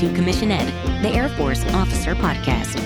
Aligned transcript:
to 0.00 0.12
Commission 0.12 0.50
Ed, 0.50 0.66
the 1.02 1.08
Air 1.08 1.30
Force 1.30 1.64
Officer 1.72 2.14
Podcast. 2.14 2.78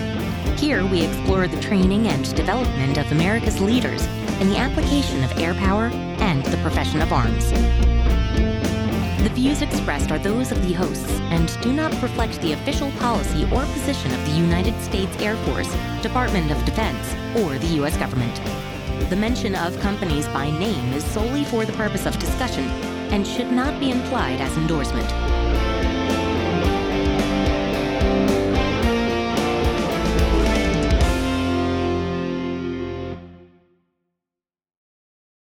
Here 0.57 0.87
we 0.87 1.03
explore 1.03 1.49
the 1.49 1.61
training 1.61 2.07
and 2.07 2.33
development 2.37 2.99
of 2.99 3.11
America's 3.11 3.61
leaders 3.61 4.07
in 4.39 4.49
the 4.49 4.57
application 4.57 5.25
of 5.25 5.37
air 5.37 5.55
power 5.55 5.87
and 6.21 6.45
the 6.47 6.57
profession 6.59 7.03
of 7.03 7.13
arms. 7.13 7.51
The 9.25 9.33
views 9.35 9.61
expressed 9.61 10.13
are 10.13 10.21
those 10.21 10.53
of 10.53 10.65
the 10.65 10.73
hosts 10.73 11.11
and 11.33 11.61
do 11.63 11.73
not 11.73 12.01
reflect 12.01 12.41
the 12.43 12.53
official 12.53 12.93
policy 12.93 13.43
or 13.53 13.65
position 13.73 14.13
of 14.13 14.25
the 14.27 14.39
United 14.39 14.81
States 14.81 15.21
Air 15.21 15.35
Force, 15.47 15.73
Department 16.03 16.53
of 16.53 16.65
Defense, 16.65 17.13
or 17.41 17.59
the 17.59 17.75
U.S. 17.79 17.97
government. 17.97 18.41
The 19.11 19.17
mention 19.17 19.57
of 19.57 19.81
companies 19.81 20.29
by 20.29 20.49
name 20.61 20.93
is 20.93 21.03
solely 21.03 21.43
for 21.43 21.65
the 21.65 21.73
purpose 21.73 22.07
of 22.07 22.17
discussion 22.21 22.69
and 23.11 23.27
should 23.27 23.51
not 23.51 23.81
be 23.81 23.91
implied 23.91 24.41
as 24.41 24.57
endorsement. 24.57 25.11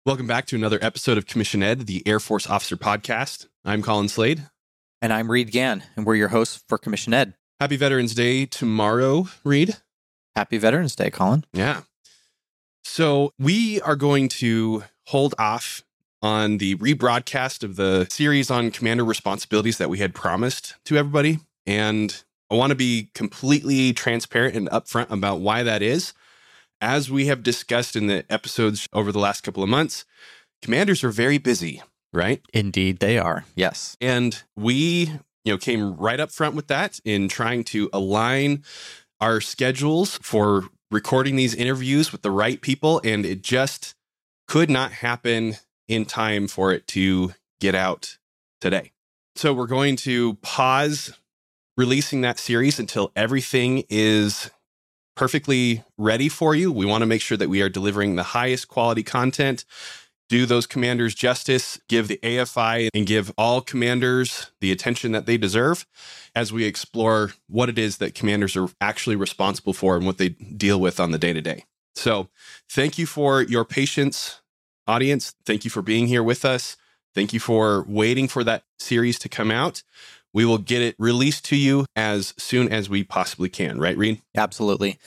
Welcome 0.05 0.27
back 0.27 0.45
to 0.47 0.55
another 0.55 0.77
episode 0.83 1.17
of 1.17 1.25
Commission 1.25 1.63
Ed, 1.63 1.87
the 1.87 2.03
Air 2.05 2.19
Force 2.19 2.47
Officer 2.47 2.77
Podcast. 2.77 3.47
I'm 3.65 3.81
Colin 3.81 4.07
Slade. 4.07 4.47
And 5.01 5.11
I'm 5.11 5.31
Reed 5.31 5.49
Gann, 5.49 5.81
and 5.95 6.05
we're 6.05 6.13
your 6.13 6.27
hosts 6.27 6.63
for 6.69 6.77
Commission 6.77 7.11
Ed. 7.11 7.33
Happy 7.59 7.75
Veterans 7.75 8.13
Day 8.13 8.45
tomorrow, 8.45 9.27
Reed. 9.43 9.77
Happy 10.35 10.59
Veterans 10.59 10.95
Day, 10.95 11.09
Colin. 11.09 11.43
Yeah. 11.53 11.81
So 12.83 13.33
we 13.39 13.81
are 13.81 13.95
going 13.95 14.29
to 14.29 14.83
hold 15.07 15.33
off 15.39 15.83
on 16.21 16.59
the 16.59 16.75
rebroadcast 16.75 17.63
of 17.63 17.75
the 17.75 18.05
series 18.11 18.51
on 18.51 18.69
commander 18.69 19.03
responsibilities 19.03 19.79
that 19.79 19.89
we 19.89 19.97
had 19.97 20.13
promised 20.13 20.75
to 20.85 20.97
everybody. 20.97 21.39
And 21.65 22.23
I 22.51 22.53
want 22.53 22.69
to 22.69 22.75
be 22.75 23.09
completely 23.15 23.91
transparent 23.91 24.55
and 24.55 24.69
upfront 24.69 25.09
about 25.09 25.39
why 25.39 25.63
that 25.63 25.81
is. 25.81 26.13
As 26.85 27.09
we 27.09 27.25
have 27.25 27.41
discussed 27.41 27.95
in 27.95 28.05
the 28.05 28.31
episodes 28.31 28.87
over 28.93 29.11
the 29.11 29.17
last 29.17 29.41
couple 29.41 29.63
of 29.63 29.69
months, 29.69 30.05
commanders 30.61 31.03
are 31.03 31.09
very 31.09 31.39
busy, 31.39 31.81
right? 32.13 32.43
Indeed, 32.53 32.99
they 32.99 33.17
are. 33.17 33.43
Yes. 33.55 33.97
And 33.99 34.43
we, 34.55 35.11
you 35.43 35.51
know, 35.51 35.57
came 35.57 35.95
right 35.95 36.19
up 36.19 36.29
front 36.29 36.53
with 36.53 36.67
that 36.67 36.99
in 37.03 37.27
trying 37.27 37.63
to 37.63 37.89
align 37.91 38.63
our 39.19 39.41
schedules 39.41 40.19
for 40.21 40.65
recording 40.91 41.37
these 41.37 41.55
interviews 41.55 42.11
with 42.11 42.21
the 42.21 42.29
right 42.29 42.61
people. 42.61 43.01
And 43.03 43.25
it 43.25 43.41
just 43.41 43.95
could 44.47 44.69
not 44.69 44.91
happen 44.91 45.55
in 45.87 46.05
time 46.05 46.47
for 46.47 46.71
it 46.71 46.85
to 46.89 47.33
get 47.59 47.73
out 47.73 48.19
today. 48.61 48.91
So 49.35 49.55
we're 49.55 49.65
going 49.65 49.95
to 49.97 50.35
pause 50.35 51.17
releasing 51.77 52.21
that 52.21 52.37
series 52.37 52.79
until 52.79 53.11
everything 53.15 53.85
is 53.89 54.51
perfectly 55.15 55.83
ready 55.97 56.29
for 56.29 56.55
you. 56.55 56.71
We 56.71 56.85
want 56.85 57.01
to 57.01 57.07
make 57.07 57.21
sure 57.21 57.37
that 57.37 57.49
we 57.49 57.61
are 57.61 57.69
delivering 57.69 58.15
the 58.15 58.23
highest 58.23 58.67
quality 58.67 59.03
content, 59.03 59.65
do 60.27 60.45
those 60.45 60.65
commanders 60.65 61.13
justice, 61.13 61.79
give 61.87 62.07
the 62.07 62.19
AFI 62.23 62.89
and 62.93 63.05
give 63.05 63.31
all 63.37 63.61
commanders 63.61 64.51
the 64.59 64.71
attention 64.71 65.11
that 65.11 65.25
they 65.25 65.37
deserve 65.37 65.85
as 66.35 66.51
we 66.51 66.65
explore 66.65 67.33
what 67.47 67.69
it 67.69 67.77
is 67.77 67.97
that 67.97 68.15
commanders 68.15 68.55
are 68.57 68.67
actually 68.81 69.15
responsible 69.15 69.73
for 69.73 69.95
and 69.95 70.05
what 70.05 70.17
they 70.17 70.29
deal 70.29 70.79
with 70.79 70.99
on 70.99 71.11
the 71.11 71.17
day 71.17 71.31
to 71.31 71.41
day. 71.41 71.63
So, 71.95 72.27
thank 72.69 72.97
you 72.97 73.05
for 73.05 73.41
your 73.41 73.63
patience, 73.63 74.41
audience. 74.87 75.33
Thank 75.45 75.63
you 75.63 75.71
for 75.71 75.81
being 75.81 76.07
here 76.07 76.23
with 76.23 76.43
us. 76.43 76.75
Thank 77.13 77.31
you 77.31 77.39
for 77.39 77.85
waiting 77.87 78.27
for 78.27 78.43
that 78.43 78.63
series 78.77 79.17
to 79.19 79.29
come 79.29 79.49
out. 79.49 79.83
We 80.35 80.43
will 80.43 80.57
get 80.57 80.81
it 80.81 80.95
released 80.99 81.45
to 81.45 81.55
you 81.55 81.85
as 81.95 82.33
soon 82.37 82.69
as 82.69 82.89
we 82.89 83.05
possibly 83.05 83.47
can, 83.47 83.79
right, 83.79 83.97
Reed? 83.97 84.21
Absolutely. 84.35 84.99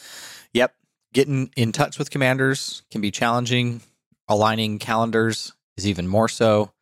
Yep. 0.55 0.75
Getting 1.13 1.53
in 1.55 1.71
touch 1.71 1.99
with 1.99 2.11
commanders 2.11 2.83
can 2.91 3.03
be 3.03 3.11
challenging. 3.11 3.83
Aligning 4.27 4.79
calendars 4.79 5.53
is 5.77 5.87
even 5.87 6.09
more 6.09 6.29
so. 6.29 6.73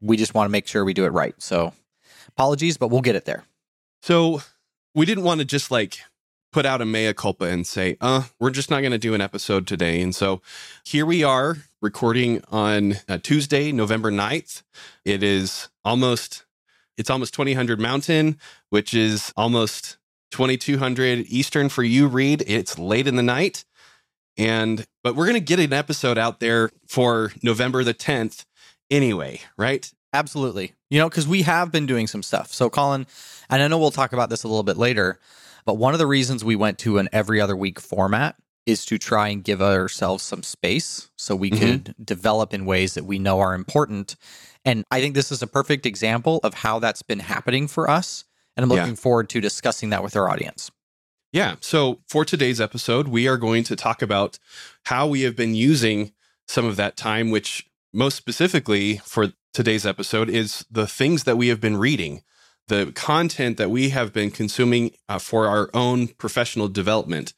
We 0.00 0.16
just 0.16 0.32
want 0.32 0.48
to 0.48 0.50
make 0.50 0.66
sure 0.66 0.86
we 0.86 0.94
do 0.94 1.04
it 1.04 1.10
right. 1.10 1.34
So, 1.36 1.74
apologies, 2.28 2.78
but 2.78 2.88
we'll 2.88 3.02
get 3.02 3.14
it 3.14 3.26
there. 3.26 3.44
So, 4.00 4.40
we 4.94 5.04
didn't 5.04 5.24
want 5.24 5.40
to 5.40 5.44
just 5.44 5.70
like 5.70 5.98
put 6.50 6.64
out 6.64 6.80
a 6.80 6.86
mea 6.86 7.12
culpa 7.12 7.44
and 7.44 7.66
say, 7.66 7.98
uh, 8.00 8.22
we're 8.40 8.50
just 8.50 8.70
not 8.70 8.80
going 8.80 8.92
to 8.92 8.98
do 8.98 9.12
an 9.12 9.20
episode 9.20 9.66
today. 9.66 10.00
And 10.00 10.14
so 10.14 10.40
here 10.84 11.04
we 11.04 11.24
are 11.24 11.58
recording 11.82 12.42
on 12.50 12.96
uh, 13.06 13.18
Tuesday, 13.22 13.70
November 13.70 14.10
9th. 14.10 14.62
It 15.04 15.22
is 15.22 15.68
almost 15.84 16.44
it's 16.96 17.10
almost 17.10 17.34
2000 17.34 17.78
Mountain, 17.80 18.38
which 18.70 18.94
is 18.94 19.32
almost 19.36 19.98
2200 20.32 21.26
Eastern 21.28 21.68
for 21.68 21.82
you, 21.82 22.06
Reed. 22.08 22.44
It's 22.46 22.78
late 22.78 23.06
in 23.06 23.16
the 23.16 23.22
night. 23.22 23.64
And, 24.38 24.86
but 25.04 25.14
we're 25.14 25.26
going 25.26 25.34
to 25.34 25.40
get 25.40 25.60
an 25.60 25.72
episode 25.72 26.18
out 26.18 26.40
there 26.40 26.70
for 26.88 27.32
November 27.42 27.84
the 27.84 27.94
10th 27.94 28.44
anyway, 28.90 29.40
right? 29.58 29.90
Absolutely. 30.12 30.72
You 30.90 30.98
know, 30.98 31.08
because 31.08 31.26
we 31.26 31.42
have 31.42 31.70
been 31.70 31.86
doing 31.86 32.06
some 32.06 32.22
stuff. 32.22 32.52
So, 32.52 32.70
Colin, 32.70 33.06
and 33.50 33.62
I 33.62 33.68
know 33.68 33.78
we'll 33.78 33.90
talk 33.90 34.12
about 34.12 34.30
this 34.30 34.44
a 34.44 34.48
little 34.48 34.62
bit 34.62 34.76
later, 34.76 35.18
but 35.64 35.74
one 35.74 35.92
of 35.92 35.98
the 35.98 36.06
reasons 36.06 36.44
we 36.44 36.56
went 36.56 36.78
to 36.80 36.98
an 36.98 37.08
every 37.12 37.40
other 37.40 37.56
week 37.56 37.78
format 37.78 38.36
is 38.64 38.84
to 38.86 38.98
try 38.98 39.28
and 39.28 39.44
give 39.44 39.60
ourselves 39.60 40.22
some 40.22 40.42
space 40.42 41.10
so 41.16 41.34
we 41.34 41.50
mm-hmm. 41.50 41.64
could 41.64 41.94
develop 42.02 42.54
in 42.54 42.64
ways 42.64 42.94
that 42.94 43.04
we 43.04 43.18
know 43.18 43.40
are 43.40 43.54
important 43.54 44.16
and 44.64 44.84
I 44.90 45.00
think 45.00 45.14
this 45.14 45.32
is 45.32 45.42
a 45.42 45.46
perfect 45.46 45.86
example 45.86 46.40
of 46.44 46.54
how 46.54 46.78
that's 46.78 47.02
been 47.02 47.18
happening 47.18 47.66
for 47.66 47.90
us. 47.90 48.24
And 48.56 48.64
I'm 48.64 48.70
looking 48.70 48.88
yeah. 48.88 48.94
forward 48.94 49.28
to 49.30 49.40
discussing 49.40 49.90
that 49.90 50.02
with 50.02 50.14
our 50.16 50.28
audience. 50.28 50.70
Yeah. 51.32 51.56
So 51.60 52.00
for 52.08 52.24
today's 52.24 52.60
episode, 52.60 53.08
we 53.08 53.26
are 53.26 53.38
going 53.38 53.64
to 53.64 53.76
talk 53.76 54.02
about 54.02 54.38
how 54.84 55.06
we 55.06 55.22
have 55.22 55.34
been 55.34 55.54
using 55.54 56.12
some 56.46 56.66
of 56.66 56.76
that 56.76 56.96
time, 56.96 57.30
which 57.30 57.66
most 57.92 58.16
specifically 58.16 58.98
for 58.98 59.32
today's 59.54 59.86
episode 59.86 60.28
is 60.28 60.66
the 60.70 60.86
things 60.86 61.24
that 61.24 61.36
we 61.36 61.48
have 61.48 61.60
been 61.60 61.78
reading, 61.78 62.22
the 62.68 62.92
content 62.94 63.56
that 63.56 63.70
we 63.70 63.88
have 63.88 64.12
been 64.12 64.30
consuming 64.30 64.92
uh, 65.08 65.18
for 65.18 65.46
our 65.46 65.70
own 65.72 66.08
professional 66.08 66.68
development. 66.68 67.32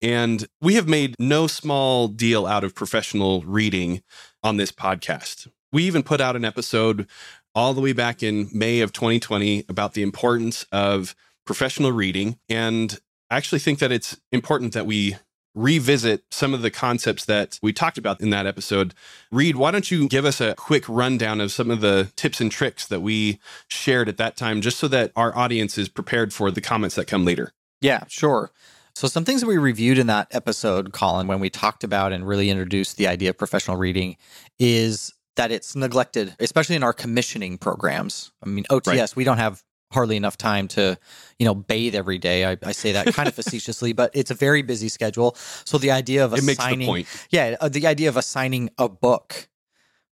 And 0.00 0.46
we 0.60 0.74
have 0.74 0.88
made 0.88 1.14
no 1.18 1.46
small 1.46 2.08
deal 2.08 2.46
out 2.46 2.64
of 2.64 2.74
professional 2.74 3.42
reading 3.42 4.02
on 4.42 4.56
this 4.56 4.72
podcast. 4.72 5.48
We 5.72 5.84
even 5.84 6.02
put 6.02 6.20
out 6.20 6.36
an 6.36 6.44
episode 6.44 7.06
all 7.54 7.74
the 7.74 7.80
way 7.80 7.92
back 7.92 8.22
in 8.22 8.48
May 8.52 8.80
of 8.80 8.92
2020 8.92 9.64
about 9.68 9.94
the 9.94 10.02
importance 10.02 10.64
of 10.70 11.14
professional 11.44 11.92
reading. 11.92 12.38
And 12.48 12.98
I 13.30 13.36
actually 13.36 13.58
think 13.58 13.80
that 13.80 13.92
it's 13.92 14.20
important 14.32 14.72
that 14.74 14.86
we 14.86 15.16
revisit 15.54 16.22
some 16.30 16.54
of 16.54 16.62
the 16.62 16.70
concepts 16.70 17.24
that 17.24 17.58
we 17.62 17.72
talked 17.72 17.98
about 17.98 18.20
in 18.20 18.30
that 18.30 18.46
episode. 18.46 18.94
Reed, 19.32 19.56
why 19.56 19.72
don't 19.72 19.90
you 19.90 20.08
give 20.08 20.24
us 20.24 20.40
a 20.40 20.54
quick 20.54 20.88
rundown 20.88 21.40
of 21.40 21.50
some 21.50 21.70
of 21.70 21.80
the 21.80 22.12
tips 22.14 22.40
and 22.40 22.52
tricks 22.52 22.86
that 22.86 23.00
we 23.00 23.40
shared 23.66 24.08
at 24.08 24.18
that 24.18 24.36
time, 24.36 24.60
just 24.60 24.78
so 24.78 24.86
that 24.88 25.10
our 25.16 25.36
audience 25.36 25.76
is 25.76 25.88
prepared 25.88 26.32
for 26.32 26.50
the 26.50 26.60
comments 26.60 26.94
that 26.94 27.06
come 27.06 27.24
later? 27.24 27.52
Yeah, 27.80 28.04
sure. 28.08 28.52
So, 28.98 29.06
some 29.06 29.24
things 29.24 29.42
that 29.42 29.46
we 29.46 29.58
reviewed 29.58 29.96
in 29.96 30.08
that 30.08 30.26
episode, 30.32 30.92
Colin, 30.92 31.28
when 31.28 31.38
we 31.38 31.50
talked 31.50 31.84
about 31.84 32.12
and 32.12 32.26
really 32.26 32.50
introduced 32.50 32.96
the 32.96 33.06
idea 33.06 33.30
of 33.30 33.38
professional 33.38 33.76
reading, 33.76 34.16
is 34.58 35.14
that 35.36 35.52
it's 35.52 35.76
neglected, 35.76 36.34
especially 36.40 36.74
in 36.74 36.82
our 36.82 36.92
commissioning 36.92 37.58
programs. 37.58 38.32
I 38.42 38.48
mean, 38.48 38.64
OTS, 38.64 38.86
right. 38.88 39.14
we 39.14 39.22
don't 39.22 39.38
have 39.38 39.62
hardly 39.92 40.16
enough 40.16 40.36
time 40.36 40.66
to, 40.66 40.98
you 41.38 41.46
know, 41.46 41.54
bathe 41.54 41.94
every 41.94 42.18
day. 42.18 42.44
I, 42.44 42.56
I 42.64 42.72
say 42.72 42.90
that 42.90 43.14
kind 43.14 43.28
of 43.28 43.34
facetiously, 43.36 43.92
but 43.92 44.10
it's 44.14 44.32
a 44.32 44.34
very 44.34 44.62
busy 44.62 44.88
schedule. 44.88 45.36
So 45.64 45.78
the 45.78 45.92
idea 45.92 46.24
of 46.24 46.32
assigning, 46.32 47.06
yeah, 47.30 47.54
uh, 47.60 47.68
the 47.68 47.86
idea 47.86 48.08
of 48.08 48.16
assigning 48.16 48.68
a 48.78 48.88
book 48.88 49.48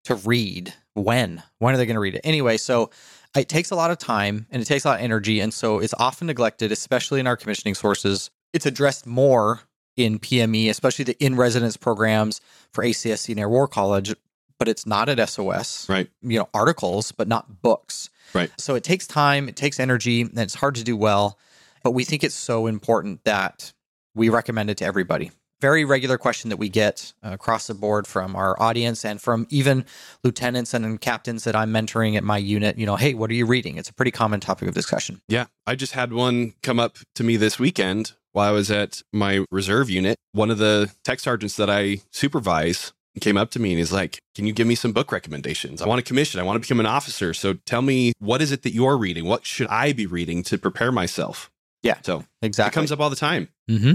to 0.04 0.14
read 0.14 0.72
when, 0.94 1.42
when 1.58 1.74
are 1.74 1.76
they 1.76 1.86
going 1.86 1.96
to 1.96 2.00
read 2.00 2.14
it 2.14 2.20
anyway? 2.22 2.56
So 2.56 2.90
it 3.36 3.48
takes 3.48 3.72
a 3.72 3.74
lot 3.74 3.90
of 3.90 3.98
time 3.98 4.46
and 4.48 4.62
it 4.62 4.66
takes 4.66 4.84
a 4.84 4.90
lot 4.90 5.00
of 5.00 5.04
energy, 5.04 5.40
and 5.40 5.52
so 5.52 5.80
it's 5.80 5.94
often 5.98 6.28
neglected, 6.28 6.70
especially 6.70 7.18
in 7.18 7.26
our 7.26 7.36
commissioning 7.36 7.74
sources. 7.74 8.30
It's 8.52 8.66
addressed 8.66 9.06
more 9.06 9.60
in 9.96 10.18
PME, 10.18 10.68
especially 10.68 11.04
the 11.04 11.24
in 11.24 11.36
residence 11.36 11.76
programs 11.76 12.40
for 12.72 12.84
ACSC 12.84 13.30
and 13.30 13.40
Air 13.40 13.48
War 13.48 13.66
College 13.66 14.14
but 14.58 14.68
it's 14.68 14.86
not 14.86 15.08
at 15.08 15.28
SOS. 15.28 15.88
Right. 15.88 16.08
You 16.22 16.38
know, 16.40 16.48
articles, 16.54 17.12
but 17.12 17.28
not 17.28 17.62
books. 17.62 18.10
Right. 18.34 18.50
So 18.58 18.74
it 18.74 18.84
takes 18.84 19.06
time, 19.06 19.48
it 19.48 19.56
takes 19.56 19.78
energy, 19.78 20.22
and 20.22 20.38
it's 20.38 20.54
hard 20.54 20.74
to 20.76 20.84
do 20.84 20.96
well. 20.96 21.38
But 21.82 21.92
we 21.92 22.04
think 22.04 22.24
it's 22.24 22.34
so 22.34 22.66
important 22.66 23.24
that 23.24 23.72
we 24.14 24.28
recommend 24.28 24.70
it 24.70 24.78
to 24.78 24.84
everybody. 24.84 25.30
Very 25.60 25.84
regular 25.86 26.18
question 26.18 26.50
that 26.50 26.58
we 26.58 26.68
get 26.68 27.14
uh, 27.24 27.30
across 27.32 27.66
the 27.66 27.74
board 27.74 28.06
from 28.06 28.36
our 28.36 28.60
audience 28.60 29.06
and 29.06 29.20
from 29.20 29.46
even 29.48 29.86
lieutenants 30.22 30.74
and 30.74 31.00
captains 31.00 31.44
that 31.44 31.56
I'm 31.56 31.72
mentoring 31.72 32.14
at 32.16 32.24
my 32.24 32.36
unit. 32.36 32.76
You 32.76 32.84
know, 32.84 32.96
hey, 32.96 33.14
what 33.14 33.30
are 33.30 33.34
you 33.34 33.46
reading? 33.46 33.78
It's 33.78 33.88
a 33.88 33.94
pretty 33.94 34.10
common 34.10 34.40
topic 34.40 34.68
of 34.68 34.74
discussion. 34.74 35.22
Yeah. 35.28 35.46
I 35.66 35.74
just 35.74 35.92
had 35.92 36.12
one 36.12 36.54
come 36.62 36.78
up 36.78 36.98
to 37.14 37.24
me 37.24 37.36
this 37.36 37.58
weekend 37.58 38.12
while 38.36 38.46
I 38.46 38.52
was 38.52 38.70
at 38.70 39.02
my 39.14 39.46
reserve 39.50 39.88
unit. 39.88 40.18
One 40.32 40.50
of 40.50 40.58
the 40.58 40.92
tech 41.04 41.20
sergeants 41.20 41.56
that 41.56 41.70
I 41.70 42.00
supervise 42.12 42.92
came 43.22 43.38
up 43.38 43.50
to 43.52 43.58
me 43.58 43.70
and 43.70 43.78
he's 43.78 43.94
like, 43.94 44.18
Can 44.34 44.46
you 44.46 44.52
give 44.52 44.66
me 44.66 44.74
some 44.74 44.92
book 44.92 45.10
recommendations? 45.10 45.80
I 45.80 45.88
want 45.88 46.00
to 46.00 46.02
commission. 46.06 46.38
I 46.38 46.42
want 46.42 46.56
to 46.56 46.60
become 46.60 46.78
an 46.78 46.84
officer. 46.84 47.32
So 47.32 47.54
tell 47.64 47.80
me, 47.80 48.12
what 48.18 48.42
is 48.42 48.52
it 48.52 48.60
that 48.64 48.74
you're 48.74 48.98
reading? 48.98 49.24
What 49.24 49.46
should 49.46 49.68
I 49.68 49.94
be 49.94 50.04
reading 50.04 50.42
to 50.44 50.58
prepare 50.58 50.92
myself? 50.92 51.50
Yeah, 51.82 51.96
So 52.02 52.24
exactly. 52.42 52.72
it 52.72 52.74
comes 52.74 52.92
up 52.92 53.00
all 53.00 53.08
the 53.08 53.16
time. 53.16 53.48
hmm 53.68 53.92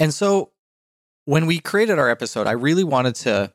And 0.00 0.12
so 0.12 0.50
when 1.26 1.46
we 1.46 1.60
created 1.60 1.96
our 2.00 2.10
episode, 2.10 2.48
I 2.48 2.52
really 2.52 2.82
wanted 2.82 3.14
to 3.16 3.52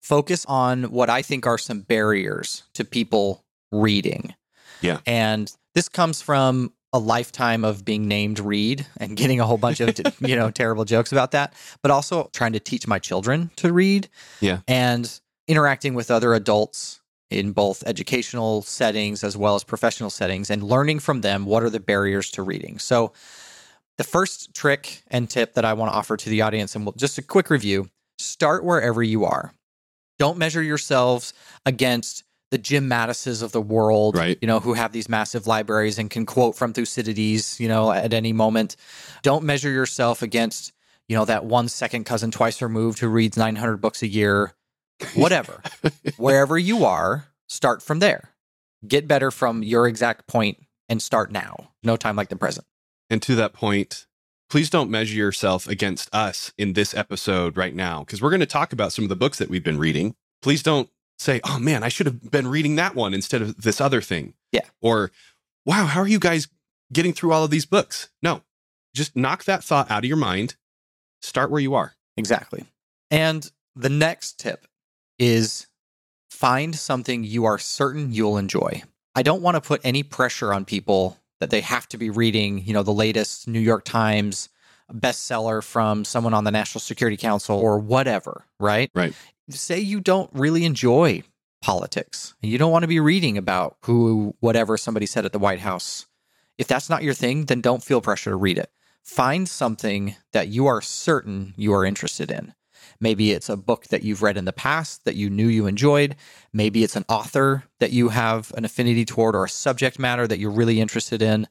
focus 0.00 0.46
on 0.46 0.92
what 0.92 1.10
I 1.10 1.22
think 1.22 1.44
are 1.44 1.58
some 1.58 1.80
barriers 1.80 2.62
to 2.74 2.84
people 2.84 3.44
reading. 3.72 4.32
Yeah. 4.80 5.00
And 5.06 5.52
this 5.74 5.88
comes 5.88 6.22
from 6.22 6.72
a 6.96 6.98
lifetime 6.98 7.64
of 7.64 7.84
being 7.84 8.08
named 8.08 8.38
Reed 8.38 8.86
and 8.96 9.16
getting 9.16 9.38
a 9.38 9.46
whole 9.46 9.58
bunch 9.58 9.80
of 9.80 9.94
you 10.20 10.34
know 10.34 10.50
terrible 10.50 10.84
jokes 10.84 11.12
about 11.12 11.32
that, 11.32 11.52
but 11.82 11.90
also 11.90 12.30
trying 12.32 12.54
to 12.54 12.60
teach 12.60 12.86
my 12.86 12.98
children 12.98 13.50
to 13.56 13.72
read. 13.72 14.08
Yeah. 14.40 14.60
And 14.66 15.20
interacting 15.46 15.94
with 15.94 16.10
other 16.10 16.34
adults 16.34 17.00
in 17.30 17.52
both 17.52 17.82
educational 17.86 18.62
settings 18.62 19.22
as 19.22 19.36
well 19.36 19.54
as 19.54 19.64
professional 19.64 20.10
settings 20.10 20.50
and 20.50 20.62
learning 20.62 21.00
from 21.00 21.20
them 21.20 21.44
what 21.44 21.62
are 21.62 21.70
the 21.70 21.80
barriers 21.80 22.30
to 22.32 22.42
reading. 22.42 22.78
So 22.78 23.12
the 23.98 24.04
first 24.04 24.54
trick 24.54 25.02
and 25.08 25.28
tip 25.28 25.54
that 25.54 25.64
I 25.64 25.72
want 25.74 25.92
to 25.92 25.96
offer 25.96 26.16
to 26.16 26.28
the 26.28 26.42
audience, 26.42 26.74
and 26.74 26.84
we'll, 26.84 26.92
just 26.92 27.18
a 27.18 27.22
quick 27.22 27.50
review 27.50 27.88
start 28.18 28.64
wherever 28.64 29.02
you 29.02 29.24
are. 29.24 29.52
Don't 30.18 30.38
measure 30.38 30.62
yourselves 30.62 31.34
against 31.66 32.24
the 32.50 32.58
Jim 32.58 32.88
Mattises 32.88 33.42
of 33.42 33.52
the 33.52 33.60
world, 33.60 34.16
Right. 34.16 34.38
you 34.40 34.46
know, 34.46 34.60
who 34.60 34.74
have 34.74 34.92
these 34.92 35.08
massive 35.08 35.46
libraries 35.46 35.98
and 35.98 36.08
can 36.08 36.24
quote 36.26 36.56
from 36.56 36.72
Thucydides, 36.72 37.58
you 37.58 37.68
know, 37.68 37.90
at 37.90 38.12
any 38.12 38.32
moment. 38.32 38.76
Don't 39.22 39.44
measure 39.44 39.70
yourself 39.70 40.22
against, 40.22 40.72
you 41.08 41.16
know, 41.16 41.24
that 41.24 41.44
one 41.44 41.68
second 41.68 42.04
cousin 42.04 42.30
twice 42.30 42.62
removed 42.62 43.00
who 43.00 43.08
reads 43.08 43.36
900 43.36 43.78
books 43.78 44.02
a 44.02 44.06
year, 44.06 44.52
whatever. 45.14 45.60
wherever 46.16 46.56
you 46.58 46.84
are, 46.84 47.26
start 47.48 47.82
from 47.82 47.98
there. 47.98 48.30
Get 48.86 49.08
better 49.08 49.30
from 49.30 49.62
your 49.62 49.88
exact 49.88 50.26
point 50.28 50.58
and 50.88 51.02
start 51.02 51.32
now. 51.32 51.70
No 51.82 51.96
time 51.96 52.14
like 52.16 52.28
the 52.28 52.36
present. 52.36 52.66
And 53.10 53.20
to 53.22 53.34
that 53.36 53.52
point, 53.52 54.06
please 54.48 54.70
don't 54.70 54.90
measure 54.90 55.16
yourself 55.16 55.66
against 55.68 56.08
us 56.14 56.52
in 56.56 56.74
this 56.74 56.94
episode 56.94 57.56
right 57.56 57.74
now, 57.74 58.00
because 58.00 58.22
we're 58.22 58.30
going 58.30 58.40
to 58.40 58.46
talk 58.46 58.72
about 58.72 58.92
some 58.92 59.04
of 59.04 59.08
the 59.08 59.16
books 59.16 59.38
that 59.38 59.48
we've 59.48 59.64
been 59.64 59.78
reading. 59.78 60.14
Please 60.42 60.62
don't 60.62 60.88
say, 61.18 61.40
oh 61.44 61.58
man, 61.58 61.82
I 61.82 61.88
should 61.88 62.06
have 62.06 62.30
been 62.30 62.48
reading 62.48 62.76
that 62.76 62.94
one 62.94 63.14
instead 63.14 63.42
of 63.42 63.62
this 63.62 63.80
other 63.80 64.00
thing. 64.00 64.34
Yeah. 64.52 64.66
Or, 64.80 65.10
wow, 65.64 65.86
how 65.86 66.00
are 66.00 66.08
you 66.08 66.18
guys 66.18 66.48
getting 66.92 67.12
through 67.12 67.32
all 67.32 67.44
of 67.44 67.50
these 67.50 67.66
books? 67.66 68.10
No, 68.22 68.42
just 68.94 69.16
knock 69.16 69.44
that 69.44 69.64
thought 69.64 69.90
out 69.90 70.04
of 70.04 70.08
your 70.08 70.16
mind. 70.16 70.56
Start 71.22 71.50
where 71.50 71.60
you 71.60 71.74
are. 71.74 71.94
Exactly. 72.16 72.64
And 73.10 73.50
the 73.74 73.88
next 73.88 74.38
tip 74.38 74.66
is 75.18 75.66
find 76.30 76.74
something 76.74 77.24
you 77.24 77.44
are 77.44 77.58
certain 77.58 78.12
you'll 78.12 78.38
enjoy. 78.38 78.82
I 79.14 79.22
don't 79.22 79.42
want 79.42 79.54
to 79.54 79.60
put 79.60 79.80
any 79.84 80.02
pressure 80.02 80.52
on 80.52 80.64
people 80.64 81.18
that 81.40 81.50
they 81.50 81.62
have 81.62 81.88
to 81.88 81.98
be 81.98 82.10
reading, 82.10 82.64
you 82.64 82.72
know, 82.72 82.82
the 82.82 82.92
latest 82.92 83.48
New 83.48 83.60
York 83.60 83.84
Times 83.84 84.48
bestseller 84.92 85.62
from 85.62 86.04
someone 86.04 86.34
on 86.34 86.44
the 86.44 86.50
National 86.50 86.80
Security 86.80 87.16
Council 87.16 87.58
or 87.58 87.78
whatever, 87.78 88.44
right? 88.60 88.90
Right. 88.94 89.14
Say 89.50 89.80
you 89.80 90.00
don't 90.00 90.30
really 90.32 90.64
enjoy 90.64 91.22
politics. 91.62 92.34
You 92.42 92.58
don't 92.58 92.72
want 92.72 92.82
to 92.82 92.88
be 92.88 93.00
reading 93.00 93.38
about 93.38 93.76
who 93.82 94.34
whatever 94.40 94.76
somebody 94.76 95.06
said 95.06 95.24
at 95.24 95.32
the 95.32 95.38
White 95.38 95.60
House. 95.60 96.06
If 96.58 96.68
that's 96.68 96.88
not 96.88 97.02
your 97.02 97.14
thing, 97.14 97.46
then 97.46 97.60
don't 97.60 97.82
feel 97.82 98.00
pressure 98.00 98.30
to 98.30 98.36
read 98.36 98.58
it. 98.58 98.70
Find 99.02 99.48
something 99.48 100.16
that 100.32 100.48
you 100.48 100.66
are 100.66 100.80
certain 100.80 101.54
you 101.56 101.72
are 101.74 101.84
interested 101.84 102.30
in. 102.30 102.54
Maybe 102.98 103.32
it's 103.32 103.48
a 103.48 103.56
book 103.56 103.86
that 103.88 104.02
you've 104.02 104.22
read 104.22 104.36
in 104.36 104.46
the 104.46 104.52
past 104.52 105.04
that 105.04 105.16
you 105.16 105.28
knew 105.28 105.48
you 105.48 105.66
enjoyed. 105.66 106.16
Maybe 106.52 106.82
it's 106.82 106.96
an 106.96 107.04
author 107.08 107.64
that 107.78 107.92
you 107.92 108.08
have 108.08 108.52
an 108.56 108.64
affinity 108.64 109.04
toward 109.04 109.34
or 109.36 109.44
a 109.44 109.48
subject 109.48 109.98
matter 109.98 110.26
that 110.26 110.38
you're 110.38 110.50
really 110.50 110.80
interested 110.80 111.22
in. 111.22 111.46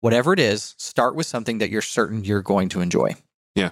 Whatever 0.00 0.32
it 0.32 0.38
is, 0.38 0.74
start 0.78 1.14
with 1.14 1.26
something 1.26 1.58
that 1.58 1.70
you're 1.70 1.82
certain 1.82 2.24
you're 2.24 2.42
going 2.42 2.68
to 2.70 2.80
enjoy. 2.80 3.16
Yeah. 3.54 3.70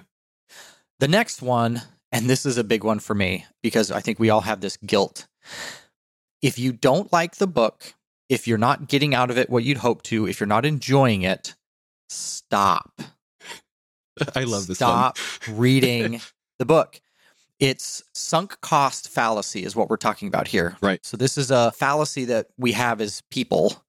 The 0.99 1.07
next 1.07 1.41
one, 1.41 1.81
and 2.11 2.29
this 2.29 2.45
is 2.45 2.57
a 2.57 2.63
big 2.63 2.83
one 2.83 2.99
for 2.99 3.13
me 3.13 3.45
because 3.63 3.91
I 3.91 4.01
think 4.01 4.19
we 4.19 4.29
all 4.29 4.41
have 4.41 4.61
this 4.61 4.77
guilt. 4.77 5.27
If 6.41 6.59
you 6.59 6.73
don't 6.73 7.11
like 7.13 7.37
the 7.37 7.47
book, 7.47 7.93
if 8.29 8.47
you're 8.47 8.57
not 8.57 8.87
getting 8.87 9.15
out 9.15 9.31
of 9.31 9.37
it 9.37 9.49
what 9.49 9.63
you'd 9.63 9.77
hope 9.77 10.03
to, 10.03 10.27
if 10.27 10.39
you're 10.39 10.47
not 10.47 10.65
enjoying 10.65 11.21
it, 11.21 11.55
stop 12.09 13.01
I 14.35 14.43
love 14.43 14.67
this 14.67 14.77
stop 14.77 15.17
reading 15.47 16.21
the 16.59 16.65
book. 16.65 17.01
It's 17.59 18.03
sunk 18.13 18.61
cost 18.61 19.09
fallacy, 19.09 19.63
is 19.63 19.75
what 19.75 19.89
we're 19.89 19.97
talking 19.97 20.27
about 20.27 20.47
here. 20.47 20.77
Right. 20.81 21.03
So, 21.03 21.17
this 21.17 21.37
is 21.37 21.49
a 21.49 21.71
fallacy 21.71 22.25
that 22.25 22.47
we 22.57 22.73
have 22.73 23.01
as 23.01 23.21
people. 23.31 23.83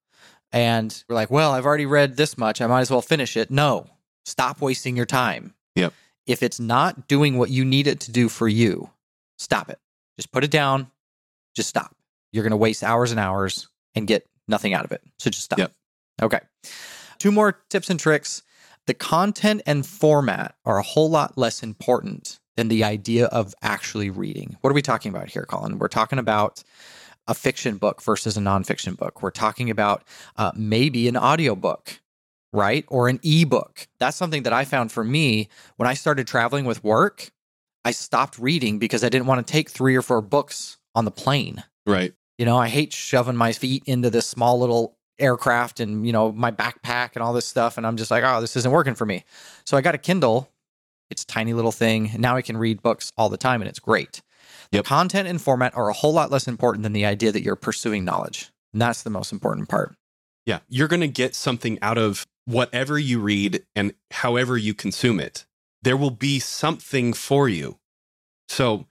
And 0.51 1.03
we're 1.07 1.15
like, 1.15 1.29
well, 1.29 1.51
I've 1.51 1.65
already 1.65 1.85
read 1.85 2.17
this 2.17 2.37
much. 2.37 2.61
I 2.61 2.67
might 2.67 2.81
as 2.81 2.91
well 2.91 3.01
finish 3.01 3.37
it. 3.37 3.51
No, 3.51 3.87
stop 4.25 4.61
wasting 4.61 4.97
your 4.97 5.05
time. 5.05 5.53
Yep. 5.75 5.93
If 6.25 6.43
it's 6.43 6.59
not 6.59 7.07
doing 7.07 7.37
what 7.37 7.49
you 7.49 7.65
need 7.65 7.87
it 7.87 7.99
to 8.01 8.11
do 8.11 8.29
for 8.29 8.47
you, 8.47 8.89
stop 9.37 9.69
it. 9.69 9.79
Just 10.17 10.31
put 10.31 10.43
it 10.43 10.51
down. 10.51 10.89
Just 11.55 11.69
stop. 11.69 11.95
You're 12.31 12.43
going 12.43 12.51
to 12.51 12.57
waste 12.57 12.83
hours 12.83 13.11
and 13.11 13.19
hours 13.19 13.67
and 13.95 14.07
get 14.07 14.25
nothing 14.47 14.73
out 14.73 14.85
of 14.85 14.91
it. 14.91 15.01
So, 15.17 15.29
just 15.29 15.45
stop. 15.45 15.59
Yep. 15.59 15.71
Okay. 16.21 16.39
Two 17.17 17.31
more 17.31 17.59
tips 17.69 17.89
and 17.89 17.99
tricks 17.99 18.43
the 18.89 18.93
content 18.95 19.61
and 19.67 19.85
format 19.85 20.55
are 20.65 20.79
a 20.79 20.83
whole 20.83 21.11
lot 21.11 21.37
less 21.37 21.61
important 21.61 22.39
than 22.57 22.69
the 22.69 22.83
idea 22.83 23.27
of 23.27 23.53
actually 23.61 24.09
reading. 24.09 24.57
What 24.61 24.71
are 24.71 24.73
we 24.73 24.81
talking 24.81 25.13
about 25.13 25.29
here, 25.29 25.45
Colin? 25.45 25.77
We're 25.77 25.89
talking 25.89 26.17
about 26.17 26.63
a 27.29 27.35
fiction 27.35 27.77
book 27.77 28.01
versus 28.01 28.35
a 28.35 28.41
nonfiction 28.41 28.97
book. 28.97 29.21
We're 29.21 29.29
talking 29.29 29.69
about 29.69 30.03
uh, 30.35 30.51
maybe 30.55 31.07
an 31.07 31.15
audiobook, 31.15 32.01
right? 32.51 32.83
Or 32.87 33.07
an 33.07 33.19
ebook. 33.23 33.87
That's 33.99 34.17
something 34.17 34.43
that 34.43 34.51
I 34.51 34.65
found 34.65 34.91
for 34.91 35.03
me 35.03 35.47
when 35.77 35.87
I 35.87 35.93
started 35.93 36.25
traveling 36.25 36.65
with 36.65 36.83
work. 36.83 37.29
I 37.85 37.91
stopped 37.91 38.39
reading 38.39 38.79
because 38.79 39.03
I 39.03 39.09
didn't 39.09 39.27
want 39.27 39.45
to 39.45 39.49
take 39.49 39.69
three 39.69 39.95
or 39.95 40.01
four 40.01 40.21
books 40.21 40.79
on 40.95 41.05
the 41.05 41.11
plane. 41.11 41.63
Right. 41.85 42.13
You 42.39 42.45
know, 42.45 42.57
I 42.57 42.67
hate 42.67 42.93
shoving 42.93 43.35
my 43.35 43.51
feet 43.53 43.83
into 43.85 44.09
this 44.09 44.25
small 44.25 44.59
little 44.59 44.97
aircraft 45.19 45.79
and, 45.79 46.07
you 46.07 46.11
know, 46.11 46.31
my 46.31 46.49
backpack 46.49 47.11
and 47.13 47.21
all 47.21 47.33
this 47.33 47.45
stuff. 47.45 47.77
And 47.77 47.85
I'm 47.85 47.95
just 47.95 48.09
like, 48.09 48.23
oh, 48.25 48.41
this 48.41 48.55
isn't 48.55 48.71
working 48.71 48.95
for 48.95 49.05
me. 49.05 49.23
So 49.65 49.77
I 49.77 49.81
got 49.81 49.93
a 49.93 49.99
Kindle. 49.99 50.49
It's 51.11 51.23
a 51.23 51.27
tiny 51.27 51.53
little 51.53 51.71
thing. 51.71 52.11
Now 52.17 52.37
I 52.37 52.41
can 52.41 52.57
read 52.57 52.81
books 52.81 53.11
all 53.17 53.29
the 53.29 53.37
time 53.37 53.61
and 53.61 53.69
it's 53.69 53.79
great. 53.79 54.23
Yep. 54.71 54.85
Content 54.85 55.27
and 55.27 55.41
format 55.41 55.75
are 55.75 55.89
a 55.89 55.93
whole 55.93 56.13
lot 56.13 56.31
less 56.31 56.47
important 56.47 56.83
than 56.83 56.93
the 56.93 57.05
idea 57.05 57.31
that 57.31 57.41
you're 57.41 57.55
pursuing 57.55 58.05
knowledge. 58.05 58.51
And 58.73 58.81
that's 58.81 59.03
the 59.03 59.09
most 59.09 59.31
important 59.31 59.67
part. 59.67 59.95
Yeah. 60.45 60.59
You're 60.67 60.87
going 60.87 61.01
to 61.01 61.07
get 61.07 61.35
something 61.35 61.79
out 61.81 61.97
of 61.97 62.25
whatever 62.45 62.97
you 62.99 63.19
read 63.19 63.63
and 63.75 63.93
however 64.11 64.57
you 64.57 64.73
consume 64.73 65.19
it. 65.19 65.45
There 65.81 65.97
will 65.97 66.11
be 66.11 66.39
something 66.39 67.13
for 67.13 67.47
you. 67.49 67.79
So 68.47 68.85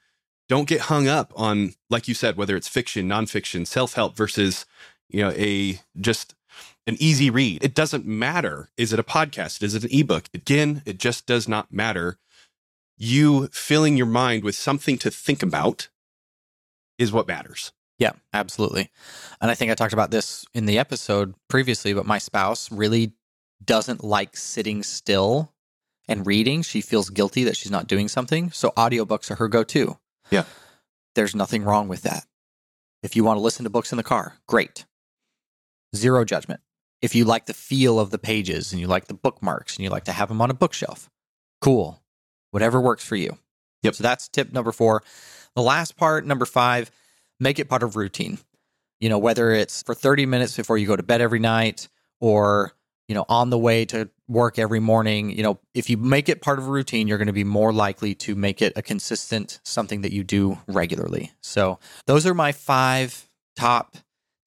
don't 0.49 0.69
get 0.69 0.83
hung 0.83 1.07
up 1.07 1.33
on, 1.37 1.75
like 1.91 2.09
you 2.09 2.15
said, 2.15 2.37
whether 2.37 2.57
it's 2.57 2.69
fiction, 2.69 3.09
nonfiction, 3.09 3.67
self 3.67 3.95
help 3.95 4.17
versus, 4.17 4.65
you 5.09 5.23
know, 5.23 5.33
a 5.37 5.81
just 6.01 6.35
an 6.87 6.97
easy 6.99 7.29
read. 7.29 7.63
It 7.63 7.75
doesn't 7.75 8.07
matter. 8.07 8.71
Is 8.77 8.93
it 8.93 8.99
a 8.99 9.05
podcast? 9.05 9.63
Is 9.63 9.75
it 9.75 9.85
an 9.85 9.91
ebook? 9.93 10.29
Again, 10.33 10.83
it 10.87 10.99
just 10.99 11.27
does 11.27 11.47
not 11.47 11.73
matter. 11.73 12.19
You 12.99 13.47
filling 13.49 13.97
your 13.97 14.07
mind 14.07 14.45
with 14.45 14.57
something 14.57 14.99
to 14.99 15.11
think 15.11 15.43
about 15.43 15.89
is 16.99 17.13
what 17.13 17.29
matters. 17.29 17.73
Yeah, 17.99 18.13
absolutely. 18.33 18.91
And 19.41 19.51
I 19.51 19.55
think 19.55 19.71
I 19.71 19.75
talked 19.75 19.93
about 19.93 20.11
this 20.11 20.45
in 20.53 20.67
the 20.67 20.79
episode 20.79 21.35
previously, 21.49 21.95
but 21.95 22.07
my 22.07 22.19
spouse 22.19 22.71
really 22.71 23.13
doesn't 23.65 24.05
like 24.05 24.37
sitting 24.37 24.83
still 24.83 25.53
and 26.07 26.27
reading. 26.27 26.63
She 26.63 26.81
feels 26.81 27.11
guilty 27.11 27.45
that 27.45 27.57
she's 27.57 27.71
not 27.71 27.87
doing 27.87 28.09
something. 28.09 28.51
So 28.51 28.71
audiobooks 28.77 29.31
are 29.31 29.37
her 29.37 29.49
go 29.49 29.65
to. 29.65 29.99
Yeah. 30.31 30.45
There's 31.15 31.35
nothing 31.35 31.65
wrong 31.65 31.89
with 31.89 32.03
that. 32.03 32.25
If 33.03 33.15
you 33.15 33.25
want 33.25 33.39
to 33.39 33.43
listen 33.43 33.65
to 33.65 33.71
books 33.71 33.93
in 33.93 33.97
the 33.97 34.03
car, 34.03 34.35
great. 34.47 34.87
Zero 35.95 36.25
judgment. 36.25 36.61
If 37.01 37.15
you 37.15 37.25
like 37.25 37.47
the 37.47 37.55
feel 37.55 38.01
of 38.01 38.11
the 38.11 38.19
pages 38.19 38.73
and 38.73 38.81
you 38.81 38.89
like 38.89 39.07
the 39.07 39.15
bookmarks 39.15 39.77
and 39.77 39.85
you 39.85 39.91
like 39.91 40.05
to 40.05 40.13
have 40.13 40.29
them 40.29 40.41
on 40.41 40.51
a 40.51 40.55
bookshelf, 40.55 41.09
cool. 41.61 42.03
Whatever 42.51 42.81
works 42.81 43.05
for 43.05 43.17
you. 43.17 43.37
Yep. 43.83 43.95
So 43.95 44.03
that's 44.03 44.29
tip 44.29 44.53
number 44.53 44.73
four. 44.73 45.03
The 45.55 45.63
last 45.63 45.97
part, 45.97 46.27
number 46.27 46.45
five, 46.45 46.91
make 47.41 47.59
it 47.59 47.69
part 47.69 47.83
of 47.83 47.97
routine. 47.97 48.39
You 49.01 49.09
know, 49.09 49.19
whether 49.19 49.53
it's 49.53 49.83
for 49.83 49.95
30 49.95 50.27
minutes 50.27 50.57
before 50.57 50.79
you 50.79 50.87
go 50.87 50.97
to 50.97 51.03
bed 51.03 51.21
every 51.21 51.39
night 51.39 51.89
or, 52.21 52.73
you 53.07 53.15
know, 53.15 53.25
on 53.29 53.51
the 53.51 53.59
way 53.59 53.85
to 53.87 54.09
work 54.27 54.59
every 54.59 54.81
morning, 54.81 55.31
you 55.31 55.43
know, 55.43 55.59
if 55.73 55.89
you 55.89 55.97
make 55.97 56.29
it 56.29 56.43
part 56.43 56.59
of 56.59 56.67
a 56.67 56.71
routine, 56.71 57.07
you're 57.07 57.19
going 57.19 57.27
to 57.27 57.33
be 57.33 57.45
more 57.45 57.73
likely 57.73 58.15
to 58.17 58.35
make 58.35 58.61
it 58.61 58.73
a 58.77 58.83
consistent 58.83 59.61
something 59.63 60.03
that 60.03 60.13
you 60.13 60.25
do 60.25 60.59
regularly. 60.67 61.33
So, 61.41 61.79
those 62.07 62.27
are 62.27 62.35
my 62.35 62.53
five 62.53 63.29
top 63.57 63.97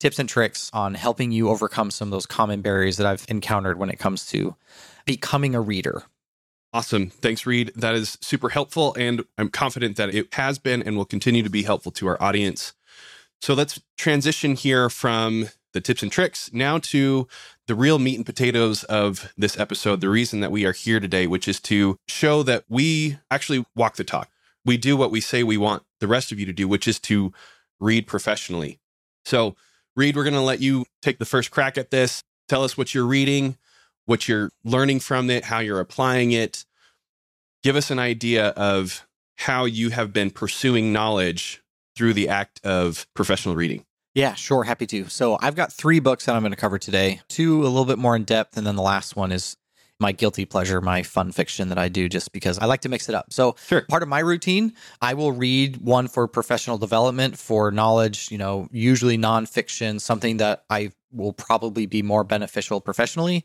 tips 0.00 0.18
and 0.18 0.28
tricks 0.28 0.70
on 0.72 0.94
helping 0.94 1.30
you 1.30 1.48
overcome 1.48 1.90
some 1.90 2.08
of 2.08 2.12
those 2.12 2.26
common 2.26 2.60
barriers 2.60 2.96
that 2.96 3.06
I've 3.06 3.24
encountered 3.28 3.78
when 3.78 3.88
it 3.88 3.98
comes 3.98 4.26
to 4.26 4.56
becoming 5.06 5.54
a 5.54 5.60
reader. 5.60 6.02
Awesome. 6.74 7.10
Thanks, 7.10 7.44
Reed. 7.44 7.72
That 7.76 7.94
is 7.94 8.16
super 8.22 8.48
helpful. 8.48 8.94
And 8.98 9.24
I'm 9.36 9.50
confident 9.50 9.96
that 9.96 10.14
it 10.14 10.32
has 10.34 10.58
been 10.58 10.82
and 10.82 10.96
will 10.96 11.04
continue 11.04 11.42
to 11.42 11.50
be 11.50 11.64
helpful 11.64 11.92
to 11.92 12.06
our 12.06 12.22
audience. 12.22 12.72
So 13.42 13.54
let's 13.54 13.80
transition 13.98 14.54
here 14.54 14.88
from 14.88 15.48
the 15.74 15.80
tips 15.80 16.02
and 16.02 16.12
tricks 16.12 16.50
now 16.52 16.78
to 16.78 17.26
the 17.66 17.74
real 17.74 17.98
meat 17.98 18.16
and 18.16 18.26
potatoes 18.26 18.84
of 18.84 19.32
this 19.36 19.58
episode. 19.58 20.00
The 20.00 20.08
reason 20.08 20.40
that 20.40 20.50
we 20.50 20.64
are 20.64 20.72
here 20.72 21.00
today, 21.00 21.26
which 21.26 21.48
is 21.48 21.60
to 21.60 21.96
show 22.08 22.42
that 22.44 22.64
we 22.68 23.18
actually 23.30 23.64
walk 23.74 23.96
the 23.96 24.04
talk. 24.04 24.30
We 24.64 24.76
do 24.76 24.96
what 24.96 25.10
we 25.10 25.20
say 25.20 25.42
we 25.42 25.56
want 25.56 25.82
the 26.00 26.06
rest 26.06 26.30
of 26.32 26.38
you 26.38 26.46
to 26.46 26.52
do, 26.52 26.68
which 26.68 26.86
is 26.86 27.00
to 27.00 27.32
read 27.80 28.06
professionally. 28.06 28.78
So, 29.24 29.56
Reed, 29.96 30.16
we're 30.16 30.24
going 30.24 30.34
to 30.34 30.40
let 30.40 30.60
you 30.60 30.86
take 31.02 31.18
the 31.18 31.24
first 31.24 31.50
crack 31.50 31.76
at 31.76 31.90
this. 31.90 32.22
Tell 32.48 32.64
us 32.64 32.78
what 32.78 32.94
you're 32.94 33.04
reading, 33.04 33.56
what 34.06 34.28
you're 34.28 34.50
learning 34.64 35.00
from 35.00 35.30
it, 35.30 35.44
how 35.44 35.58
you're 35.60 35.80
applying 35.80 36.32
it. 36.32 36.64
Give 37.62 37.76
us 37.76 37.90
an 37.90 37.98
idea 37.98 38.48
of 38.48 39.06
how 39.36 39.64
you 39.64 39.90
have 39.90 40.12
been 40.12 40.30
pursuing 40.30 40.92
knowledge 40.92 41.62
through 41.96 42.14
the 42.14 42.28
act 42.28 42.60
of 42.64 43.06
professional 43.14 43.54
reading. 43.54 43.84
Yeah, 44.14 44.34
sure. 44.34 44.64
Happy 44.64 44.86
to. 44.88 45.08
So 45.08 45.38
I've 45.40 45.54
got 45.54 45.72
three 45.72 45.98
books 46.00 46.26
that 46.26 46.34
I'm 46.34 46.42
going 46.42 46.52
to 46.52 46.56
cover 46.56 46.78
today. 46.78 47.20
Two 47.28 47.62
a 47.62 47.68
little 47.68 47.86
bit 47.86 47.98
more 47.98 48.14
in 48.14 48.24
depth, 48.24 48.56
and 48.56 48.66
then 48.66 48.76
the 48.76 48.82
last 48.82 49.16
one 49.16 49.32
is 49.32 49.56
my 49.98 50.12
guilty 50.12 50.44
pleasure, 50.44 50.80
my 50.80 51.02
fun 51.02 51.32
fiction 51.32 51.68
that 51.68 51.78
I 51.78 51.88
do 51.88 52.08
just 52.08 52.32
because 52.32 52.58
I 52.58 52.66
like 52.66 52.80
to 52.80 52.88
mix 52.88 53.08
it 53.08 53.14
up. 53.14 53.32
So 53.32 53.54
Sure. 53.68 53.82
part 53.88 54.02
of 54.02 54.08
my 54.08 54.18
routine, 54.18 54.74
I 55.00 55.14
will 55.14 55.32
read 55.32 55.76
one 55.78 56.08
for 56.08 56.26
professional 56.26 56.76
development, 56.76 57.38
for 57.38 57.70
knowledge, 57.70 58.30
you 58.30 58.36
know, 58.36 58.68
usually 58.72 59.16
nonfiction, 59.16 60.00
something 60.00 60.38
that 60.38 60.64
I 60.68 60.90
will 61.12 61.32
probably 61.32 61.86
be 61.86 62.02
more 62.02 62.24
beneficial 62.24 62.80
professionally. 62.80 63.44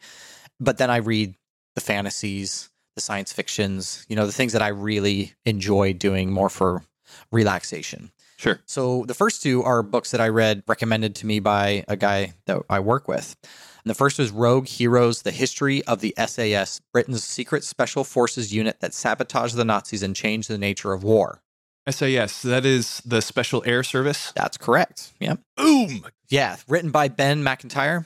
But 0.59 0.77
then 0.77 0.89
I 0.89 0.97
read 0.97 1.35
the 1.75 1.81
fantasies, 1.81 2.69
the 2.95 3.01
science 3.01 3.31
fictions, 3.31 4.05
you 4.09 4.15
know, 4.15 4.25
the 4.25 4.31
things 4.31 4.53
that 4.53 4.61
I 4.61 4.69
really 4.69 5.33
enjoy 5.45 5.93
doing 5.93 6.31
more 6.31 6.49
for 6.49 6.83
relaxation. 7.31 8.11
Sure. 8.37 8.59
So 8.65 9.03
the 9.05 9.13
first 9.13 9.41
two 9.41 9.63
are 9.63 9.81
books 9.81 10.11
that 10.11 10.21
I 10.21 10.29
read 10.29 10.63
recommended 10.67 11.15
to 11.15 11.25
me 11.25 11.39
by 11.39 11.83
a 11.87 11.95
guy 11.95 12.33
that 12.45 12.61
I 12.69 12.79
work 12.79 13.07
with. 13.07 13.35
And 13.83 13.89
the 13.89 13.95
first 13.95 14.19
was 14.19 14.31
Rogue 14.31 14.67
Heroes: 14.67 15.23
The 15.23 15.31
History 15.31 15.83
of 15.85 16.01
the 16.01 16.13
SAS, 16.17 16.81
Britain's 16.93 17.23
secret 17.23 17.63
special 17.63 18.03
forces 18.03 18.53
unit 18.53 18.79
that 18.81 18.93
sabotaged 18.93 19.55
the 19.55 19.65
Nazis 19.65 20.03
and 20.03 20.15
changed 20.15 20.49
the 20.49 20.57
nature 20.57 20.93
of 20.93 21.03
war. 21.03 21.41
SAS, 21.89 22.41
that 22.41 22.65
is 22.65 23.01
the 23.05 23.21
Special 23.21 23.63
Air 23.65 23.81
Service. 23.81 24.33
That's 24.35 24.57
correct. 24.57 25.13
Yeah. 25.19 25.35
Boom. 25.55 26.05
Yeah, 26.29 26.57
written 26.67 26.91
by 26.91 27.07
Ben 27.07 27.43
Macintyre. 27.43 28.05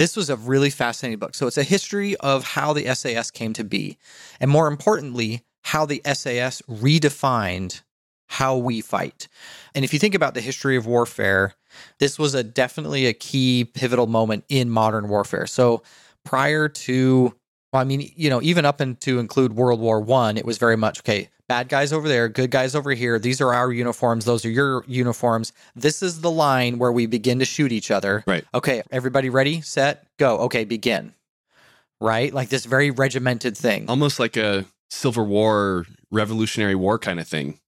This 0.00 0.16
was 0.16 0.30
a 0.30 0.36
really 0.36 0.70
fascinating 0.70 1.18
book. 1.18 1.34
So 1.34 1.46
it's 1.46 1.58
a 1.58 1.62
history 1.62 2.16
of 2.16 2.42
how 2.42 2.72
the 2.72 2.86
SAS 2.94 3.30
came 3.30 3.52
to 3.52 3.62
be, 3.62 3.98
and 4.40 4.50
more 4.50 4.66
importantly, 4.66 5.42
how 5.64 5.84
the 5.84 6.00
SAS 6.14 6.62
redefined 6.62 7.82
how 8.28 8.56
we 8.56 8.80
fight. 8.80 9.28
And 9.74 9.84
if 9.84 9.92
you 9.92 9.98
think 9.98 10.14
about 10.14 10.32
the 10.32 10.40
history 10.40 10.74
of 10.76 10.86
warfare, 10.86 11.52
this 11.98 12.18
was 12.18 12.32
a 12.32 12.42
definitely 12.42 13.04
a 13.04 13.12
key 13.12 13.66
pivotal 13.74 14.06
moment 14.06 14.44
in 14.48 14.70
modern 14.70 15.10
warfare. 15.10 15.46
So 15.46 15.82
prior 16.24 16.66
to 16.66 17.34
well, 17.70 17.82
I 17.82 17.84
mean, 17.84 18.10
you 18.16 18.30
know, 18.30 18.40
even 18.40 18.64
up 18.64 18.80
into 18.80 19.18
include 19.18 19.52
World 19.52 19.80
War 19.80 20.00
One, 20.00 20.38
it 20.38 20.46
was 20.46 20.56
very 20.56 20.78
much 20.78 21.00
okay. 21.00 21.28
Bad 21.50 21.68
guys 21.68 21.92
over 21.92 22.06
there, 22.06 22.28
good 22.28 22.52
guys 22.52 22.76
over 22.76 22.92
here. 22.92 23.18
These 23.18 23.40
are 23.40 23.52
our 23.52 23.72
uniforms. 23.72 24.24
Those 24.24 24.44
are 24.44 24.50
your 24.50 24.84
uniforms. 24.86 25.52
This 25.74 26.00
is 26.00 26.20
the 26.20 26.30
line 26.30 26.78
where 26.78 26.92
we 26.92 27.06
begin 27.06 27.40
to 27.40 27.44
shoot 27.44 27.72
each 27.72 27.90
other. 27.90 28.22
Right. 28.24 28.44
Okay, 28.54 28.84
everybody 28.92 29.30
ready, 29.30 29.60
set, 29.60 30.06
go. 30.16 30.38
Okay, 30.42 30.64
begin. 30.64 31.12
Right? 32.00 32.32
Like 32.32 32.50
this 32.50 32.66
very 32.66 32.92
regimented 32.92 33.58
thing. 33.58 33.86
Almost 33.88 34.20
like 34.20 34.36
a 34.36 34.64
Civil 34.90 35.26
War, 35.26 35.86
Revolutionary 36.12 36.76
War 36.76 37.00
kind 37.00 37.18
of 37.18 37.26
thing. 37.26 37.58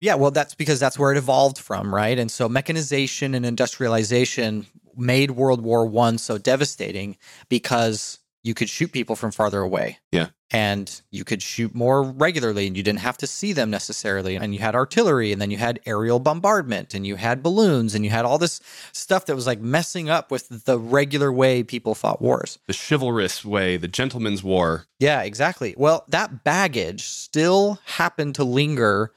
Yeah, 0.00 0.16
well, 0.16 0.32
that's 0.32 0.56
because 0.56 0.80
that's 0.80 0.98
where 0.98 1.12
it 1.12 1.16
evolved 1.16 1.58
from, 1.58 1.94
right? 1.94 2.18
And 2.18 2.32
so 2.32 2.48
mechanization 2.48 3.36
and 3.36 3.46
industrialization 3.46 4.66
made 4.96 5.30
World 5.30 5.60
War 5.60 5.86
One 5.86 6.18
so 6.18 6.38
devastating 6.38 7.16
because 7.48 8.18
you 8.48 8.54
could 8.54 8.70
shoot 8.70 8.90
people 8.90 9.14
from 9.14 9.30
farther 9.30 9.60
away. 9.60 9.98
Yeah. 10.10 10.28
And 10.50 11.02
you 11.10 11.22
could 11.22 11.42
shoot 11.42 11.74
more 11.74 12.02
regularly 12.02 12.66
and 12.66 12.74
you 12.74 12.82
didn't 12.82 13.00
have 13.00 13.18
to 13.18 13.26
see 13.26 13.52
them 13.52 13.68
necessarily. 13.68 14.36
And 14.36 14.54
you 14.54 14.60
had 14.60 14.74
artillery 14.74 15.32
and 15.32 15.42
then 15.42 15.50
you 15.50 15.58
had 15.58 15.80
aerial 15.84 16.18
bombardment 16.18 16.94
and 16.94 17.06
you 17.06 17.16
had 17.16 17.42
balloons 17.42 17.94
and 17.94 18.06
you 18.06 18.10
had 18.10 18.24
all 18.24 18.38
this 18.38 18.62
stuff 18.92 19.26
that 19.26 19.36
was 19.36 19.46
like 19.46 19.60
messing 19.60 20.08
up 20.08 20.30
with 20.30 20.64
the 20.64 20.78
regular 20.78 21.30
way 21.30 21.62
people 21.62 21.94
fought 21.94 22.22
wars. 22.22 22.58
The 22.66 22.72
chivalrous 22.88 23.44
way, 23.44 23.76
the 23.76 23.86
gentleman's 23.86 24.42
war. 24.42 24.86
Yeah, 24.98 25.20
exactly. 25.20 25.74
Well, 25.76 26.06
that 26.08 26.42
baggage 26.42 27.02
still 27.02 27.78
happened 27.84 28.34
to 28.36 28.44
linger 28.44 29.12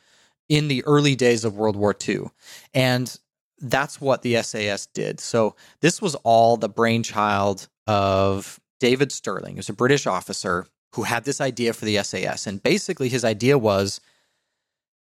in 0.49 0.67
the 0.67 0.83
early 0.83 1.15
days 1.15 1.45
of 1.45 1.55
World 1.55 1.77
War 1.77 1.95
II. 2.05 2.25
And 2.73 3.17
that's 3.61 4.01
what 4.01 4.23
the 4.23 4.41
SAS 4.43 4.87
did. 4.87 5.21
So 5.21 5.55
this 5.79 6.01
was 6.01 6.15
all 6.15 6.57
the 6.57 6.67
brainchild 6.67 7.69
of 7.87 8.59
David 8.81 9.13
Stirling, 9.13 9.55
who's 9.55 9.69
a 9.69 9.73
British 9.73 10.05
officer 10.05 10.67
who 10.95 11.03
had 11.03 11.23
this 11.23 11.39
idea 11.39 11.71
for 11.71 11.85
the 11.85 12.03
SAS. 12.03 12.45
And 12.45 12.61
basically, 12.61 13.07
his 13.07 13.23
idea 13.23 13.57
was 13.57 14.01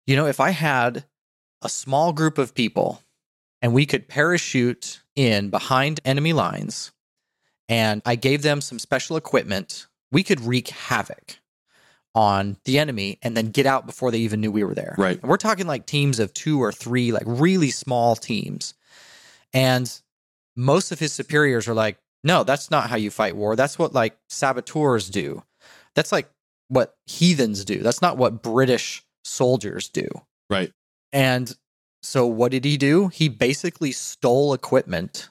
you 0.07 0.15
know, 0.15 0.25
if 0.25 0.39
I 0.39 0.51
had 0.51 1.03
a 1.61 1.69
small 1.69 2.13
group 2.13 2.37
of 2.37 2.55
people 2.55 3.03
and 3.61 3.73
we 3.73 3.85
could 3.85 4.07
parachute 4.07 5.01
in 5.15 5.49
behind 5.49 5.99
enemy 6.05 6.33
lines 6.33 6.91
and 7.67 8.01
I 8.05 8.15
gave 8.15 8.41
them 8.41 8.61
some 8.61 8.79
special 8.79 9.17
equipment, 9.17 9.85
we 10.11 10.23
could 10.23 10.39
wreak 10.39 10.69
havoc 10.69 11.35
on 12.15 12.55
the 12.63 12.79
enemy 12.79 13.19
and 13.21 13.35
then 13.35 13.51
get 13.51 13.65
out 13.65 13.85
before 13.85 14.09
they 14.09 14.19
even 14.19 14.39
knew 14.39 14.51
we 14.51 14.63
were 14.63 14.73
there. 14.73 14.95
Right. 14.97 15.19
And 15.19 15.29
we're 15.29 15.37
talking 15.37 15.67
like 15.67 15.85
teams 15.85 16.19
of 16.19 16.33
two 16.33 16.63
or 16.63 16.71
three, 16.71 17.11
like 17.11 17.25
really 17.25 17.69
small 17.69 18.15
teams. 18.15 18.73
And 19.53 19.91
most 20.55 20.91
of 20.91 20.99
his 20.99 21.11
superiors 21.11 21.67
are 21.67 21.73
like, 21.73 21.97
no, 22.27 22.43
that's 22.43 22.69
not 22.69 22.89
how 22.89 22.97
you 22.97 23.09
fight 23.09 23.37
war. 23.37 23.55
That's 23.55 23.79
what 23.79 23.93
like 23.93 24.17
saboteurs 24.27 25.09
do. 25.09 25.43
That's 25.95 26.11
like 26.11 26.29
what 26.67 26.95
heathens 27.05 27.63
do. 27.63 27.79
That's 27.79 28.01
not 28.01 28.17
what 28.17 28.43
British 28.43 29.03
soldiers 29.23 29.87
do. 29.87 30.07
Right. 30.49 30.71
And 31.13 31.55
so 32.03 32.27
what 32.27 32.51
did 32.51 32.65
he 32.65 32.75
do? 32.75 33.07
He 33.07 33.29
basically 33.29 33.93
stole 33.93 34.53
equipment 34.53 35.29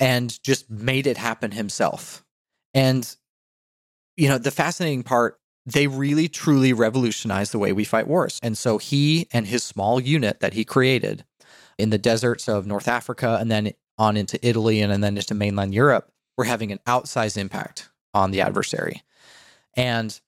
and 0.00 0.42
just 0.42 0.70
made 0.70 1.06
it 1.06 1.18
happen 1.18 1.50
himself. 1.50 2.24
And 2.72 3.14
you 4.16 4.28
know, 4.28 4.38
the 4.38 4.50
fascinating 4.50 5.02
part, 5.02 5.38
they 5.66 5.86
really 5.86 6.26
truly 6.26 6.72
revolutionized 6.72 7.52
the 7.52 7.58
way 7.58 7.72
we 7.72 7.84
fight 7.84 8.08
wars. 8.08 8.40
And 8.42 8.56
so 8.56 8.78
he 8.78 9.28
and 9.30 9.46
his 9.46 9.62
small 9.62 10.00
unit 10.00 10.40
that 10.40 10.54
he 10.54 10.64
created 10.64 11.24
in 11.76 11.90
the 11.90 11.98
deserts 11.98 12.48
of 12.48 12.66
North 12.66 12.88
Africa 12.88 13.36
and 13.38 13.50
then 13.50 13.72
on 13.98 14.16
into 14.16 14.38
Italy 14.46 14.80
and, 14.80 14.92
and 14.92 15.02
then 15.02 15.16
into 15.16 15.34
mainland 15.34 15.74
Europe 15.74 16.12
were 16.36 16.44
having 16.44 16.72
an 16.72 16.78
outsized 16.86 17.36
impact 17.36 17.88
on 18.14 18.30
the 18.30 18.40
adversary. 18.40 19.02
And 19.74 20.18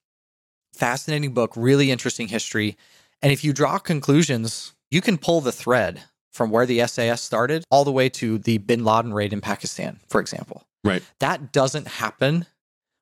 fascinating 0.73 1.33
book, 1.33 1.53
really 1.55 1.91
interesting 1.91 2.27
history. 2.27 2.77
And 3.21 3.31
if 3.31 3.43
you 3.43 3.53
draw 3.53 3.79
conclusions, 3.79 4.73
you 4.89 5.01
can 5.01 5.17
pull 5.17 5.41
the 5.41 5.51
thread 5.51 6.01
from 6.31 6.49
where 6.49 6.65
the 6.65 6.85
SAS 6.87 7.21
started 7.21 7.63
all 7.69 7.83
the 7.83 7.91
way 7.91 8.09
to 8.09 8.37
the 8.37 8.57
bin 8.57 8.83
Laden 8.83 9.13
raid 9.13 9.33
in 9.33 9.41
Pakistan, 9.41 9.99
for 10.09 10.21
example. 10.21 10.63
Right. 10.83 11.03
That 11.19 11.51
doesn't 11.51 11.87
happen 11.87 12.45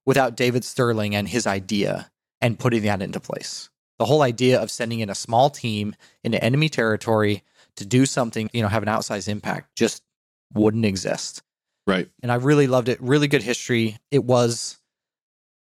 without 0.06 0.36
David 0.36 0.64
Stirling 0.64 1.16
and 1.16 1.28
his 1.28 1.46
idea 1.46 2.12
and 2.42 2.60
putting 2.60 2.84
that 2.84 3.02
into 3.02 3.20
place. 3.20 3.70
The 4.00 4.06
whole 4.06 4.22
idea 4.22 4.60
of 4.60 4.72
sending 4.72 5.02
in 5.02 5.10
a 5.10 5.16
small 5.16 5.50
team 5.50 5.96
into 6.24 6.44
enemy 6.44 6.70
territory 6.70 7.44
to 7.76 7.86
do 7.86 8.06
something, 8.06 8.50
you 8.54 8.62
know, 8.62 8.68
have 8.68 8.84
an 8.84 8.90
outsized 8.90 9.28
impact 9.28 9.76
just 9.76 10.04
wouldn't 10.54 10.86
exist. 10.86 11.42
Right. 11.88 12.10
And 12.22 12.32
I 12.32 12.36
really 12.36 12.68
loved 12.68 12.90
it. 12.90 13.02
Really 13.02 13.28
good 13.28 13.44
history. 13.44 13.98
It 14.12 14.24
was 14.24 14.78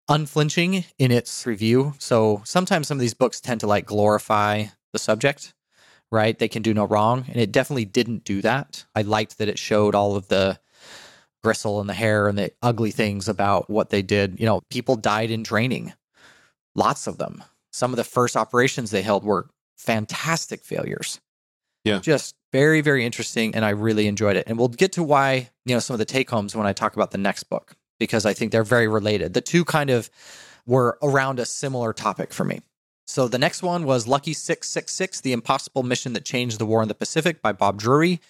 unflinching 0.09 0.85
in 0.97 1.11
its 1.11 1.45
review. 1.45 1.93
So 1.99 2.41
sometimes 2.45 2.87
some 2.87 2.97
of 2.97 3.01
these 3.01 3.13
books 3.13 3.41
tend 3.41 3.61
to 3.61 3.67
like 3.67 3.85
glorify 3.85 4.65
the 4.91 4.99
subject, 4.99 5.53
right? 6.11 6.37
They 6.37 6.47
can 6.47 6.61
do 6.61 6.73
no 6.73 6.85
wrong. 6.85 7.25
And 7.27 7.37
it 7.37 7.51
definitely 7.51 7.85
didn't 7.85 8.23
do 8.23 8.41
that. 8.41 8.85
I 8.95 9.01
liked 9.01 9.37
that 9.37 9.49
it 9.49 9.59
showed 9.59 9.95
all 9.95 10.15
of 10.15 10.27
the 10.27 10.59
gristle 11.43 11.81
and 11.81 11.89
the 11.89 11.93
hair 11.93 12.27
and 12.27 12.37
the 12.37 12.51
ugly 12.61 12.91
things 12.91 13.27
about 13.27 13.69
what 13.69 13.89
they 13.89 14.01
did. 14.01 14.39
You 14.39 14.45
know, 14.45 14.61
people 14.69 14.95
died 14.95 15.29
in 15.29 15.43
training, 15.43 15.93
lots 16.75 17.07
of 17.07 17.17
them. 17.17 17.43
Some 17.71 17.91
of 17.91 17.97
the 17.97 18.03
first 18.03 18.37
operations 18.37 18.91
they 18.91 19.01
held 19.01 19.23
were 19.23 19.49
fantastic 19.77 20.63
failures. 20.63 21.19
Yeah. 21.83 21.99
Just 21.99 22.35
very, 22.51 22.81
very 22.81 23.05
interesting. 23.05 23.55
And 23.55 23.65
I 23.65 23.71
really 23.71 24.07
enjoyed 24.07 24.35
it. 24.35 24.45
And 24.47 24.57
we'll 24.57 24.67
get 24.69 24.93
to 24.93 25.03
why, 25.03 25.49
you 25.65 25.73
know, 25.75 25.79
some 25.79 25.93
of 25.95 25.99
the 25.99 26.05
take 26.05 26.29
homes 26.29 26.55
when 26.55 26.65
I 26.67 26.73
talk 26.73 26.95
about 26.95 27.11
the 27.11 27.17
next 27.17 27.43
book, 27.45 27.75
because 27.99 28.25
I 28.25 28.33
think 28.33 28.51
they're 28.51 28.63
very 28.63 28.87
related. 28.87 29.33
The 29.33 29.41
two 29.41 29.65
kind 29.65 29.89
of 29.89 30.09
were 30.65 30.97
around 31.01 31.39
a 31.39 31.45
similar 31.45 31.91
topic 31.93 32.31
for 32.33 32.45
me. 32.45 32.61
So 33.05 33.27
the 33.27 33.37
next 33.37 33.61
one 33.63 33.83
was 33.83 34.07
Lucky 34.07 34.33
666, 34.33 35.21
The 35.21 35.33
Impossible 35.33 35.83
Mission 35.83 36.13
That 36.13 36.23
Changed 36.23 36.57
the 36.57 36.65
War 36.65 36.81
in 36.81 36.87
the 36.87 36.95
Pacific 36.95 37.41
by 37.41 37.51
Bob 37.51 37.77
Drury. 37.79 38.21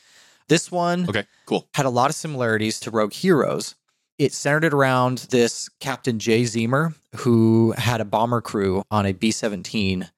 This 0.47 0.71
one 0.71 1.07
Okay. 1.07 1.25
Cool. 1.45 1.67
had 1.75 1.85
a 1.85 1.89
lot 1.91 2.09
of 2.09 2.15
similarities 2.15 2.79
to 2.81 2.91
Rogue 2.91 3.13
Heroes. 3.13 3.75
it 4.17 4.33
centered 4.33 4.63
it 4.63 4.73
around 4.73 5.27
this 5.29 5.69
Captain 5.79 6.17
Jay 6.19 6.43
Zeamer, 6.43 6.95
who 7.17 7.73
had 7.77 8.01
a 8.01 8.05
bomber 8.05 8.41
crew 8.41 8.83
on 8.89 9.05
a 9.05 9.11
B 9.11 9.31
17, 9.31 10.09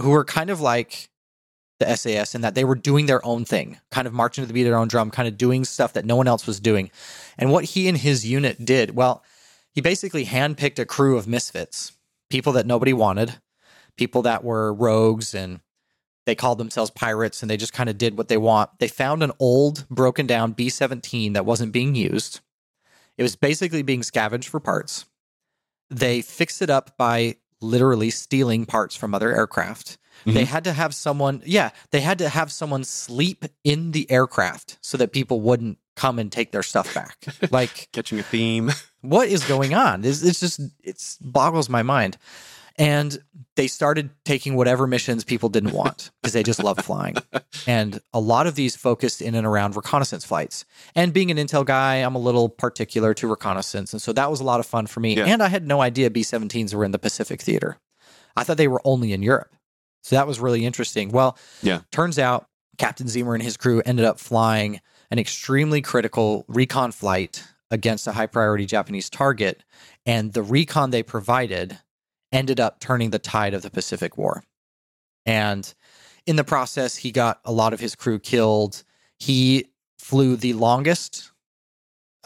who 0.00 0.10
were 0.10 0.24
kind 0.24 0.50
of 0.50 0.60
like 0.60 1.08
the 1.78 1.94
SAS 1.96 2.34
in 2.34 2.40
that 2.40 2.54
they 2.54 2.64
were 2.64 2.74
doing 2.74 3.06
their 3.06 3.24
own 3.24 3.44
thing, 3.44 3.78
kind 3.90 4.06
of 4.06 4.12
marching 4.12 4.42
to 4.42 4.48
the 4.48 4.54
beat 4.54 4.62
of 4.62 4.70
their 4.70 4.78
own 4.78 4.88
drum, 4.88 5.10
kind 5.10 5.28
of 5.28 5.36
doing 5.36 5.64
stuff 5.64 5.92
that 5.92 6.04
no 6.04 6.16
one 6.16 6.28
else 6.28 6.46
was 6.46 6.60
doing. 6.60 6.90
And 7.36 7.52
what 7.52 7.64
he 7.64 7.88
and 7.88 7.98
his 7.98 8.26
unit 8.26 8.64
did, 8.64 8.94
well, 8.96 9.22
he 9.72 9.80
basically 9.80 10.24
handpicked 10.24 10.78
a 10.78 10.86
crew 10.86 11.18
of 11.18 11.26
misfits, 11.26 11.92
people 12.30 12.52
that 12.54 12.66
nobody 12.66 12.92
wanted, 12.92 13.36
people 13.96 14.22
that 14.22 14.42
were 14.42 14.72
rogues 14.72 15.34
and 15.34 15.60
they 16.24 16.34
called 16.34 16.58
themselves 16.58 16.90
pirates 16.90 17.42
and 17.42 17.50
they 17.50 17.56
just 17.56 17.72
kind 17.72 17.88
of 17.88 17.98
did 17.98 18.16
what 18.16 18.28
they 18.28 18.36
want. 18.36 18.70
They 18.78 18.88
found 18.88 19.22
an 19.22 19.32
old, 19.38 19.86
broken 19.88 20.26
down 20.26 20.52
B 20.52 20.68
17 20.68 21.34
that 21.34 21.46
wasn't 21.46 21.72
being 21.72 21.94
used. 21.94 22.40
It 23.16 23.22
was 23.22 23.36
basically 23.36 23.82
being 23.82 24.02
scavenged 24.02 24.48
for 24.48 24.60
parts. 24.60 25.06
They 25.88 26.20
fixed 26.20 26.62
it 26.62 26.70
up 26.70 26.96
by 26.96 27.36
literally 27.60 28.10
stealing 28.10 28.66
parts 28.66 28.96
from 28.96 29.14
other 29.14 29.34
aircraft. 29.34 29.98
They 30.24 30.32
mm-hmm. 30.32 30.44
had 30.44 30.64
to 30.64 30.72
have 30.72 30.94
someone, 30.94 31.42
yeah, 31.44 31.70
they 31.90 32.00
had 32.00 32.18
to 32.18 32.28
have 32.28 32.50
someone 32.50 32.84
sleep 32.84 33.44
in 33.64 33.92
the 33.92 34.10
aircraft 34.10 34.78
so 34.80 34.96
that 34.98 35.12
people 35.12 35.40
wouldn't 35.40 35.78
come 35.94 36.18
and 36.18 36.30
take 36.30 36.52
their 36.52 36.62
stuff 36.62 36.92
back. 36.94 37.16
like, 37.50 37.88
Catching 37.92 38.18
a 38.18 38.22
theme. 38.22 38.72
what 39.02 39.28
is 39.28 39.44
going 39.44 39.74
on? 39.74 40.04
It's, 40.04 40.22
it's 40.22 40.40
just, 40.40 40.60
it 40.82 41.02
boggles 41.20 41.68
my 41.68 41.82
mind. 41.82 42.18
And 42.78 43.18
they 43.54 43.68
started 43.68 44.10
taking 44.24 44.54
whatever 44.54 44.86
missions 44.86 45.24
people 45.24 45.48
didn't 45.48 45.72
want 45.72 46.10
because 46.20 46.34
they 46.34 46.42
just 46.42 46.62
love 46.62 46.78
flying. 46.78 47.16
And 47.66 48.00
a 48.12 48.20
lot 48.20 48.46
of 48.46 48.54
these 48.54 48.76
focused 48.76 49.20
in 49.20 49.34
and 49.34 49.44
around 49.44 49.74
reconnaissance 49.74 50.24
flights. 50.24 50.64
And 50.94 51.12
being 51.12 51.32
an 51.32 51.36
intel 51.36 51.64
guy, 51.64 51.96
I'm 51.96 52.14
a 52.14 52.18
little 52.18 52.48
particular 52.48 53.12
to 53.14 53.26
reconnaissance. 53.26 53.92
And 53.92 54.00
so 54.00 54.12
that 54.12 54.30
was 54.30 54.40
a 54.40 54.44
lot 54.44 54.60
of 54.60 54.66
fun 54.66 54.86
for 54.86 55.00
me. 55.00 55.16
Yeah. 55.16 55.24
And 55.24 55.42
I 55.42 55.48
had 55.48 55.66
no 55.66 55.80
idea 55.80 56.10
B 56.10 56.20
17s 56.20 56.74
were 56.74 56.84
in 56.84 56.92
the 56.92 56.98
Pacific 56.98 57.40
theater. 57.40 57.78
I 58.36 58.44
thought 58.44 58.56
they 58.58 58.68
were 58.68 58.82
only 58.84 59.12
in 59.12 59.22
Europe. 59.22 59.55
So 60.06 60.14
that 60.14 60.28
was 60.28 60.38
really 60.38 60.64
interesting. 60.64 61.10
Well, 61.10 61.36
Yeah. 61.62 61.80
turns 61.90 62.16
out 62.16 62.46
Captain 62.78 63.08
Zeamer 63.08 63.34
and 63.34 63.42
his 63.42 63.56
crew 63.56 63.82
ended 63.84 64.04
up 64.04 64.20
flying 64.20 64.80
an 65.10 65.18
extremely 65.18 65.82
critical 65.82 66.44
recon 66.46 66.92
flight 66.92 67.42
against 67.72 68.06
a 68.06 68.12
high 68.12 68.28
priority 68.28 68.66
Japanese 68.66 69.10
target. 69.10 69.64
And 70.04 70.32
the 70.32 70.44
recon 70.44 70.90
they 70.90 71.02
provided 71.02 71.80
ended 72.30 72.60
up 72.60 72.78
turning 72.78 73.10
the 73.10 73.18
tide 73.18 73.52
of 73.52 73.62
the 73.62 73.70
Pacific 73.70 74.16
War. 74.16 74.44
And 75.24 75.74
in 76.24 76.36
the 76.36 76.44
process, 76.44 76.94
he 76.98 77.10
got 77.10 77.40
a 77.44 77.50
lot 77.50 77.72
of 77.72 77.80
his 77.80 77.96
crew 77.96 78.20
killed. 78.20 78.84
He 79.18 79.72
flew 79.98 80.36
the 80.36 80.52
longest 80.52 81.32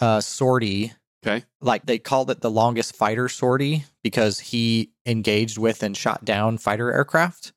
uh, 0.03 0.21
sortie 0.21 0.93
Okay. 1.27 1.47
like 1.63 1.87
they 1.87 1.99
called 1.99 2.31
it 2.31 2.43
the 2.43 2.51
longest 2.51 2.95
fighter 2.95 3.29
sortie 3.31 3.85
because 4.03 4.39
he 4.39 4.93
engaged 5.07 5.57
with 5.57 5.83
and 5.83 5.97
shot 5.97 6.27
down 6.27 6.59
fighter 6.59 6.93
aircraft 6.93 7.53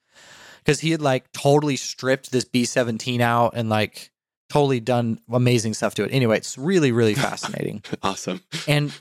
because 0.63 0.79
he 0.79 0.91
had 0.91 1.01
like 1.01 1.31
totally 1.31 1.75
stripped 1.75 2.31
this 2.31 2.45
b-17 2.45 3.19
out 3.19 3.53
and 3.55 3.69
like 3.69 4.11
totally 4.49 4.79
done 4.79 5.19
amazing 5.31 5.73
stuff 5.73 5.95
to 5.95 6.03
it 6.03 6.11
anyway 6.13 6.37
it's 6.37 6.57
really 6.57 6.91
really 6.91 7.15
fascinating 7.15 7.83
Awesome. 8.03 8.41
and 8.67 8.93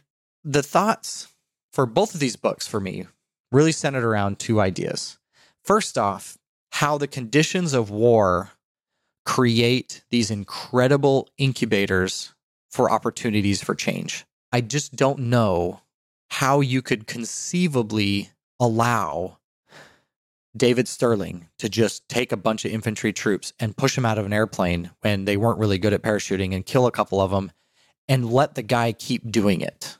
the 0.44 0.62
thoughts 0.62 1.28
for 1.72 1.86
both 1.86 2.14
of 2.14 2.20
these 2.20 2.36
books 2.36 2.66
for 2.66 2.80
me 2.80 3.06
really 3.50 3.72
centered 3.72 4.04
around 4.04 4.38
two 4.38 4.60
ideas 4.60 5.18
first 5.64 5.98
off 5.98 6.38
how 6.72 6.96
the 6.96 7.06
conditions 7.06 7.74
of 7.74 7.90
war 7.90 8.52
create 9.24 10.02
these 10.10 10.30
incredible 10.30 11.28
incubators 11.38 12.34
for 12.70 12.90
opportunities 12.90 13.62
for 13.62 13.74
change. 13.74 14.24
I 14.52 14.60
just 14.60 14.96
don't 14.96 15.18
know 15.20 15.80
how 16.30 16.60
you 16.60 16.82
could 16.82 17.06
conceivably 17.06 18.30
allow 18.58 19.38
David 20.56 20.86
Stirling 20.86 21.48
to 21.58 21.68
just 21.68 22.08
take 22.08 22.32
a 22.32 22.36
bunch 22.36 22.64
of 22.64 22.72
infantry 22.72 23.12
troops 23.12 23.52
and 23.58 23.76
push 23.76 23.94
them 23.94 24.04
out 24.04 24.18
of 24.18 24.26
an 24.26 24.32
airplane 24.32 24.90
when 25.00 25.24
they 25.24 25.36
weren't 25.36 25.58
really 25.58 25.78
good 25.78 25.92
at 25.92 26.02
parachuting 26.02 26.54
and 26.54 26.66
kill 26.66 26.86
a 26.86 26.92
couple 26.92 27.20
of 27.20 27.30
them 27.30 27.52
and 28.08 28.30
let 28.30 28.54
the 28.54 28.62
guy 28.62 28.92
keep 28.92 29.30
doing 29.30 29.60
it. 29.60 29.98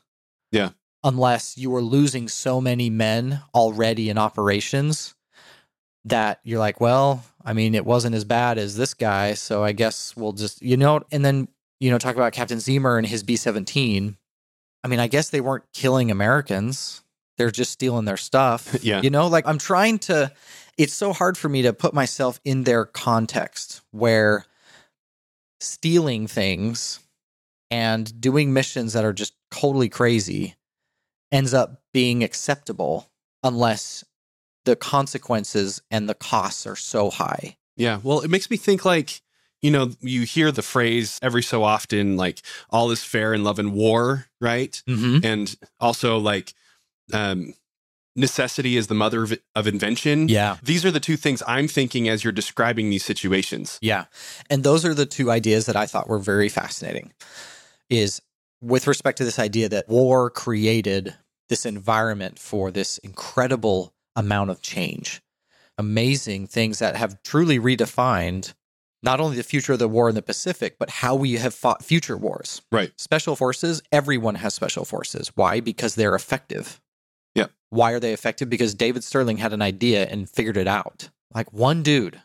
Yeah. 0.51 0.69
Unless 1.03 1.57
you 1.57 1.69
were 1.69 1.81
losing 1.81 2.27
so 2.27 2.61
many 2.61 2.89
men 2.89 3.41
already 3.53 4.09
in 4.09 4.17
operations 4.17 5.15
that 6.05 6.39
you're 6.43 6.59
like, 6.59 6.79
well, 6.79 7.23
I 7.43 7.53
mean, 7.53 7.75
it 7.75 7.85
wasn't 7.85 8.15
as 8.15 8.25
bad 8.25 8.57
as 8.57 8.77
this 8.77 8.93
guy, 8.93 9.33
so 9.33 9.63
I 9.63 9.71
guess 9.71 10.15
we'll 10.15 10.33
just, 10.33 10.61
you 10.61 10.77
know, 10.77 11.01
and 11.11 11.25
then, 11.25 11.47
you 11.79 11.89
know, 11.89 11.97
talk 11.97 12.15
about 12.15 12.33
Captain 12.33 12.59
Zeamer 12.59 12.97
and 12.97 13.07
his 13.07 13.23
B 13.23 13.35
17. 13.35 14.17
I 14.83 14.87
mean, 14.87 14.99
I 14.99 15.07
guess 15.07 15.29
they 15.29 15.41
weren't 15.41 15.63
killing 15.73 16.11
Americans. 16.11 17.03
They're 17.37 17.51
just 17.51 17.71
stealing 17.71 18.05
their 18.05 18.17
stuff. 18.17 18.77
Yeah. 18.83 19.01
You 19.01 19.09
know, 19.09 19.27
like 19.27 19.47
I'm 19.47 19.57
trying 19.57 19.99
to, 19.99 20.31
it's 20.77 20.93
so 20.93 21.13
hard 21.13 21.37
for 21.37 21.47
me 21.47 21.61
to 21.63 21.73
put 21.73 21.93
myself 21.93 22.39
in 22.43 22.63
their 22.63 22.85
context 22.85 23.81
where 23.91 24.45
stealing 25.61 26.27
things 26.27 26.99
and 27.71 28.19
doing 28.19 28.53
missions 28.53 28.93
that 28.93 29.05
are 29.05 29.13
just 29.13 29.33
totally 29.51 29.89
crazy 29.89 30.55
ends 31.31 31.53
up 31.53 31.81
being 31.93 32.23
acceptable 32.23 33.09
unless 33.41 34.03
the 34.65 34.75
consequences 34.75 35.81
and 35.89 36.07
the 36.07 36.13
costs 36.13 36.67
are 36.67 36.75
so 36.75 37.09
high. 37.09 37.57
Yeah. 37.75 37.99
Well, 38.03 38.21
it 38.21 38.29
makes 38.29 38.49
me 38.49 38.57
think 38.57 38.85
like, 38.85 39.21
you 39.61 39.71
know, 39.71 39.91
you 40.01 40.23
hear 40.23 40.51
the 40.51 40.61
phrase 40.61 41.19
every 41.21 41.41
so 41.41 41.63
often, 41.63 42.17
like 42.17 42.41
all 42.69 42.91
is 42.91 43.03
fair 43.03 43.33
in 43.33 43.43
love 43.43 43.59
and 43.59 43.73
war, 43.73 44.25
right? 44.41 44.81
Mm-hmm. 44.87 45.25
And 45.25 45.55
also 45.79 46.17
like 46.17 46.53
um 47.11 47.53
necessity 48.15 48.77
is 48.77 48.87
the 48.87 48.93
mother 48.93 49.23
of, 49.23 49.33
of 49.55 49.67
invention. 49.67 50.29
Yeah. 50.29 50.57
These 50.61 50.85
are 50.85 50.91
the 50.91 50.99
two 50.99 51.17
things 51.17 51.41
I'm 51.47 51.67
thinking 51.67 52.07
as 52.07 52.23
you're 52.23 52.31
describing 52.33 52.89
these 52.89 53.03
situations. 53.03 53.79
Yeah. 53.81 54.05
And 54.49 54.63
those 54.63 54.85
are 54.85 54.93
the 54.93 55.05
two 55.05 55.31
ideas 55.31 55.65
that 55.65 55.75
I 55.75 55.85
thought 55.85 56.07
were 56.07 56.19
very 56.19 56.49
fascinating. 56.49 57.11
Is 57.89 58.21
with 58.61 58.87
respect 58.87 59.17
to 59.17 59.25
this 59.25 59.39
idea 59.39 59.67
that 59.69 59.89
war 59.89 60.29
created 60.29 61.15
this 61.49 61.65
environment 61.65 62.39
for 62.39 62.71
this 62.71 62.97
incredible 62.99 63.93
amount 64.15 64.49
of 64.49 64.61
change. 64.61 65.21
Amazing 65.77 66.47
things 66.47 66.79
that 66.79 66.95
have 66.95 67.21
truly 67.23 67.59
redefined 67.59 68.53
not 69.01 69.19
only 69.19 69.35
the 69.35 69.43
future 69.43 69.73
of 69.73 69.79
the 69.79 69.87
war 69.87 70.07
in 70.07 70.15
the 70.15 70.21
Pacific, 70.21 70.77
but 70.79 70.89
how 70.89 71.13
we 71.13 71.33
have 71.33 71.53
fought 71.53 71.83
future 71.83 72.15
wars. 72.15 72.61
Right. 72.71 72.93
Special 72.97 73.35
forces, 73.35 73.83
everyone 73.91 74.35
has 74.35 74.53
special 74.53 74.85
forces. 74.85 75.31
Why? 75.35 75.59
Because 75.59 75.95
they're 75.95 76.15
effective. 76.15 76.79
Yep. 77.35 77.51
Why 77.69 77.91
are 77.91 77.99
they 77.99 78.13
effective? 78.13 78.49
Because 78.49 78.73
David 78.73 79.03
Stirling 79.03 79.37
had 79.37 79.53
an 79.53 79.61
idea 79.61 80.05
and 80.07 80.29
figured 80.29 80.57
it 80.57 80.67
out. 80.67 81.09
Like 81.33 81.51
one 81.51 81.83
dude 81.83 82.21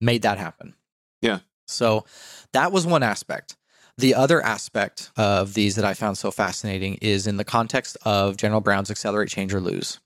made 0.00 0.22
that 0.22 0.38
happen. 0.38 0.74
Yeah. 1.22 1.40
So 1.66 2.04
that 2.52 2.72
was 2.72 2.86
one 2.86 3.02
aspect. 3.02 3.56
The 3.98 4.14
other 4.14 4.42
aspect 4.42 5.10
of 5.16 5.54
these 5.54 5.76
that 5.76 5.84
I 5.84 5.94
found 5.94 6.18
so 6.18 6.30
fascinating 6.30 6.98
is 7.00 7.26
in 7.26 7.38
the 7.38 7.44
context 7.44 7.96
of 8.04 8.36
General 8.36 8.60
Brown's 8.60 8.90
Accelerate, 8.90 9.30
Change, 9.30 9.54
or 9.54 9.60
Lose. 9.60 10.00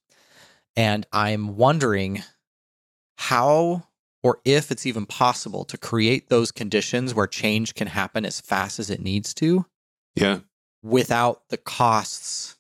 And 0.77 1.07
I'm 1.13 1.57
wondering 1.57 2.23
how 3.19 3.85
or 4.23 4.39
if 4.45 4.71
it's 4.71 4.87
even 4.87 5.07
possible 5.07 5.65
to 5.65 5.79
create 5.79 6.29
those 6.29 6.53
conditions 6.53 7.15
where 7.15 7.27
change 7.27 7.75
can 7.75 7.89
happen 7.89 8.25
as 8.27 8.41
fast 8.41 8.79
as 8.79 8.91
it 8.91 9.01
needs 9.01 9.33
to 9.35 9.65
Yeah. 10.15 10.41
without 10.83 11.49
the 11.49 11.57
costs 11.57 12.57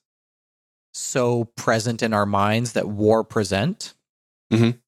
so 1.00 1.44
present 1.56 2.02
in 2.02 2.12
our 2.12 2.26
minds 2.26 2.72
that 2.74 2.88
war 2.88 3.24
present. 3.24 3.94
Mhm. 4.52 4.78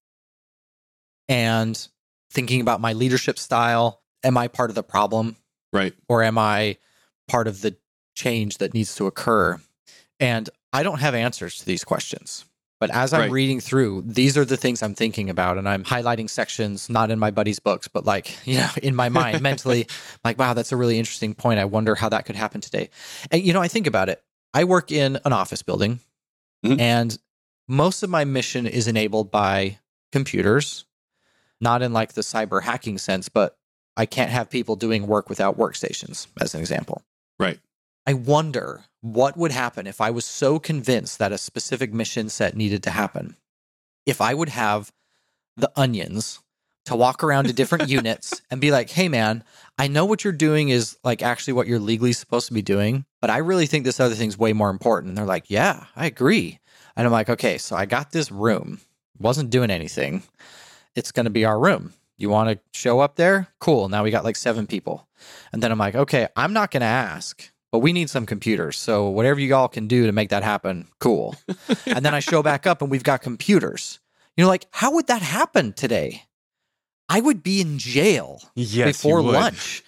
And 1.28 1.88
thinking 2.30 2.60
about 2.60 2.80
my 2.80 2.92
leadership 2.92 3.38
style, 3.38 4.02
am 4.24 4.36
I 4.36 4.48
part 4.48 4.70
of 4.70 4.74
the 4.74 4.82
problem 4.82 5.36
Right. 5.72 5.94
or 6.08 6.22
am 6.22 6.38
I 6.38 6.76
part 7.28 7.46
of 7.46 7.60
the 7.62 7.76
change 8.14 8.58
that 8.58 8.74
needs 8.74 8.94
to 8.96 9.06
occur? 9.06 9.60
And 10.20 10.48
I 10.72 10.82
don't 10.82 11.00
have 11.00 11.14
answers 11.14 11.56
to 11.58 11.64
these 11.64 11.84
questions. 11.84 12.44
But 12.80 12.90
as 12.90 13.12
I'm 13.12 13.20
Right. 13.22 13.30
reading 13.30 13.60
through, 13.60 14.02
these 14.06 14.36
are 14.36 14.44
the 14.44 14.56
things 14.56 14.82
I'm 14.82 14.96
thinking 14.96 15.30
about. 15.30 15.56
And 15.56 15.68
I'm 15.68 15.84
highlighting 15.84 16.28
sections, 16.28 16.90
not 16.90 17.12
in 17.12 17.18
my 17.20 17.30
buddy's 17.30 17.60
books, 17.60 17.86
but 17.86 18.04
like, 18.04 18.36
you 18.46 18.56
know, 18.58 18.68
in 18.82 18.96
my 18.96 19.08
mind, 19.08 19.40
mentally, 19.40 19.86
like, 20.24 20.36
wow, 20.36 20.52
that's 20.52 20.72
a 20.72 20.76
really 20.76 20.98
interesting 20.98 21.32
point. 21.34 21.60
I 21.60 21.64
wonder 21.64 21.94
how 21.94 22.08
that 22.08 22.24
could 22.26 22.34
happen 22.34 22.60
today. 22.60 22.90
And, 23.30 23.40
you 23.40 23.52
know, 23.52 23.62
I 23.62 23.68
think 23.68 23.86
about 23.86 24.08
it. 24.08 24.20
I 24.54 24.64
work 24.64 24.90
in 24.92 25.18
an 25.24 25.32
office 25.32 25.62
building, 25.62 26.00
Mhm. 26.64 26.80
and 26.80 27.18
most 27.68 28.02
of 28.02 28.10
my 28.10 28.24
mission 28.24 28.66
is 28.66 28.86
enabled 28.86 29.30
by 29.30 29.78
computers, 30.10 30.84
not 31.60 31.80
in 31.82 31.92
like 31.92 32.12
the 32.12 32.20
cyber 32.20 32.62
hacking 32.62 32.98
sense, 32.98 33.28
but 33.28 33.58
I 33.96 34.06
can't 34.06 34.30
have 34.30 34.50
people 34.50 34.76
doing 34.76 35.06
work 35.06 35.28
without 35.28 35.56
workstations, 35.56 36.26
as 36.40 36.54
an 36.54 36.60
example. 36.60 37.02
Right. 37.38 37.60
I 38.06 38.14
wonder 38.14 38.84
what 39.00 39.36
would 39.36 39.52
happen 39.52 39.86
if 39.86 40.00
I 40.00 40.10
was 40.10 40.24
so 40.24 40.58
convinced 40.58 41.18
that 41.18 41.32
a 41.32 41.38
specific 41.38 41.92
mission 41.92 42.28
set 42.28 42.56
needed 42.56 42.82
to 42.84 42.90
happen. 42.90 43.36
If 44.06 44.20
I 44.20 44.34
would 44.34 44.48
have 44.50 44.92
the 45.56 45.70
onions 45.76 46.40
to 46.86 46.96
walk 46.96 47.22
around 47.22 47.46
to 47.46 47.52
different 47.52 47.88
units 47.88 48.42
and 48.50 48.60
be 48.60 48.70
like, 48.70 48.90
hey, 48.90 49.08
man, 49.08 49.44
I 49.78 49.88
know 49.88 50.04
what 50.04 50.24
you're 50.24 50.32
doing 50.32 50.68
is 50.68 50.96
like 51.04 51.22
actually 51.22 51.54
what 51.54 51.66
you're 51.66 51.78
legally 51.78 52.12
supposed 52.12 52.48
to 52.48 52.54
be 52.54 52.62
doing, 52.62 53.04
but 53.20 53.30
I 53.30 53.38
really 53.38 53.66
think 53.66 53.84
this 53.84 54.00
other 54.00 54.14
thing's 54.14 54.38
way 54.38 54.52
more 54.52 54.70
important. 54.70 55.10
And 55.10 55.18
they're 55.18 55.24
like, 55.24 55.48
yeah, 55.48 55.86
I 55.94 56.06
agree. 56.06 56.58
And 56.96 57.06
I'm 57.06 57.12
like, 57.12 57.30
okay, 57.30 57.58
so 57.58 57.76
I 57.76 57.86
got 57.86 58.12
this 58.12 58.30
room, 58.30 58.80
wasn't 59.18 59.50
doing 59.50 59.70
anything. 59.70 60.22
It's 60.94 61.12
going 61.12 61.24
to 61.24 61.30
be 61.30 61.44
our 61.44 61.58
room. 61.58 61.94
You 62.18 62.28
want 62.28 62.50
to 62.50 62.78
show 62.78 63.00
up 63.00 63.16
there? 63.16 63.48
Cool. 63.58 63.88
Now 63.88 64.02
we 64.04 64.10
got 64.10 64.24
like 64.24 64.36
seven 64.36 64.66
people. 64.66 65.08
And 65.52 65.62
then 65.62 65.72
I'm 65.72 65.78
like, 65.78 65.94
okay, 65.94 66.28
I'm 66.36 66.52
not 66.52 66.70
going 66.70 66.82
to 66.82 66.86
ask, 66.86 67.50
but 67.70 67.78
we 67.78 67.92
need 67.92 68.10
some 68.10 68.26
computers. 68.26 68.76
So 68.76 69.08
whatever 69.08 69.40
you 69.40 69.54
all 69.54 69.68
can 69.68 69.86
do 69.86 70.06
to 70.06 70.12
make 70.12 70.28
that 70.28 70.42
happen, 70.42 70.88
cool. 70.98 71.36
and 71.86 72.04
then 72.04 72.14
I 72.14 72.20
show 72.20 72.42
back 72.42 72.66
up 72.66 72.82
and 72.82 72.90
we've 72.90 73.02
got 73.02 73.22
computers. 73.22 74.00
You 74.36 74.44
know, 74.44 74.48
like, 74.48 74.66
how 74.70 74.92
would 74.94 75.06
that 75.06 75.22
happen 75.22 75.72
today? 75.72 76.24
I 77.08 77.20
would 77.20 77.42
be 77.42 77.60
in 77.60 77.78
jail 77.78 78.42
Yes, 78.54 79.02
before 79.02 79.22
lunch. 79.22 79.84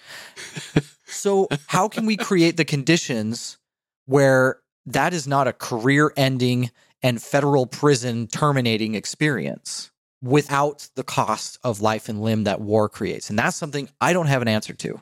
so, 1.07 1.47
how 1.67 1.87
can 1.87 2.05
we 2.05 2.17
create 2.17 2.57
the 2.57 2.65
conditions 2.65 3.57
where 4.05 4.59
that 4.85 5.13
is 5.13 5.27
not 5.27 5.47
a 5.47 5.53
career 5.53 6.11
ending 6.15 6.71
and 7.01 7.21
federal 7.21 7.65
prison 7.65 8.27
terminating 8.27 8.95
experience 8.95 9.91
without 10.21 10.87
the 10.95 11.03
cost 11.03 11.59
of 11.63 11.81
life 11.81 12.09
and 12.09 12.21
limb 12.21 12.43
that 12.43 12.61
war 12.61 12.89
creates? 12.89 13.29
And 13.29 13.39
that's 13.39 13.57
something 13.57 13.89
I 14.01 14.13
don't 14.13 14.27
have 14.27 14.41
an 14.41 14.47
answer 14.47 14.73
to. 14.73 15.01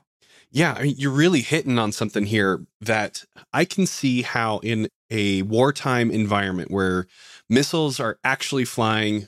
Yeah, 0.52 0.76
I 0.78 0.84
mean, 0.84 0.96
you're 1.00 1.12
really 1.12 1.42
hitting 1.42 1.80
on 1.80 1.92
something 1.92 2.28
here 2.28 2.64
that 2.80 3.24
I 3.52 3.66
can 3.66 3.88
see 3.88 4.22
how 4.22 4.60
in 4.60 4.88
a 5.10 5.42
wartime 5.42 6.12
environment 6.12 6.70
where 6.70 7.08
missiles 7.50 8.00
are 8.00 8.20
actually 8.24 8.66
flying, 8.66 9.28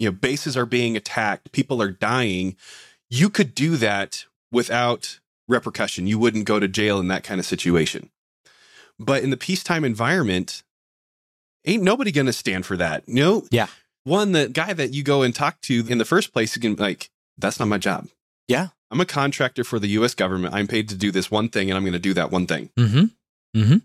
you 0.00 0.08
know, 0.08 0.12
bases 0.12 0.56
are 0.56 0.66
being 0.66 0.96
attacked, 0.96 1.52
people 1.52 1.80
are 1.80 1.90
dying, 1.90 2.56
you 3.10 3.28
could 3.28 3.54
do 3.54 3.76
that 3.76 4.24
without 4.50 5.20
repercussion. 5.46 6.06
You 6.06 6.18
wouldn't 6.18 6.46
go 6.46 6.58
to 6.58 6.66
jail 6.66 6.98
in 6.98 7.08
that 7.08 7.22
kind 7.22 7.38
of 7.38 7.44
situation. 7.46 8.10
But 8.98 9.22
in 9.22 9.30
the 9.30 9.36
peacetime 9.36 9.84
environment, 9.84 10.62
ain't 11.64 11.82
nobody 11.82 12.10
to 12.12 12.32
stand 12.32 12.66
for 12.66 12.76
that. 12.78 13.04
You 13.06 13.14
know? 13.14 13.44
Yeah. 13.50 13.66
One, 14.04 14.32
the 14.32 14.48
guy 14.48 14.72
that 14.72 14.94
you 14.94 15.02
go 15.02 15.22
and 15.22 15.34
talk 15.34 15.60
to 15.62 15.84
in 15.86 15.98
the 15.98 16.04
first 16.06 16.32
place, 16.32 16.56
you 16.56 16.62
can 16.62 16.74
be 16.74 16.82
like, 16.82 17.10
that's 17.36 17.60
not 17.60 17.68
my 17.68 17.78
job. 17.78 18.08
Yeah. 18.48 18.68
I'm 18.90 19.00
a 19.00 19.06
contractor 19.06 19.64
for 19.64 19.78
the 19.78 19.88
US 19.88 20.14
government. 20.14 20.54
I'm 20.54 20.66
paid 20.66 20.88
to 20.88 20.94
do 20.94 21.10
this 21.10 21.30
one 21.30 21.50
thing 21.50 21.70
and 21.70 21.76
I'm 21.76 21.84
going 21.84 21.92
to 21.92 21.98
do 21.98 22.14
that 22.14 22.30
one 22.30 22.46
thing, 22.46 22.70
Mm-hmm. 22.78 23.60
Mm-hmm. 23.60 23.76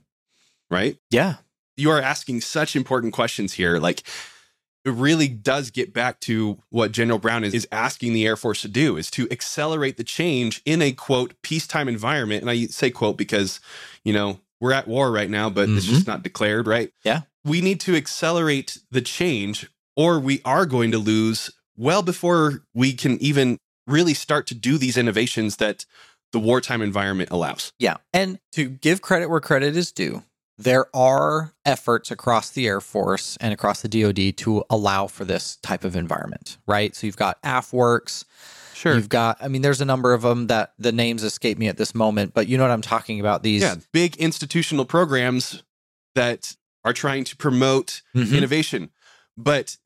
right? 0.72 0.98
Yeah. 1.12 1.36
You 1.78 1.92
are 1.92 2.02
asking 2.02 2.42
such 2.42 2.76
important 2.76 3.14
questions 3.14 3.54
here. 3.54 3.80
Like, 3.80 4.04
it 4.86 4.92
really 4.92 5.28
does 5.28 5.72
get 5.72 5.94
back 5.94 6.20
to 6.22 6.60
what 6.70 6.92
General 6.92 7.18
Brown 7.20 7.44
is, 7.44 7.54
is 7.54 7.68
asking 7.72 8.14
the 8.14 8.26
Air 8.26 8.36
Force 8.38 8.62
to 8.62 8.68
do 8.68 8.98
is 8.98 9.10
to 9.12 9.28
accelerate 9.32 9.98
the 9.98 10.04
change 10.04 10.62
in 10.64 10.82
a 10.82 10.92
quote 10.92 11.34
peacetime 11.42 11.90
environment. 11.90 12.42
And 12.42 12.50
I 12.50 12.68
say 12.68 12.92
quote 12.92 13.18
because, 13.18 13.60
you 14.04 14.14
know, 14.14 14.40
we're 14.62 14.74
at 14.74 14.88
war 14.88 15.12
right 15.12 15.30
now, 15.30 15.50
but 15.50 15.68
it's 15.70 15.86
Mhm. 15.86 15.90
just 15.90 16.08
not 16.08 16.24
declared, 16.24 16.68
right? 16.68 16.92
Yeah. 17.04 17.22
We 17.44 17.62
need 17.62 17.80
to 17.82 17.96
accelerate 17.96 18.78
the 18.92 19.02
change 19.02 19.68
or 19.96 20.20
we 20.20 20.42
are 20.46 20.66
going 20.66 20.92
to 20.92 20.98
lose 20.98 21.50
well 21.76 22.02
before 22.04 22.64
we 22.74 22.94
can 22.94 23.20
even 23.22 23.58
really 23.88 24.14
start 24.14 24.48
to 24.48 24.56
do 24.56 24.78
these 24.78 24.98
innovations 24.98 25.58
that 25.58 25.86
the 26.32 26.40
wartime 26.40 26.82
environment 26.82 27.30
allows. 27.32 27.72
Yeah. 27.80 27.98
And 28.14 28.40
to 28.54 28.66
give 28.70 29.02
credit 29.02 29.30
where 29.30 29.40
credit 29.40 29.76
is 29.76 29.92
due, 29.92 30.24
there 30.58 30.86
are 30.96 31.54
efforts 31.66 32.12
across 32.12 32.50
the 32.52 32.68
Air 32.68 32.80
Force 32.82 33.38
and 33.42 33.54
across 33.54 33.82
the 33.82 33.90
DoD 33.90 34.38
to 34.38 34.64
allow 34.70 35.08
for 35.08 35.26
this 35.26 35.58
type 35.58 35.84
of 35.84 35.96
environment, 35.96 36.58
right? 36.66 36.96
So 36.96 37.06
you've 37.08 37.18
got 37.18 37.42
AFWERX. 37.44 38.24
Sure. 38.74 38.96
You've 38.96 39.10
got, 39.10 39.38
I 39.42 39.48
mean, 39.48 39.62
there's 39.62 39.82
a 39.82 39.86
number 39.86 40.14
of 40.14 40.22
them 40.22 40.48
that 40.48 40.74
the 40.78 40.92
names 40.92 41.24
escape 41.24 41.58
me 41.58 41.68
at 41.68 41.78
this 41.78 41.96
moment, 41.96 42.34
but 42.34 42.48
you 42.48 42.58
know 42.58 42.64
what 42.64 42.72
I'm 42.72 42.82
talking 42.82 43.20
about. 43.20 43.42
These, 43.44 43.62
yeah, 43.62 43.76
big 43.92 44.16
institutional 44.18 44.86
programs 44.86 45.64
that 46.14 46.56
are 46.84 46.94
trying 46.94 47.24
to 47.26 47.36
promote 47.38 48.02
Mhm. 48.16 48.38
innovation. 48.38 48.92
But 49.38 49.78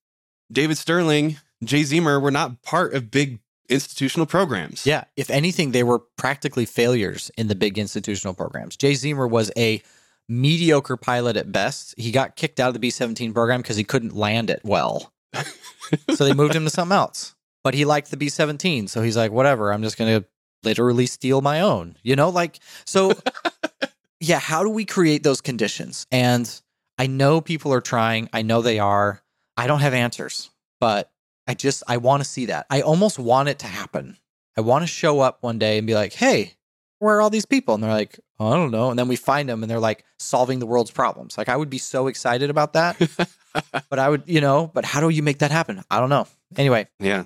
David 0.52 0.78
Stirling, 0.78 1.38
Jay 1.64 1.82
Zeamer 1.82 2.22
were 2.22 2.32
not 2.32 2.62
part 2.64 2.94
of 2.94 3.10
big 3.12 3.40
institutional 3.70 4.26
programs. 4.26 4.86
Yeah. 4.86 5.04
If 5.16 5.30
anything, 5.30 5.72
they 5.72 5.84
were 5.84 6.00
practically 6.00 6.66
failures 6.66 7.30
in 7.38 7.48
the 7.48 7.56
big 7.56 7.78
institutional 7.78 8.34
programs. 8.34 8.76
Jay 8.76 8.94
Zeamer 8.94 9.30
was 9.30 9.52
a 9.56 9.82
mediocre 10.30 10.96
pilot 10.96 11.36
at 11.36 11.52
best. 11.52 11.96
He 11.98 12.12
got 12.12 12.36
kicked 12.36 12.60
out 12.60 12.70
of 12.70 12.74
the 12.74 12.80
B 12.80 12.90
17 12.90 13.34
program 13.34 13.62
because 13.62 13.76
he 13.76 13.84
couldn't 13.84 14.16
land 14.16 14.50
it 14.50 14.62
well. 14.64 15.12
so 16.14 16.24
they 16.24 16.34
moved 16.34 16.56
him 16.56 16.64
to 16.64 16.70
something 16.70 16.96
else. 16.96 17.36
But 17.64 17.74
he 17.74 17.84
liked 17.84 18.12
the 18.12 18.18
B 18.18 18.30
17. 18.30 18.88
So 18.88 19.02
he's 19.02 19.18
like, 19.18 19.32
whatever, 19.32 19.74
I'm 19.74 19.84
just 19.84 19.98
going 19.98 20.22
to 20.22 20.28
literally 20.64 21.08
steal 21.08 21.42
my 21.42 21.62
own, 21.62 21.98
you 22.04 22.16
know? 22.16 22.30
Like, 22.30 22.60
so 22.86 23.14
yeah, 24.20 24.40
how 24.40 24.64
do 24.64 24.70
we 24.70 24.86
create 24.86 25.24
those 25.24 25.42
conditions? 25.42 26.06
And 26.12 26.50
I 26.98 27.08
know 27.08 27.42
people 27.42 27.74
are 27.74 27.82
trying, 27.82 28.30
I 28.32 28.44
know 28.44 28.62
they 28.62 28.80
are. 28.80 29.22
I 29.58 29.68
don't 29.68 29.82
have 29.82 29.94
answers, 29.94 30.50
but 30.80 31.12
I 31.48 31.54
just 31.54 31.84
I 31.88 31.98
want 31.98 32.22
to 32.22 32.30
see 32.30 32.46
that. 32.46 32.68
I 32.70 32.82
almost 32.82 33.18
want 33.18 33.50
it 33.50 33.60
to 33.60 33.68
happen. 33.68 34.18
I 34.56 34.62
want 34.62 34.84
to 34.84 34.88
show 34.88 35.20
up 35.20 35.40
one 35.42 35.58
day 35.58 35.78
and 35.78 35.88
be 35.88 35.96
like, 35.96 36.14
"Hey, 36.14 36.54
where 37.00 37.18
are 37.18 37.22
all 37.22 37.30
these 37.30 37.46
people?" 37.46 37.74
And 37.74 37.84
they're 37.84 37.92
like, 37.92 38.20
oh, 38.40 38.52
"I 38.52 38.56
don't 38.56 38.72
know." 38.72 38.90
And 38.90 39.00
then 39.00 39.08
we 39.08 39.16
find 39.16 39.50
them 39.50 39.64
and 39.64 39.70
they're 39.70 39.80
like 39.80 40.06
solving 40.18 40.60
the 40.60 40.66
world's 40.66 40.92
problems. 40.92 41.38
Like 41.38 41.50
I 41.50 41.56
would 41.58 41.70
be 41.70 41.78
so 41.78 42.08
excited 42.08 42.50
about 42.50 42.74
that. 42.74 42.98
but 43.90 44.00
I 44.00 44.10
would, 44.10 44.24
you 44.26 44.42
know, 44.42 44.70
but 44.74 44.86
how 44.86 45.00
do 45.00 45.10
you 45.10 45.24
make 45.24 45.40
that 45.40 45.52
happen? 45.52 45.84
I 45.90 46.00
don't 46.00 46.10
know. 46.10 46.28
Anyway, 46.56 46.88
Yeah. 47.00 47.26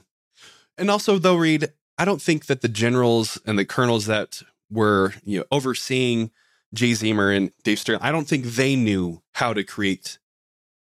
And 0.78 0.90
also 0.90 1.20
though, 1.20 1.36
Reed, 1.36 1.72
I 1.98 2.06
don't 2.06 2.22
think 2.22 2.48
that 2.48 2.62
the 2.62 2.68
generals 2.68 3.40
and 3.46 3.60
the 3.60 3.66
colonels 3.66 4.06
that 4.08 4.42
were, 4.70 5.14
you 5.24 5.40
know, 5.40 5.46
overseeing 5.52 6.32
Jay 6.74 6.92
Zeamer 6.92 7.36
and 7.36 7.52
Dave 7.64 7.80
Stirling, 7.80 8.02
I 8.02 8.12
don't 8.12 8.28
think 8.28 8.46
they 8.46 8.76
knew 8.76 9.22
how 9.34 9.54
to 9.54 9.64
create 9.64 10.18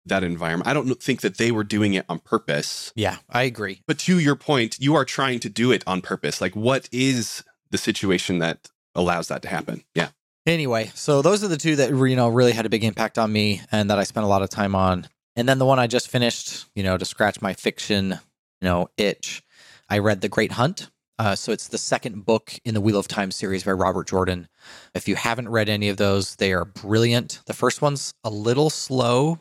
that 0.04 0.22
environment. 0.22 0.68
I 0.68 0.74
don't 0.74 1.02
think 1.02 1.20
that 1.22 1.38
they 1.38 1.50
were 1.50 1.64
doing 1.64 1.94
it 1.94 2.04
on 2.08 2.18
purpose. 2.18 2.92
yeah, 2.94 3.18
I 3.28 3.42
agree. 3.42 3.82
But 3.86 3.98
to 4.00 4.18
your 4.18 4.36
point, 4.36 4.78
you 4.78 4.94
are 4.94 5.04
trying 5.04 5.40
to 5.40 5.48
do 5.48 5.72
it 5.72 5.82
on 5.86 6.00
purpose. 6.00 6.40
Like 6.40 6.56
what 6.56 6.88
is 6.92 7.44
the 7.70 7.78
situation 7.78 8.38
that 8.38 8.70
allows 8.98 9.28
that 9.28 9.42
to 9.42 9.48
happen? 9.48 9.82
Yeah. 9.94 10.08
Anyway, 10.46 10.90
so 10.94 11.22
those 11.22 11.44
are 11.44 11.48
the 11.48 11.56
two 11.56 11.76
that 11.76 11.90
you 11.90 12.16
know 12.16 12.28
really 12.28 12.52
had 12.52 12.66
a 12.66 12.70
big 12.70 12.84
impact 12.84 13.18
on 13.18 13.32
me 13.32 13.60
and 13.70 13.90
that 13.90 13.98
I 13.98 14.04
spent 14.04 14.24
a 14.24 14.28
lot 14.28 14.42
of 14.42 14.50
time 14.50 14.74
on. 14.74 15.06
And 15.36 15.48
then 15.48 15.58
the 15.58 15.66
one 15.66 15.78
I 15.78 15.86
just 15.86 16.08
finished, 16.08 16.66
you 16.74 16.82
know, 16.82 16.98
to 16.98 17.04
scratch 17.04 17.40
my 17.40 17.52
fiction, 17.52 18.18
you 18.60 18.68
know, 18.68 18.88
itch. 18.96 19.42
I 19.88 19.98
read 19.98 20.20
The 20.20 20.28
Great 20.28 20.52
Hunt. 20.52 20.90
Uh, 21.18 21.34
so 21.34 21.50
it's 21.50 21.68
the 21.68 21.78
second 21.78 22.24
book 22.24 22.52
in 22.64 22.74
the 22.74 22.80
Wheel 22.80 22.98
of 22.98 23.08
Time 23.08 23.30
series 23.30 23.64
by 23.64 23.72
Robert 23.72 24.06
Jordan. 24.06 24.48
If 24.94 25.08
you 25.08 25.16
haven't 25.16 25.48
read 25.48 25.68
any 25.68 25.88
of 25.88 25.96
those, 25.96 26.36
they 26.36 26.52
are 26.52 26.64
brilliant. 26.64 27.40
The 27.46 27.54
first 27.54 27.82
one's 27.82 28.12
a 28.22 28.30
little 28.30 28.70
slow 28.70 29.40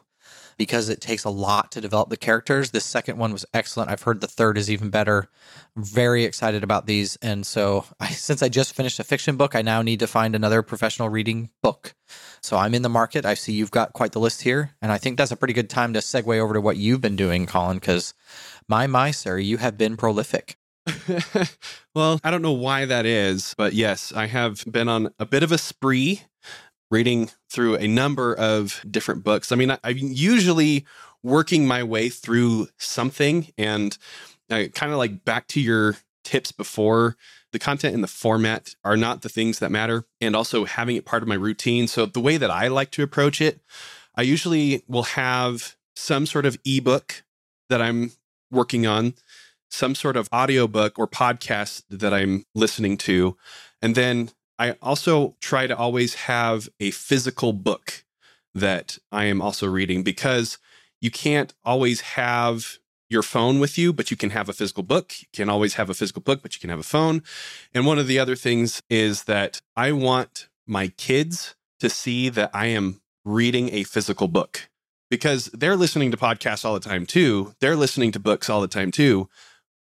because 0.58 0.90
it 0.90 1.02
takes 1.02 1.24
a 1.24 1.30
lot 1.30 1.72
to 1.72 1.82
develop 1.82 2.10
the 2.10 2.18
characters. 2.18 2.72
The 2.72 2.82
second 2.82 3.18
one 3.18 3.32
was 3.32 3.46
excellent. 3.54 3.92
I've 3.92 4.02
heard 4.02 4.22
the 4.22 4.28
third 4.28 4.58
is 4.58 4.70
even 4.70 4.90
better. 4.90 5.30
I'm 5.76 5.84
very 5.84 6.24
excited 6.24 6.64
about 6.64 6.88
these. 6.88 7.16
And 7.18 7.46
so, 7.46 7.86
I, 8.00 8.08
since 8.10 8.42
I 8.42 8.50
just 8.50 8.74
finished 8.74 9.00
a 9.00 9.04
fiction 9.04 9.38
book, 9.38 9.56
I 9.56 9.62
now 9.62 9.82
need 9.82 10.00
to 10.00 10.08
find 10.08 10.36
another 10.36 10.62
professional 10.62 11.10
reading 11.10 11.50
book. 11.62 11.94
So, 12.42 12.58
I'm 12.58 12.74
in 12.74 12.82
the 12.82 12.90
market. 12.90 13.26
I 13.26 13.36
see 13.36 13.54
you've 13.54 13.72
got 13.72 13.94
quite 13.94 14.12
the 14.12 14.20
list 14.20 14.42
here. 14.42 14.72
And 14.82 14.92
I 14.92 14.98
think 14.98 15.18
that's 15.18 15.32
a 15.32 15.38
pretty 15.38 15.54
good 15.54 15.70
time 15.70 15.94
to 15.94 16.00
segue 16.00 16.40
over 16.40 16.54
to 16.54 16.62
what 16.62 16.78
you've 16.78 17.02
been 17.02 17.16
doing, 17.16 17.46
Colin, 17.46 17.78
because 17.78 18.14
my, 18.68 18.88
my, 18.88 19.12
sir, 19.12 19.38
you 19.38 19.58
have 19.58 19.78
been 19.78 19.96
prolific. 19.98 20.58
well, 21.96 22.20
I 22.24 22.32
don't 22.32 22.42
know 22.42 22.54
why 22.54 22.86
that 22.86 23.06
is, 23.06 23.54
but 23.58 23.74
yes, 23.74 24.14
I 24.16 24.28
have 24.28 24.64
been 24.66 24.88
on 24.88 25.10
a 25.20 25.26
bit 25.26 25.44
of 25.44 25.52
a 25.52 25.58
spree 25.58 26.22
reading 26.90 27.30
through 27.50 27.76
a 27.76 27.88
number 27.88 28.34
of 28.34 28.82
different 28.90 29.24
books. 29.24 29.52
I 29.52 29.56
mean, 29.56 29.72
I, 29.72 29.80
I'm 29.84 29.98
usually 29.98 30.86
working 31.24 31.68
my 31.68 31.84
way 31.84 32.10
through 32.10 32.68
something 32.78 33.48
and 33.58 33.98
kind 34.50 34.92
of 34.92 34.98
like 34.98 35.26
back 35.26 35.48
to 35.50 35.60
your 35.62 35.98
tips 36.24 36.52
before 36.52 37.16
the 37.52 37.60
content 37.60 37.94
and 37.94 38.04
the 38.04 38.08
format 38.08 38.76
are 38.84 38.98
not 38.98 39.22
the 39.22 39.30
things 39.30 39.60
that 39.60 39.72
matter 39.72 40.06
and 40.22 40.36
also 40.36 40.66
having 40.66 40.96
it 40.96 41.06
part 41.06 41.24
of 41.24 41.30
my 41.30 41.36
routine. 41.36 41.88
So 41.88 42.06
the 42.06 42.20
way 42.20 42.38
that 42.38 42.52
I 42.52 42.68
like 42.68 42.92
to 42.92 43.04
approach 43.04 43.42
it, 43.42 43.62
I 44.16 44.22
usually 44.22 44.84
will 44.88 45.04
have 45.04 45.76
some 45.96 46.26
sort 46.26 46.46
of 46.46 46.58
ebook 46.66 47.24
that 47.70 47.82
I'm 47.82 48.12
working 48.52 48.86
on 48.86 49.14
some 49.70 49.96
sort 49.96 50.16
of 50.16 50.30
audiobook 50.34 50.98
or 50.98 51.08
podcast 51.08 51.84
that 51.90 52.14
I'm 52.14 52.46
listening 52.56 52.98
to. 53.00 53.36
And 53.82 53.96
then 53.96 54.30
I 54.60 54.72
also 54.82 55.36
try 55.40 55.68
to 55.68 55.76
always 55.76 56.16
have 56.16 56.70
a 56.80 56.92
physical 56.92 57.54
book 57.54 58.04
that 58.56 58.98
I 59.12 59.26
am 59.26 59.42
also 59.42 59.68
reading 59.68 60.04
because 60.04 60.58
you 61.00 61.12
can't 61.12 61.54
always 61.64 62.02
have 62.02 62.80
your 63.10 63.24
phone 63.24 63.60
with 63.60 63.78
you, 63.78 63.94
but 63.94 64.12
you 64.12 64.18
can 64.18 64.32
have 64.32 64.50
a 64.50 64.54
physical 64.54 64.84
book. 64.84 65.14
You 65.20 65.28
can 65.32 65.50
always 65.50 65.76
have 65.76 65.90
a 65.90 65.94
physical 65.94 66.22
book, 66.22 66.42
but 66.42 66.56
you 66.56 66.60
can 66.60 66.70
have 66.70 66.80
a 66.80 66.84
phone. 66.84 67.24
And 67.74 67.86
one 67.86 68.00
of 68.00 68.08
the 68.08 68.20
other 68.20 68.36
things 68.36 68.82
is 68.90 69.26
that 69.26 69.62
I 69.76 69.92
want 69.92 70.50
my 70.66 70.90
kids 70.90 71.56
to 71.80 71.90
see 71.90 72.30
that 72.30 72.52
I 72.54 72.66
am 72.68 73.02
reading 73.24 73.74
a 73.74 73.84
physical 73.84 74.28
book 74.28 74.70
because 75.10 75.46
they're 75.54 75.76
listening 75.76 76.12
to 76.12 76.18
podcasts 76.18 76.66
all 76.66 76.74
the 76.74 76.80
time 76.80 77.06
too. 77.06 77.54
They're 77.62 77.76
listening 77.76 78.12
to 78.14 78.20
books 78.20 78.50
all 78.50 78.62
the 78.62 78.68
time 78.68 78.92
too 78.92 79.30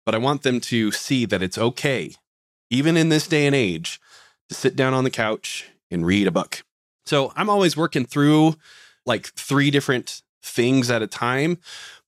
but 0.08 0.15
I 0.15 0.19
want 0.19 0.43
them 0.43 0.62
to 0.62 0.93
see 0.93 1.25
that 1.25 1.41
it's 1.41 1.58
okay, 1.58 2.15
even 2.69 2.95
in 2.95 3.10
this 3.10 3.27
day 3.27 3.45
and 3.45 3.53
age, 3.53 3.99
to 4.49 4.55
sit 4.55 4.75
down 4.75 4.93
on 4.93 5.03
the 5.03 5.10
couch 5.10 5.69
and 5.91 6.05
read 6.05 6.27
a 6.27 6.31
book. 6.31 6.63
So 7.05 7.31
I'm 7.36 7.49
always 7.49 7.77
working 7.77 8.05
through 8.05 8.55
like 9.05 9.27
three 9.27 9.71
different 9.71 10.21
things 10.43 10.89
at 10.91 11.01
a 11.01 11.07
time. 11.07 11.60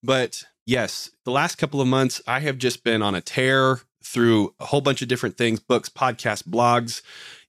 But 0.03 0.43
yes, 0.65 1.09
the 1.25 1.31
last 1.31 1.57
couple 1.57 1.81
of 1.81 1.87
months, 1.87 2.21
I 2.27 2.41
have 2.41 2.57
just 2.57 2.83
been 2.83 3.01
on 3.01 3.15
a 3.15 3.21
tear 3.21 3.81
through 4.03 4.53
a 4.59 4.65
whole 4.65 4.81
bunch 4.81 5.01
of 5.01 5.07
different 5.07 5.37
things 5.37 5.59
books, 5.59 5.89
podcasts, 5.89 6.43
blogs, 6.43 7.01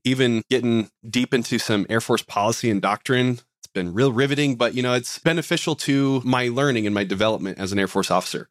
even 0.05 0.43
getting 0.51 0.91
deep 1.09 1.35
into 1.35 1.59
some 1.59 1.87
Air 1.89 2.01
Force 2.01 2.23
policy 2.23 2.71
and 2.71 2.81
doctrine. 2.81 3.41
It's 3.59 3.67
been 3.73 3.95
real 3.95 4.13
riveting, 4.13 4.57
but 4.57 4.75
you 4.75 4.83
know, 4.83 4.95
it's 4.95 5.19
beneficial 5.19 5.75
to 5.77 6.21
my 6.25 6.49
learning 6.49 6.87
and 6.87 6.95
my 6.95 7.05
development 7.05 7.59
as 7.59 7.73
an 7.73 7.79
Air 7.79 7.89
Force 7.89 8.11
officer. 8.11 8.49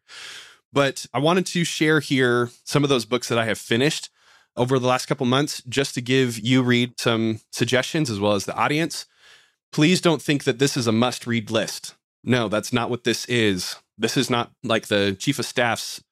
But 0.72 1.06
I 1.14 1.20
wanted 1.20 1.46
to 1.48 1.64
share 1.64 2.00
here 2.00 2.50
some 2.64 2.84
of 2.84 2.90
those 2.90 3.06
books 3.06 3.28
that 3.30 3.40
I 3.40 3.46
have 3.46 3.58
finished 3.58 4.10
over 4.56 4.80
the 4.80 4.88
last 4.88 5.06
couple 5.06 5.26
months 5.26 5.62
just 5.70 5.94
to 5.96 6.02
give 6.02 6.40
you 6.40 6.62
Reed 6.62 6.94
some 7.00 7.40
suggestions 7.52 8.10
as 8.10 8.20
well 8.20 8.34
as 8.34 8.46
the 8.46 8.56
audience. 8.56 9.06
Please 9.72 10.02
don't 10.02 10.22
think 10.22 10.44
that 10.44 10.60
this 10.60 10.76
is 10.76 10.88
a 10.88 10.92
must 10.92 11.28
read 11.28 11.52
list. 11.52 11.96
No, 12.24 12.48
that's 12.48 12.74
not 12.74 12.90
what 12.90 13.04
this 13.04 13.26
is. 13.26 13.76
This 13.98 14.18
is 14.18 14.30
not 14.30 14.52
like 14.64 14.88
the 14.88 15.16
chief 15.18 15.40
of 15.40 15.46
staff's 15.46 16.04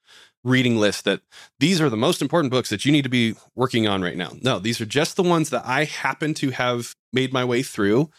reading 0.44 0.78
list 0.78 1.04
that 1.06 1.22
these 1.60 1.82
are 1.82 1.90
the 1.90 1.98
most 1.98 2.22
important 2.22 2.52
books 2.52 2.70
that 2.70 2.86
you 2.86 2.92
need 2.92 3.04
to 3.04 3.10
be 3.10 3.36
working 3.56 3.88
on 3.88 4.02
right 4.02 4.16
now. 4.16 4.32
No, 4.42 4.60
these 4.60 4.80
are 4.80 4.86
just 4.86 5.16
the 5.16 5.24
ones 5.24 5.50
that 5.50 5.66
I 5.66 5.84
happen 5.84 6.34
to 6.36 6.52
have 6.52 6.96
made 7.12 7.34
my 7.34 7.44
way 7.44 7.64
through 7.64 8.10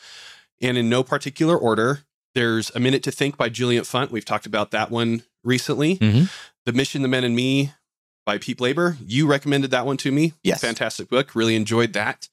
and 0.60 0.76
in 0.76 0.90
no 0.90 1.02
particular 1.02 1.56
order. 1.56 2.00
There's 2.34 2.70
A 2.74 2.80
Minute 2.80 3.02
to 3.04 3.10
Think 3.10 3.36
by 3.36 3.48
Juliet 3.48 3.84
Funt. 3.84 4.10
We've 4.10 4.24
talked 4.24 4.46
about 4.46 4.70
that 4.72 4.90
one 4.90 5.22
recently. 5.42 5.96
Mm-hmm. 5.96 6.24
The 6.66 6.72
Mission, 6.72 7.02
the 7.02 7.08
Men, 7.08 7.24
and 7.24 7.34
Me 7.34 7.72
by 8.28 8.36
Pete 8.36 8.58
Blaber. 8.58 8.98
You 9.06 9.26
recommended 9.26 9.70
that 9.70 9.86
one 9.86 9.96
to 9.96 10.12
me. 10.12 10.34
Yes. 10.42 10.60
Fantastic 10.60 11.08
book. 11.08 11.34
Really 11.34 11.56
enjoyed 11.56 11.94
that. 11.94 12.28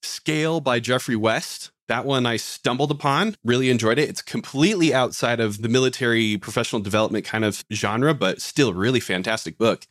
Scale 0.00 0.60
by 0.62 0.80
Geoffrey 0.80 1.14
West. 1.14 1.72
That 1.88 2.06
one 2.06 2.24
I 2.24 2.38
stumbled 2.38 2.90
upon, 2.90 3.36
really 3.44 3.68
enjoyed 3.68 3.98
it. 3.98 4.08
It's 4.08 4.22
completely 4.22 4.94
outside 4.94 5.38
of 5.38 5.60
the 5.60 5.68
military 5.68 6.38
professional 6.38 6.80
development 6.80 7.26
kind 7.26 7.44
of 7.44 7.66
genre, 7.70 8.14
but 8.14 8.40
still 8.40 8.72
really 8.72 8.98
fantastic 8.98 9.58
book. 9.58 9.86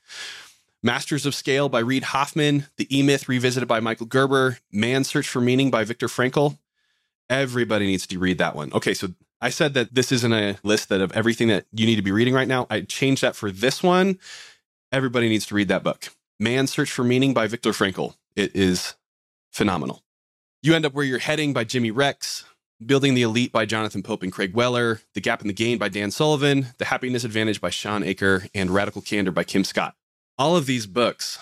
Masters 0.81 1.27
of 1.27 1.35
Scale 1.35 1.69
by 1.69 1.79
Reid 1.79 2.05
Hoffman, 2.05 2.65
The 2.77 2.87
E 2.97 3.03
Myth 3.03 3.29
Revisited 3.29 3.67
by 3.67 3.79
Michael 3.79 4.07
Gerber, 4.07 4.57
Man's 4.71 5.09
Search 5.09 5.27
for 5.27 5.41
Meaning 5.41 5.69
by 5.69 5.83
Viktor 5.83 6.07
Frankl. 6.07 6.57
Everybody 7.29 7.85
needs 7.85 8.07
to 8.07 8.17
read 8.17 8.39
that 8.39 8.55
one. 8.55 8.73
Okay, 8.73 8.95
so 8.95 9.09
I 9.39 9.51
said 9.51 9.75
that 9.75 9.93
this 9.93 10.11
isn't 10.11 10.33
a 10.33 10.57
list 10.63 10.89
that 10.89 11.01
of 11.01 11.11
everything 11.11 11.49
that 11.49 11.67
you 11.71 11.85
need 11.85 11.97
to 11.97 12.01
be 12.01 12.11
reading 12.11 12.33
right 12.33 12.47
now. 12.47 12.65
I 12.71 12.81
changed 12.81 13.21
that 13.21 13.35
for 13.35 13.51
this 13.51 13.83
one. 13.83 14.17
Everybody 14.95 15.27
needs 15.27 15.45
to 15.47 15.55
read 15.55 15.67
that 15.67 15.83
book. 15.83 16.07
Man's 16.39 16.71
Search 16.71 16.89
for 16.89 17.03
Meaning 17.03 17.33
by 17.33 17.47
Viktor 17.47 17.71
Frankl. 17.71 18.15
It 18.37 18.55
is 18.55 18.95
phenomenal. 19.51 20.05
You 20.63 20.73
End 20.73 20.85
Up 20.85 20.93
Where 20.93 21.03
You're 21.03 21.19
Heading 21.19 21.51
by 21.51 21.65
Jimmy 21.65 21.91
Rex, 21.91 22.45
Building 22.85 23.13
the 23.13 23.23
Elite 23.23 23.51
by 23.51 23.65
Jonathan 23.65 24.03
Pope 24.03 24.23
and 24.23 24.31
Craig 24.31 24.53
Weller, 24.53 25.01
The 25.13 25.19
Gap 25.19 25.41
and 25.41 25.49
the 25.49 25.53
Gain 25.53 25.77
by 25.77 25.89
Dan 25.89 26.11
Sullivan, 26.11 26.67
The 26.77 26.85
Happiness 26.85 27.25
Advantage 27.25 27.59
by 27.59 27.71
Shawn 27.71 28.03
Achor, 28.03 28.45
and 28.55 28.71
Radical 28.71 29.01
Candor 29.01 29.33
by 29.33 29.43
Kim 29.43 29.65
Scott. 29.65 29.95
All 30.37 30.55
of 30.55 30.65
these 30.65 30.87
books 30.87 31.39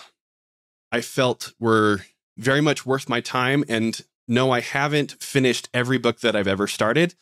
I 0.92 1.02
felt 1.02 1.54
were 1.60 2.00
very 2.36 2.62
much 2.62 2.88
worth 2.88 3.08
my 3.08 3.22
time. 3.22 3.63
And 3.70 4.02
no, 4.28 4.50
I 4.50 4.62
haven't 4.62 5.12
finished 5.22 5.70
every 5.76 6.00
book 6.00 6.22
that 6.22 6.36
I've 6.36 6.48
ever 6.48 6.66
started 6.66 7.13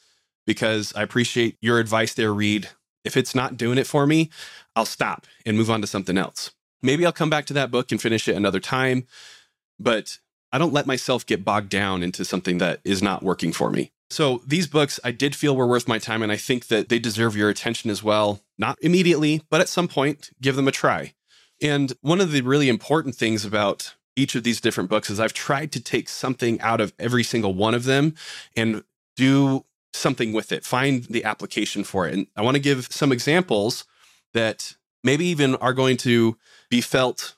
because 0.47 0.93
I 0.95 1.03
appreciate 1.03 1.57
your 1.59 1.77
advice 1.77 2.13
there, 2.13 2.33
Reed. 2.33 2.69
If 3.03 3.17
it's 3.17 3.35
not 3.35 3.57
doing 3.57 3.77
it 3.77 3.87
for 3.87 4.05
me, 4.05 4.29
I'll 4.75 4.85
stop 4.85 5.25
and 5.45 5.57
move 5.57 5.69
on 5.69 5.81
to 5.81 5.87
something 5.87 6.17
else. 6.17 6.51
Maybe 6.83 7.05
I'll 7.05 7.11
come 7.11 7.29
back 7.29 7.45
to 7.47 7.53
that 7.53 7.71
book 7.71 7.91
and 7.91 8.01
finish 8.01 8.27
it 8.27 8.35
another 8.35 8.59
time. 8.59 9.05
But 9.79 10.19
I 10.51 10.57
don't 10.57 10.73
let 10.73 10.87
myself 10.87 11.25
get 11.25 11.45
bogged 11.45 11.69
down 11.69 12.03
into 12.03 12.25
something 12.25 12.57
that 12.59 12.81
is 12.83 13.01
not 13.01 13.23
working 13.23 13.51
for 13.53 13.71
me. 13.71 13.91
So 14.09 14.41
these 14.45 14.67
books 14.67 14.99
I 15.03 15.11
did 15.11 15.35
feel 15.35 15.55
were 15.55 15.67
worth 15.67 15.87
my 15.87 15.97
time, 15.97 16.21
and 16.21 16.31
I 16.31 16.35
think 16.35 16.67
that 16.67 16.89
they 16.89 16.99
deserve 16.99 17.35
your 17.35 17.49
attention 17.49 17.89
as 17.89 18.03
well. 18.03 18.41
Not 18.57 18.77
immediately, 18.81 19.41
but 19.49 19.61
at 19.61 19.69
some 19.69 19.87
point, 19.87 20.31
give 20.41 20.57
them 20.57 20.67
a 20.67 20.71
try. 20.71 21.13
And 21.61 21.93
one 22.01 22.19
of 22.19 22.31
the 22.31 22.41
really 22.41 22.67
important 22.67 23.15
things 23.15 23.45
about 23.45 23.95
each 24.17 24.35
of 24.35 24.43
these 24.43 24.59
different 24.59 24.89
books 24.89 25.09
is 25.09 25.19
I've 25.19 25.33
tried 25.33 25.71
to 25.71 25.79
take 25.79 26.09
something 26.09 26.59
out 26.59 26.81
of 26.81 26.93
every 26.99 27.23
single 27.23 27.53
one 27.53 27.73
of 27.73 27.85
them 27.85 28.15
and 28.55 28.83
do 29.15 29.65
something 29.93 30.33
with 30.33 30.51
it, 30.51 30.65
find 30.65 31.03
the 31.05 31.23
application 31.23 31.83
for 31.83 32.07
it. 32.07 32.13
And 32.13 32.27
I 32.35 32.41
want 32.41 32.55
to 32.55 32.61
give 32.61 32.87
some 32.91 33.11
examples 33.11 33.85
that 34.33 34.75
maybe 35.03 35.25
even 35.25 35.55
are 35.55 35.73
going 35.73 35.97
to 35.97 36.37
be 36.69 36.81
felt 36.81 37.35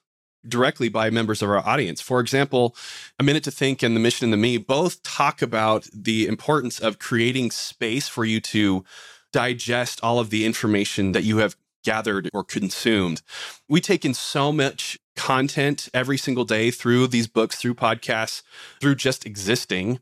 directly 0.48 0.90
by 0.90 1.10
members 1.10 1.42
of 1.42 1.50
our 1.50 1.66
audience. 1.66 2.02
For 2.02 2.20
example, 2.20 2.76
A 3.18 3.24
Minute 3.24 3.44
to 3.46 3.52
Think 3.52 3.82
and 3.82 3.96
The 3.96 4.00
Mission 4.00 4.26
and 4.26 4.34
the 4.34 4.38
Me 4.38 4.58
both 4.58 5.02
talk 5.04 5.42
about 5.42 5.88
the 5.94 6.28
importance 6.28 6.80
of 6.80 7.00
creating 7.00 7.52
space 7.52 8.08
for 8.08 8.26
you 8.26 8.42
to 8.42 8.84
digest 9.32 10.00
all 10.04 10.20
of 10.20 10.30
the 10.30 10.46
information 10.46 11.14
that 11.14 11.24
you 11.24 11.38
have 11.38 11.56
gathered 11.84 12.30
or 12.34 12.44
consumed. 12.44 13.22
We 13.68 13.82
take 13.82 14.06
in 14.06 14.14
so 14.14 14.52
much 14.52 14.98
content 15.16 15.90
every 15.94 16.18
single 16.18 16.46
day 16.46 16.72
through 16.72 17.08
these 17.08 17.28
books, 17.28 17.58
through 17.58 17.76
podcasts, 17.76 18.42
through 18.80 18.96
just 18.96 19.26
existing. 19.26 20.00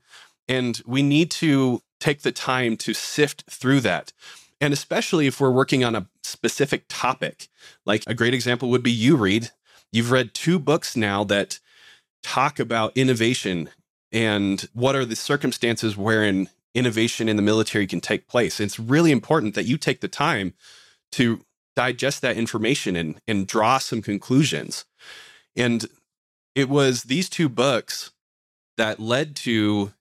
And 0.47 0.81
we 0.85 1.01
need 1.01 1.31
to 1.31 1.81
take 2.01 2.21
the 2.21 2.31
time 2.31 2.75
to 2.77 2.93
sift 2.93 3.43
through 3.49 3.79
that. 3.81 4.11
And 4.59 4.73
especially 4.73 5.27
if 5.27 5.39
we're 5.39 5.51
working 5.51 5.83
on 5.83 5.95
a 5.95 6.07
specific 6.23 6.85
topic, 6.89 7.47
like 7.85 8.03
a 8.05 8.13
great 8.13 8.33
example 8.33 8.69
would 8.69 8.83
be 8.83 8.91
you, 8.91 9.15
Reed. 9.15 9.51
You've 9.91 10.11
read 10.11 10.33
two 10.33 10.59
books 10.59 10.95
now 10.95 11.23
that 11.25 11.59
talk 12.23 12.59
about 12.59 12.95
innovation 12.95 13.69
and 14.11 14.67
what 14.73 14.95
are 14.95 15.05
the 15.05 15.15
circumstances 15.15 15.97
wherein 15.97 16.49
innovation 16.73 17.27
in 17.27 17.35
the 17.37 17.41
military 17.41 17.87
can 17.87 18.01
take 18.01 18.27
place. 18.27 18.59
It's 18.59 18.79
really 18.79 19.11
important 19.11 19.55
that 19.55 19.65
you 19.65 19.77
take 19.77 20.01
the 20.01 20.07
time 20.07 20.53
to 21.13 21.41
digest 21.75 22.21
that 22.21 22.37
information 22.37 22.95
and, 22.95 23.19
and 23.27 23.47
draw 23.47 23.77
some 23.77 24.01
conclusions. 24.01 24.85
And 25.55 25.87
it 26.55 26.69
was 26.69 27.03
these 27.03 27.29
two 27.29 27.49
books 27.49 28.11
that 28.77 28.99
led 28.99 29.35
to 29.37 29.93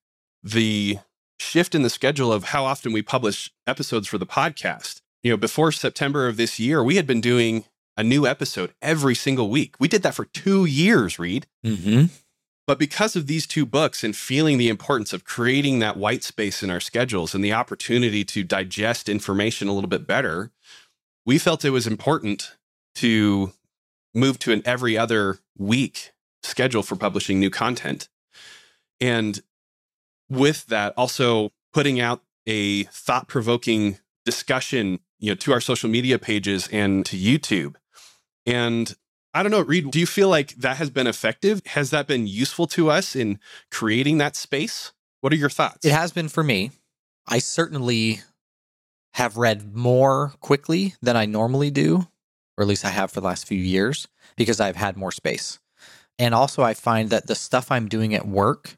the 0.42 0.98
shift 1.40 1.74
in 1.74 1.82
the 1.82 1.90
schedule 1.90 2.32
of 2.32 2.44
how 2.44 2.64
often 2.64 2.92
we 2.92 3.02
publish 3.02 3.50
episodes 3.66 4.06
for 4.06 4.18
the 4.18 4.26
podcast. 4.26 5.00
You 5.22 5.32
know, 5.32 5.36
before 5.36 5.72
September 5.72 6.28
of 6.28 6.36
this 6.36 6.58
year, 6.58 6.84
we 6.84 6.96
had 6.96 7.06
been 7.06 7.20
doing 7.20 7.64
a 7.96 8.02
new 8.02 8.26
episode 8.26 8.72
every 8.80 9.14
single 9.14 9.50
week. 9.50 9.74
We 9.78 9.88
did 9.88 10.02
that 10.02 10.14
for 10.14 10.26
two 10.26 10.64
years, 10.64 11.18
Reed. 11.18 11.46
Mm-hmm. 11.64 12.06
But 12.66 12.78
because 12.78 13.16
of 13.16 13.26
these 13.26 13.46
two 13.46 13.66
books 13.66 14.04
and 14.04 14.14
feeling 14.14 14.56
the 14.56 14.68
importance 14.68 15.12
of 15.12 15.24
creating 15.24 15.80
that 15.80 15.96
white 15.96 16.22
space 16.22 16.62
in 16.62 16.70
our 16.70 16.78
schedules 16.78 17.34
and 17.34 17.42
the 17.42 17.52
opportunity 17.52 18.24
to 18.26 18.44
digest 18.44 19.08
information 19.08 19.66
a 19.66 19.72
little 19.72 19.88
bit 19.88 20.06
better, 20.06 20.52
we 21.26 21.38
felt 21.38 21.64
it 21.64 21.70
was 21.70 21.86
important 21.86 22.56
to 22.96 23.52
move 24.14 24.38
to 24.40 24.52
an 24.52 24.62
every 24.64 24.96
other 24.96 25.38
week 25.58 26.12
schedule 26.42 26.82
for 26.82 26.96
publishing 26.96 27.40
new 27.40 27.50
content. 27.50 28.08
And 29.00 29.40
with 30.30 30.66
that, 30.66 30.94
also 30.96 31.50
putting 31.72 32.00
out 32.00 32.22
a 32.46 32.84
thought 32.84 33.28
provoking 33.28 33.98
discussion 34.24 35.00
you 35.18 35.30
know 35.30 35.34
to 35.34 35.52
our 35.52 35.60
social 35.60 35.88
media 35.88 36.18
pages 36.18 36.68
and 36.72 37.04
to 37.06 37.16
YouTube 37.16 37.74
and 38.46 38.94
I 39.32 39.42
don't 39.42 39.52
know, 39.52 39.60
Reed, 39.60 39.90
do 39.92 40.00
you 40.00 40.06
feel 40.06 40.28
like 40.28 40.56
that 40.56 40.76
has 40.78 40.90
been 40.90 41.06
effective? 41.06 41.62
Has 41.66 41.90
that 41.90 42.08
been 42.08 42.26
useful 42.26 42.66
to 42.68 42.90
us 42.90 43.14
in 43.14 43.38
creating 43.70 44.18
that 44.18 44.34
space? 44.34 44.92
What 45.20 45.32
are 45.32 45.36
your 45.36 45.50
thoughts? 45.50 45.84
It 45.84 45.92
has 45.92 46.12
been 46.12 46.28
for 46.28 46.42
me. 46.42 46.72
I 47.28 47.38
certainly 47.38 48.22
have 49.14 49.36
read 49.36 49.74
more 49.74 50.34
quickly 50.40 50.94
than 51.00 51.16
I 51.16 51.26
normally 51.26 51.70
do, 51.70 52.08
or 52.56 52.62
at 52.62 52.66
least 52.66 52.84
I 52.84 52.88
have 52.88 53.12
for 53.12 53.20
the 53.20 53.26
last 53.26 53.46
few 53.46 53.58
years, 53.58 54.08
because 54.36 54.58
I've 54.58 54.76
had 54.76 54.96
more 54.96 55.12
space. 55.12 55.60
And 56.18 56.34
also, 56.34 56.62
I 56.62 56.74
find 56.74 57.10
that 57.10 57.28
the 57.28 57.34
stuff 57.34 57.70
I'm 57.70 57.88
doing 57.88 58.14
at 58.14 58.26
work 58.26 58.76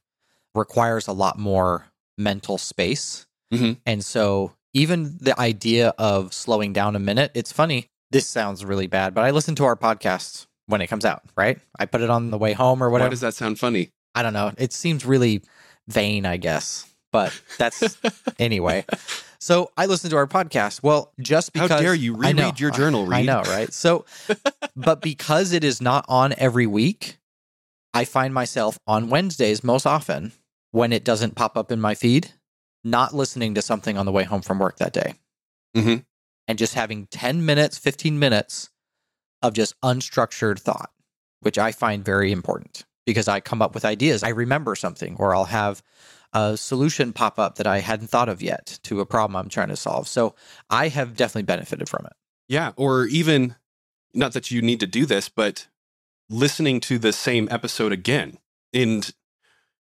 requires 0.55 1.09
a 1.09 1.13
lot 1.13 1.39
more 1.39 1.87
mental 2.19 2.59
space. 2.59 3.27
Mhm. 3.53 3.79
And 3.87 4.05
so, 4.05 4.53
even 4.75 5.19
the 5.21 5.39
idea 5.39 5.95
of 5.99 6.33
slowing 6.33 6.73
down 6.73 6.97
a 6.97 6.99
minute, 6.99 7.31
it's 7.35 7.53
funny 7.53 7.89
this 8.13 8.27
sounds 8.27 8.63
really 8.65 8.87
bad, 8.87 9.15
but 9.15 9.25
I 9.25 9.31
listen 9.31 9.55
to 9.57 9.65
our 9.65 9.75
podcast 9.75 10.47
when 10.67 10.83
it 10.83 10.87
comes 10.87 11.05
out, 11.05 11.23
right? 11.35 11.59
I 11.79 11.87
put 11.87 12.03
it 12.03 12.11
on 12.11 12.31
the 12.31 12.39
way 12.39 12.53
home 12.53 12.83
or 12.83 12.91
whatever. 12.91 13.07
Why 13.07 13.11
does 13.11 13.21
that 13.21 13.35
sound 13.35 13.59
funny? 13.59 13.89
I 14.15 14.23
don't 14.23 14.35
know. 14.35 14.53
It 14.59 14.73
seems 14.75 15.07
really 15.07 15.43
vain, 15.89 16.27
I 16.27 16.37
guess. 16.37 16.87
But 17.11 17.33
that's 17.59 17.99
anyway. 18.39 18.85
So 19.41 19.71
I 19.77 19.87
listen 19.87 20.11
to 20.11 20.17
our 20.17 20.27
podcast. 20.27 20.83
Well, 20.83 21.13
just 21.21 21.51
How 21.57 21.63
because 21.65 21.81
dare 21.81 21.95
you 21.95 22.19
I 22.23 22.33
know, 22.33 22.53
your 22.57 22.71
journal, 22.71 23.13
I 23.13 23.23
know, 23.23 23.43
right? 23.43 23.73
So, 23.73 24.05
but 24.77 25.01
because 25.01 25.53
it 25.53 25.65
is 25.65 25.81
not 25.81 26.05
on 26.09 26.35
every 26.37 26.67
week, 26.67 27.17
I 27.95 28.05
find 28.05 28.33
myself 28.33 28.79
on 28.87 29.09
Wednesdays 29.09 29.65
most 29.65 29.87
often 29.87 30.33
when 30.73 30.93
it 30.93 31.05
doesn't 31.05 31.37
pop 31.37 31.57
up 31.57 31.71
in 31.71 31.81
my 31.81 31.95
feed, 31.95 32.33
not 32.83 33.15
listening 33.15 33.55
to 33.55 33.63
something 33.63 33.97
on 33.97 34.05
the 34.07 34.13
way 34.13 34.25
home 34.25 34.43
from 34.43 34.59
work 34.59 34.79
that 34.79 34.93
day 34.93 35.15
Mhm. 35.77 36.05
and 36.49 36.59
just 36.59 36.75
having 36.75 37.07
10 37.07 37.47
minutes, 37.47 37.79
15 37.79 38.19
minutes 38.19 38.71
of 39.41 39.55
just 39.55 39.81
unstructured 39.83 40.59
thought, 40.59 40.91
which 41.41 41.59
I 41.59 41.73
find 41.73 42.05
very 42.05 42.33
important 42.33 42.85
because 43.07 43.29
I 43.29 43.41
come 43.41 43.63
up 43.63 43.75
with 43.75 43.85
ideas. 43.85 44.23
I 44.23 44.29
remember 44.31 44.75
something, 44.75 45.17
or 45.19 45.35
I'll 45.35 45.47
have 45.47 45.83
a 46.33 46.57
solution 46.57 47.13
pop 47.13 47.39
up 47.39 47.57
that 47.57 47.67
I 47.67 47.81
hadn't 47.81 48.09
thought 48.09 48.29
of 48.29 48.41
yet 48.43 48.79
to 48.85 49.01
a 49.01 49.07
problem 49.07 49.37
I'm 49.37 49.49
trying 49.49 49.69
to 49.69 49.77
solve. 49.77 50.09
So 50.09 50.35
I 50.71 50.89
have 50.89 51.17
definitely 51.17 51.43
benefited 51.43 51.89
from 51.89 52.07
it. 52.07 52.15
Yeah. 52.49 52.73
Or 52.77 53.07
even, 53.07 53.57
not 54.15 54.33
that 54.33 54.51
you 54.51 54.63
need 54.63 54.81
to 54.81 54.87
do 54.87 55.05
this, 55.05 55.29
but 55.29 55.67
listening 56.31 56.81
to 56.81 56.99
the 56.99 57.13
same 57.13 57.49
episode 57.51 57.93
again 57.93 58.39
and 58.73 59.13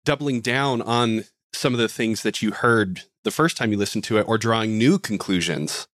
doubling 0.05 0.41
down 0.41 0.81
on 0.81 1.25
some 1.53 1.73
of 1.73 1.79
the 1.79 1.89
things 1.89 2.23
that 2.23 2.41
you 2.41 2.51
heard 2.51 3.03
the 3.23 3.31
first 3.31 3.57
time 3.57 3.71
you 3.71 3.77
listened 3.77 4.03
to 4.05 4.17
it 4.17 4.27
or 4.27 4.37
drawing 4.37 4.77
new 4.77 4.97
conclusions. 4.97 5.87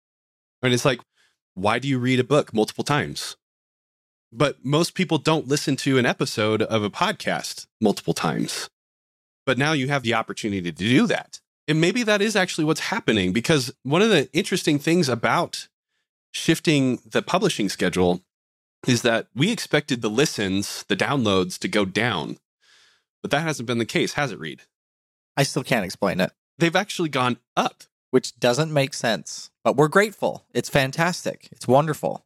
And 0.62 0.74
it's 0.74 0.86
like, 0.86 1.00
why 1.54 1.80
do 1.80 1.88
you 1.88 2.00
read 2.00 2.20
a 2.20 2.24
book 2.24 2.54
multiple 2.54 2.84
times? 2.84 3.38
But 4.32 4.66
most 4.66 4.96
people 4.96 5.20
don't 5.20 5.48
listen 5.48 5.76
to 5.78 5.98
an 5.98 6.06
episode 6.06 6.64
of 6.64 6.84
a 6.84 6.90
podcast 6.90 7.68
multiple 7.80 8.14
times. 8.14 8.70
But 9.46 9.58
now 9.58 9.74
you 9.74 9.90
have 9.90 10.04
the 10.04 10.16
opportunity 10.16 10.62
to 10.62 10.72
do 10.72 11.06
that. 11.08 11.40
And 11.68 11.80
maybe 11.80 12.04
that 12.04 12.22
is 12.22 12.36
actually 12.36 12.66
what's 12.66 12.82
happening 12.82 13.32
because 13.32 13.72
one 13.84 14.02
of 14.02 14.10
the 14.10 14.30
interesting 14.34 14.80
things 14.80 15.08
about 15.08 15.68
shifting 16.32 17.00
the 17.06 17.22
publishing 17.22 17.70
schedule 17.70 18.22
is 18.88 19.02
that 19.04 19.28
we 19.34 19.52
expected 19.52 20.02
the 20.02 20.10
listens, 20.10 20.84
the 20.90 20.96
downloads 20.96 21.58
to 21.60 21.68
go 21.68 21.86
down. 21.86 22.38
But 23.24 23.32
that 23.32 23.42
hasn't 23.42 23.66
been 23.66 23.80
the 23.80 23.86
case, 23.86 24.14
has 24.14 24.32
it, 24.32 24.40
Reed? 24.40 24.62
I 25.36 25.42
still 25.44 25.64
can't 25.64 25.86
explain 25.86 26.20
it. 26.20 26.32
They've 26.60 26.76
actually 26.76 27.10
gone 27.10 27.38
up. 27.58 27.84
Which 28.14 28.40
doesn't 28.40 28.72
make 28.72 28.94
sense. 28.94 29.50
But 29.64 29.76
we're 29.76 29.88
grateful. 29.88 30.46
It's 30.54 30.70
fantastic. 30.70 31.50
It's 31.52 31.68
wonderful 31.68 32.24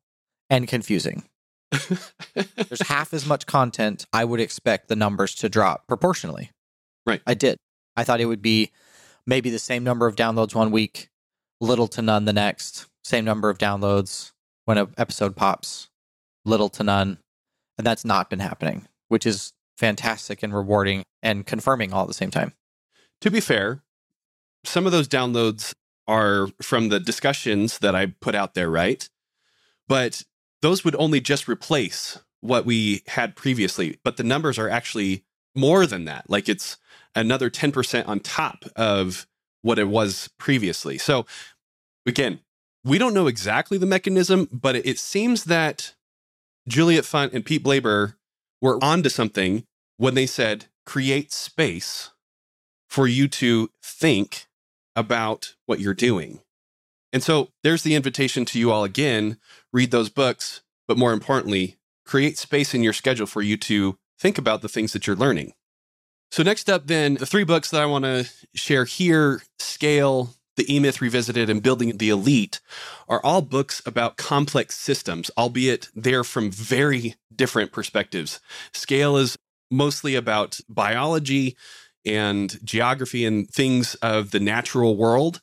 and 0.50 0.68
confusing. 0.68 1.24
There's 1.72 2.86
half 2.90 3.14
as 3.14 3.26
much 3.26 3.46
content. 3.46 4.06
I 4.12 4.26
would 4.26 4.42
expect 4.42 4.90
the 4.90 4.98
numbers 4.98 5.34
to 5.36 5.48
drop 5.48 5.88
proportionally. 5.88 6.52
Right. 7.06 7.22
I 7.26 7.36
did. 7.36 7.56
I 7.96 8.04
thought 8.04 8.20
it 8.20 8.26
would 8.26 8.42
be 8.42 8.72
maybe 9.26 9.50
the 9.50 9.60
same 9.60 9.86
number 9.86 10.08
of 10.08 10.18
downloads 10.18 10.54
one 10.54 10.72
week, 10.72 11.08
little 11.62 11.88
to 11.88 12.02
none 12.02 12.26
the 12.26 12.34
next, 12.34 12.88
same 13.06 13.24
number 13.24 13.50
of 13.50 13.58
downloads 13.58 14.34
when 14.66 14.78
an 14.78 14.94
episode 14.98 15.38
pops, 15.38 15.88
little 16.44 16.68
to 16.68 16.84
none. 16.84 17.20
And 17.78 17.88
that's 17.88 18.04
not 18.04 18.30
been 18.30 18.40
happening, 18.40 18.90
which 19.08 19.26
is 19.26 19.54
fantastic 19.78 20.44
and 20.44 20.54
rewarding 20.54 21.04
and 21.22 21.46
confirming 21.46 21.94
all 21.94 22.02
at 22.02 22.08
the 22.08 22.14
same 22.14 22.32
time. 22.32 22.54
To 23.22 23.32
be 23.32 23.40
fair, 23.40 23.84
some 24.64 24.86
of 24.86 24.92
those 24.92 25.08
downloads 25.08 25.74
are 26.08 26.48
from 26.62 26.90
the 26.90 27.00
discussions 27.00 27.80
that 27.80 27.96
I 27.96 28.08
put 28.08 28.36
out 28.36 28.54
there, 28.54 28.70
right? 28.70 29.08
But 29.88 30.24
those 30.62 30.84
would 30.84 30.96
only 30.96 31.22
just 31.22 31.48
replace 31.48 32.20
what 32.42 32.66
we 32.66 33.04
had 33.08 33.36
previously. 33.36 34.00
But 34.04 34.18
the 34.18 34.24
numbers 34.24 34.58
are 34.58 34.70
actually 34.70 35.24
more 35.56 35.86
than 35.86 36.06
that. 36.06 36.30
Like 36.30 36.48
it's 36.50 36.78
another 37.16 37.50
10% 37.50 38.08
on 38.08 38.20
top 38.20 38.66
of 38.76 39.28
what 39.62 39.80
it 39.80 39.88
was 39.88 40.30
previously. 40.38 40.98
So 40.98 41.26
again, 42.06 42.40
we 42.84 42.98
don't 42.98 43.14
know 43.14 43.28
exactly 43.28 43.78
the 43.78 43.86
mechanism, 43.86 44.48
but 44.52 44.76
it 44.76 44.98
seems 44.98 45.46
that 45.46 45.94
Juliet 46.68 47.04
Funt 47.04 47.34
and 47.34 47.46
Pete 47.46 47.64
Blaber 47.64 48.16
were 48.62 48.82
onto 48.84 49.10
something 49.10 49.66
when 49.98 50.16
they 50.16 50.26
said 50.26 50.66
create 50.86 51.32
space 51.34 52.12
for 52.88 53.08
you 53.08 53.28
to 53.28 53.70
think 53.82 54.48
about 54.96 55.56
what 55.66 55.80
you're 55.80 55.94
doing. 55.94 56.40
And 57.12 57.22
so 57.22 57.50
there's 57.64 57.84
the 57.84 57.96
invitation 57.96 58.46
to 58.46 58.60
you 58.60 58.72
all 58.72 58.84
again 58.84 59.38
read 59.74 59.92
those 59.92 60.10
books, 60.10 60.62
but 60.88 60.98
more 60.98 61.14
importantly, 61.14 61.78
create 62.06 62.38
space 62.38 62.74
in 62.74 62.84
your 62.84 62.94
schedule 62.94 63.28
for 63.28 63.42
you 63.42 63.58
to 63.58 63.98
think 64.18 64.38
about 64.38 64.62
the 64.62 64.70
things 64.70 64.94
that 64.94 65.06
you're 65.06 65.16
learning. 65.16 65.54
So, 66.32 66.44
next 66.44 66.70
up, 66.70 66.88
then, 66.88 67.16
the 67.16 67.26
three 67.26 67.46
books 67.46 67.72
that 67.72 67.82
I 67.82 67.86
want 67.86 68.04
to 68.06 68.30
share 68.54 68.86
here 68.86 69.44
Scale, 69.60 70.34
The 70.58 70.74
E 70.74 70.80
Myth 70.80 71.02
Revisited, 71.02 71.50
and 71.50 71.64
Building 71.64 71.98
the 71.98 72.10
Elite 72.10 72.60
are 73.08 73.24
all 73.24 73.42
books 73.42 73.82
about 73.86 74.18
complex 74.18 74.76
systems, 74.76 75.32
albeit 75.38 75.90
they're 75.96 76.26
from 76.26 76.52
very 76.52 77.16
different 77.34 77.72
perspectives. 77.72 78.42
Scale 78.74 79.16
is 79.16 79.38
mostly 79.70 80.16
about 80.16 80.60
biology 80.70 81.56
and 82.06 82.60
geography 82.64 83.26
and 83.26 83.50
things 83.50 83.96
of 83.96 84.32
the 84.32 84.40
natural 84.40 84.96
world. 84.96 85.42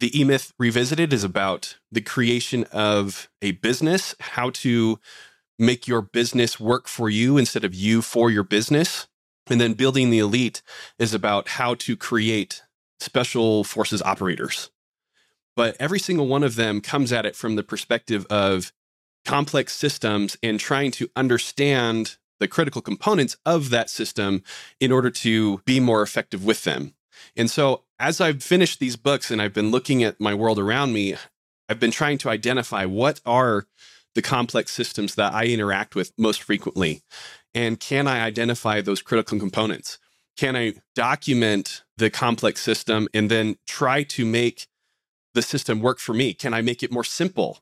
The 0.00 0.18
E 0.18 0.24
Myth 0.24 0.52
Revisited 0.58 1.12
is 1.12 1.24
about 1.24 1.78
the 1.90 2.00
creation 2.00 2.64
of 2.64 3.28
a 3.42 3.52
business, 3.52 4.14
how 4.20 4.50
to 4.50 4.98
make 5.58 5.86
your 5.86 6.02
business 6.02 6.60
work 6.60 6.88
for 6.88 7.08
you 7.08 7.38
instead 7.38 7.64
of 7.64 7.74
you 7.74 8.02
for 8.02 8.30
your 8.30 8.42
business. 8.42 9.06
And 9.48 9.60
then 9.60 9.74
Building 9.74 10.10
the 10.10 10.18
Elite 10.18 10.62
is 10.98 11.14
about 11.14 11.48
how 11.48 11.74
to 11.76 11.96
create 11.96 12.62
special 13.00 13.64
forces 13.64 14.02
operators. 14.02 14.70
But 15.54 15.76
every 15.80 15.98
single 15.98 16.26
one 16.26 16.42
of 16.42 16.56
them 16.56 16.80
comes 16.80 17.12
at 17.12 17.24
it 17.24 17.36
from 17.36 17.56
the 17.56 17.62
perspective 17.62 18.26
of 18.28 18.72
complex 19.24 19.72
systems 19.74 20.36
and 20.42 20.60
trying 20.60 20.90
to 20.92 21.08
understand 21.16 22.16
the 22.38 22.48
critical 22.48 22.82
components 22.82 23.36
of 23.44 23.70
that 23.70 23.90
system 23.90 24.42
in 24.80 24.92
order 24.92 25.10
to 25.10 25.58
be 25.64 25.80
more 25.80 26.02
effective 26.02 26.44
with 26.44 26.64
them. 26.64 26.94
And 27.34 27.50
so, 27.50 27.84
as 27.98 28.20
I've 28.20 28.42
finished 28.42 28.78
these 28.78 28.96
books 28.96 29.30
and 29.30 29.40
I've 29.40 29.54
been 29.54 29.70
looking 29.70 30.02
at 30.02 30.20
my 30.20 30.34
world 30.34 30.58
around 30.58 30.92
me, 30.92 31.16
I've 31.68 31.80
been 31.80 31.90
trying 31.90 32.18
to 32.18 32.28
identify 32.28 32.84
what 32.84 33.20
are 33.24 33.66
the 34.14 34.22
complex 34.22 34.72
systems 34.72 35.14
that 35.14 35.32
I 35.32 35.44
interact 35.44 35.94
with 35.94 36.12
most 36.18 36.42
frequently. 36.42 37.02
And 37.54 37.80
can 37.80 38.06
I 38.06 38.20
identify 38.20 38.80
those 38.80 39.02
critical 39.02 39.38
components? 39.38 39.98
Can 40.36 40.56
I 40.56 40.74
document 40.94 41.82
the 41.96 42.10
complex 42.10 42.60
system 42.60 43.08
and 43.14 43.30
then 43.30 43.56
try 43.66 44.02
to 44.02 44.26
make 44.26 44.66
the 45.34 45.42
system 45.42 45.80
work 45.80 45.98
for 45.98 46.12
me? 46.12 46.34
Can 46.34 46.52
I 46.52 46.60
make 46.60 46.82
it 46.82 46.92
more 46.92 47.04
simple? 47.04 47.60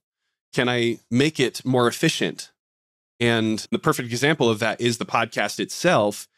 Can 0.52 0.68
I 0.68 0.98
make 1.10 1.38
it 1.38 1.64
more 1.64 1.86
efficient? 1.86 2.52
And 3.24 3.66
the 3.70 3.78
perfect 3.78 4.10
example 4.10 4.50
of 4.50 4.58
that 4.58 4.82
is 4.82 4.98
the 4.98 5.06
podcast 5.06 5.58
itself. 5.58 6.28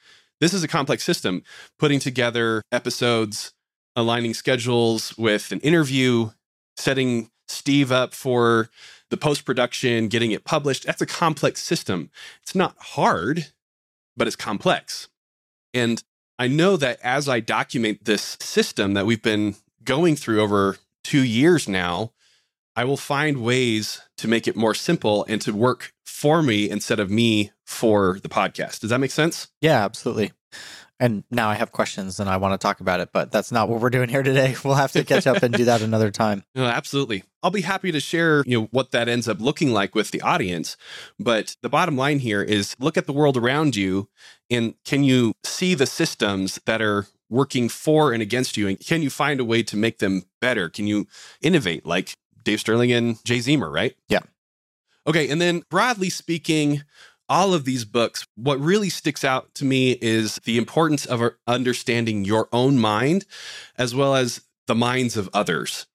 This 0.41 0.55
is 0.55 0.63
a 0.63 0.69
complex 0.69 1.03
system, 1.03 1.43
putting 1.81 1.99
together 1.99 2.63
episodes, 2.71 3.53
aligning 3.97 4.35
schedules 4.35 5.13
with 5.19 5.51
an 5.51 5.59
interview, 5.61 6.31
setting 6.77 7.29
Steve 7.49 7.91
up 7.91 8.15
for 8.15 8.71
the 9.11 9.17
post 9.17 9.45
production, 9.45 10.07
getting 10.07 10.31
it 10.31 10.45
published. 10.45 10.87
That's 10.87 11.03
a 11.03 11.07
complex 11.07 11.61
system. 11.61 12.09
It's 12.41 12.55
not 12.55 12.77
hard, 12.79 13.49
but 14.17 14.29
it's 14.29 14.37
complex. 14.37 15.09
And 15.75 16.05
I 16.39 16.47
know 16.47 16.77
that 16.77 17.01
as 17.03 17.29
I 17.29 17.41
document 17.41 18.05
this 18.05 18.37
system 18.41 18.95
that 18.95 19.07
we've 19.07 19.23
been 19.23 19.57
going 19.83 20.15
through 20.15 20.41
over 20.41 20.77
two 21.03 21.25
years 21.25 21.69
now, 21.69 22.13
I 22.77 22.85
will 22.85 22.99
find 22.99 23.43
ways 23.43 24.03
to 24.19 24.29
make 24.29 24.47
it 24.47 24.55
more 24.55 24.75
simple 24.75 25.25
and 25.29 25.41
to 25.43 25.53
work 25.53 25.95
for 26.05 26.43
me 26.43 26.69
instead 26.69 27.01
of 27.01 27.11
me 27.11 27.53
for 27.65 28.19
the 28.23 28.29
podcast. 28.29 28.81
Does 28.81 28.91
that 28.91 29.01
make 29.01 29.11
sense? 29.11 29.49
Yeah, 29.63 29.83
absolutely. 29.83 30.33
And 30.99 31.25
now 31.31 31.49
I 31.49 31.55
have 31.55 31.73
questions 31.73 32.21
and 32.21 32.29
I 32.29 32.39
want 32.39 32.59
to 32.59 32.59
talk 32.59 32.81
about 32.81 33.01
it, 33.01 33.11
but 33.13 33.31
that's 33.31 33.53
not 33.53 33.69
what 33.69 33.81
we're 33.81 33.91
doing 33.91 34.09
here 34.09 34.23
today. 34.23 34.55
We'll 34.65 34.75
have 34.75 34.93
to 34.93 35.05
catch 35.05 35.27
up 35.27 35.43
and 35.43 35.53
do 35.55 35.65
that 35.67 35.83
another 35.83 36.11
time. 36.11 36.45
No, 36.55 36.65
absolutely. 36.65 37.25
I'll 37.43 37.51
be 37.51 37.61
happy 37.61 37.93
to 37.93 38.01
share, 38.01 38.43
you 38.47 38.61
know, 38.61 38.69
what 38.71 38.93
that 38.93 39.09
ends 39.09 39.29
up 39.29 39.41
looking 39.41 39.73
like 39.73 39.95
with 39.95 40.11
the 40.11 40.23
audience. 40.23 40.77
But 41.19 41.57
the 41.63 41.69
bottom 41.69 41.97
line 41.97 42.19
here 42.19 42.43
is 42.43 42.75
look 42.79 42.97
at 42.97 43.07
the 43.07 43.13
world 43.13 43.37
around 43.37 43.77
you 43.77 44.09
and 44.51 44.75
can 44.85 45.05
you 45.05 45.35
see 45.45 45.75
the 45.75 45.87
systems 45.87 46.59
that 46.65 46.81
are 46.81 47.07
working 47.29 47.69
for 47.69 48.13
and 48.13 48.23
against 48.23 48.57
you 48.57 48.69
and 48.69 48.81
can 48.81 49.03
you 49.03 49.11
find 49.11 49.39
a 49.39 49.45
way 49.45 49.63
to 49.65 49.77
make 49.77 49.99
them 49.99 50.25
better? 50.41 50.71
Can 50.71 50.87
you 50.87 51.07
innovate 51.43 51.85
like 51.85 52.17
Dave 52.47 52.61
Stirling 52.61 52.93
and 52.93 53.23
Jay 53.25 53.39
Zeamer, 53.39 53.71
right? 53.71 53.95
Yeah. 54.09 54.21
Okay, 55.07 55.29
and 55.29 55.41
then 55.41 55.65
broadly 55.69 56.09
speaking, 56.09 56.83
all 57.29 57.53
of 57.53 57.65
these 57.65 57.85
books, 57.85 58.27
what 58.37 58.61
really 58.61 58.89
sticks 58.89 59.25
out 59.25 59.53
to 59.57 59.65
me 59.65 59.99
is 60.01 60.37
the 60.45 60.57
importance 60.57 61.05
of 61.07 61.33
understanding 61.47 62.25
your 62.25 62.49
own 62.53 62.79
mind 62.79 63.27
as 63.77 63.95
well 63.95 64.15
as 64.15 64.43
the 64.67 64.75
minds 64.77 65.17
of 65.17 65.29
others. 65.35 65.87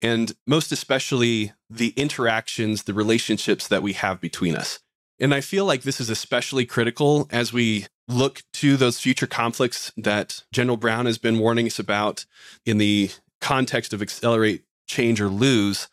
And 0.00 0.34
most 0.46 0.70
especially 0.70 1.52
the 1.68 1.88
interactions, 1.96 2.84
the 2.84 2.94
relationships 2.94 3.66
that 3.66 3.82
we 3.82 3.94
have 3.94 4.20
between 4.20 4.54
us. 4.54 4.78
And 5.18 5.34
I 5.34 5.40
feel 5.40 5.64
like 5.64 5.82
this 5.82 6.00
is 6.00 6.10
especially 6.10 6.66
critical 6.66 7.26
as 7.30 7.52
we 7.52 7.86
look 8.06 8.42
to 8.54 8.76
those 8.76 9.00
future 9.00 9.26
conflicts 9.26 9.90
that 9.96 10.44
General 10.52 10.76
Brown 10.76 11.06
has 11.06 11.18
been 11.18 11.38
warning 11.38 11.66
us 11.66 11.78
about 11.80 12.26
in 12.64 12.78
the 12.78 13.10
context 13.40 13.92
of 13.92 14.02
accelerate, 14.02 14.64
change, 14.86 15.20
or 15.20 15.28
lose 15.28 15.88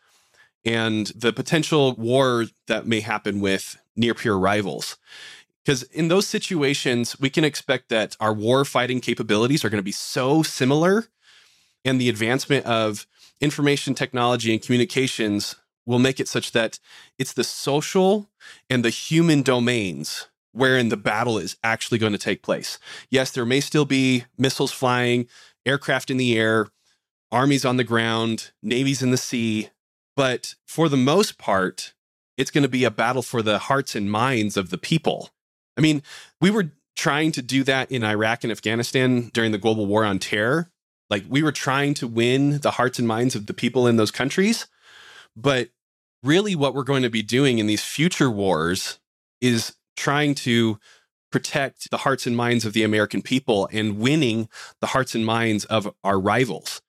and 0.64 1.08
the 1.08 1.32
potential 1.32 1.94
war 1.96 2.46
that 2.66 2.86
may 2.86 3.00
happen 3.00 3.40
with 3.40 3.76
near 3.96 4.14
peer 4.14 4.34
rivals. 4.34 4.96
Because 5.64 5.82
in 5.84 6.08
those 6.08 6.26
situations, 6.26 7.18
we 7.18 7.30
can 7.30 7.44
expect 7.44 7.88
that 7.88 8.16
our 8.20 8.34
war 8.34 8.64
fighting 8.64 9.00
capabilities 9.00 9.64
are 9.64 9.70
going 9.70 9.78
to 9.78 9.82
be 9.82 9.92
so 9.92 10.42
similar, 10.42 11.06
and 11.84 12.00
the 12.00 12.08
advancement 12.08 12.66
of 12.66 13.06
information 13.40 13.94
technology 13.94 14.52
and 14.52 14.62
communications 14.62 15.56
will 15.86 15.98
make 15.98 16.20
it 16.20 16.28
such 16.28 16.52
that 16.52 16.78
it's 17.18 17.32
the 17.32 17.44
social 17.44 18.30
and 18.70 18.84
the 18.84 18.90
human 18.90 19.42
domains 19.42 20.28
wherein 20.52 20.88
the 20.88 20.96
battle 20.96 21.36
is 21.36 21.56
actually 21.64 21.98
going 21.98 22.12
to 22.12 22.18
take 22.18 22.42
place. 22.42 22.78
Yes, 23.10 23.32
there 23.32 23.44
may 23.44 23.60
still 23.60 23.84
be 23.84 24.24
missiles 24.38 24.70
flying, 24.70 25.26
aircraft 25.66 26.10
in 26.10 26.16
the 26.16 26.38
air, 26.38 26.68
armies 27.32 27.64
on 27.64 27.76
the 27.76 27.84
ground, 27.84 28.52
navies 28.62 29.02
in 29.02 29.10
the 29.10 29.16
sea, 29.16 29.70
but 30.16 30.54
for 30.66 30.88
the 30.88 30.96
most 30.96 31.38
part, 31.38 31.94
it's 32.36 32.50
going 32.50 32.62
to 32.62 32.68
be 32.68 32.84
a 32.84 32.90
battle 32.90 33.22
for 33.22 33.42
the 33.42 33.58
hearts 33.58 33.94
and 33.94 34.10
minds 34.10 34.56
of 34.56 34.70
the 34.70 34.78
people. 34.78 35.30
I 35.76 35.80
mean, 35.80 36.02
we 36.40 36.50
were 36.50 36.72
trying 36.96 37.32
to 37.32 37.42
do 37.42 37.64
that 37.64 37.90
in 37.90 38.04
Iraq 38.04 38.44
and 38.44 38.52
Afghanistan 38.52 39.30
during 39.32 39.52
the 39.52 39.58
global 39.58 39.86
war 39.86 40.04
on 40.04 40.18
terror. 40.18 40.70
Like 41.10 41.24
we 41.28 41.42
were 41.42 41.52
trying 41.52 41.94
to 41.94 42.08
win 42.08 42.60
the 42.60 42.72
hearts 42.72 42.98
and 42.98 43.06
minds 43.06 43.34
of 43.34 43.46
the 43.46 43.54
people 43.54 43.86
in 43.86 43.96
those 43.96 44.10
countries. 44.10 44.66
But 45.36 45.68
really, 46.22 46.54
what 46.54 46.74
we're 46.74 46.84
going 46.84 47.02
to 47.02 47.10
be 47.10 47.22
doing 47.22 47.58
in 47.58 47.66
these 47.66 47.84
future 47.84 48.30
wars 48.30 48.98
is 49.40 49.76
trying 49.96 50.34
to 50.34 50.78
protect 51.30 51.90
the 51.90 51.98
hearts 51.98 52.26
and 52.26 52.36
minds 52.36 52.64
of 52.64 52.72
the 52.72 52.84
American 52.84 53.20
people 53.20 53.68
and 53.72 53.98
winning 53.98 54.48
the 54.80 54.88
hearts 54.88 55.14
and 55.14 55.26
minds 55.26 55.64
of 55.64 55.92
our 56.04 56.18
rivals. 56.18 56.80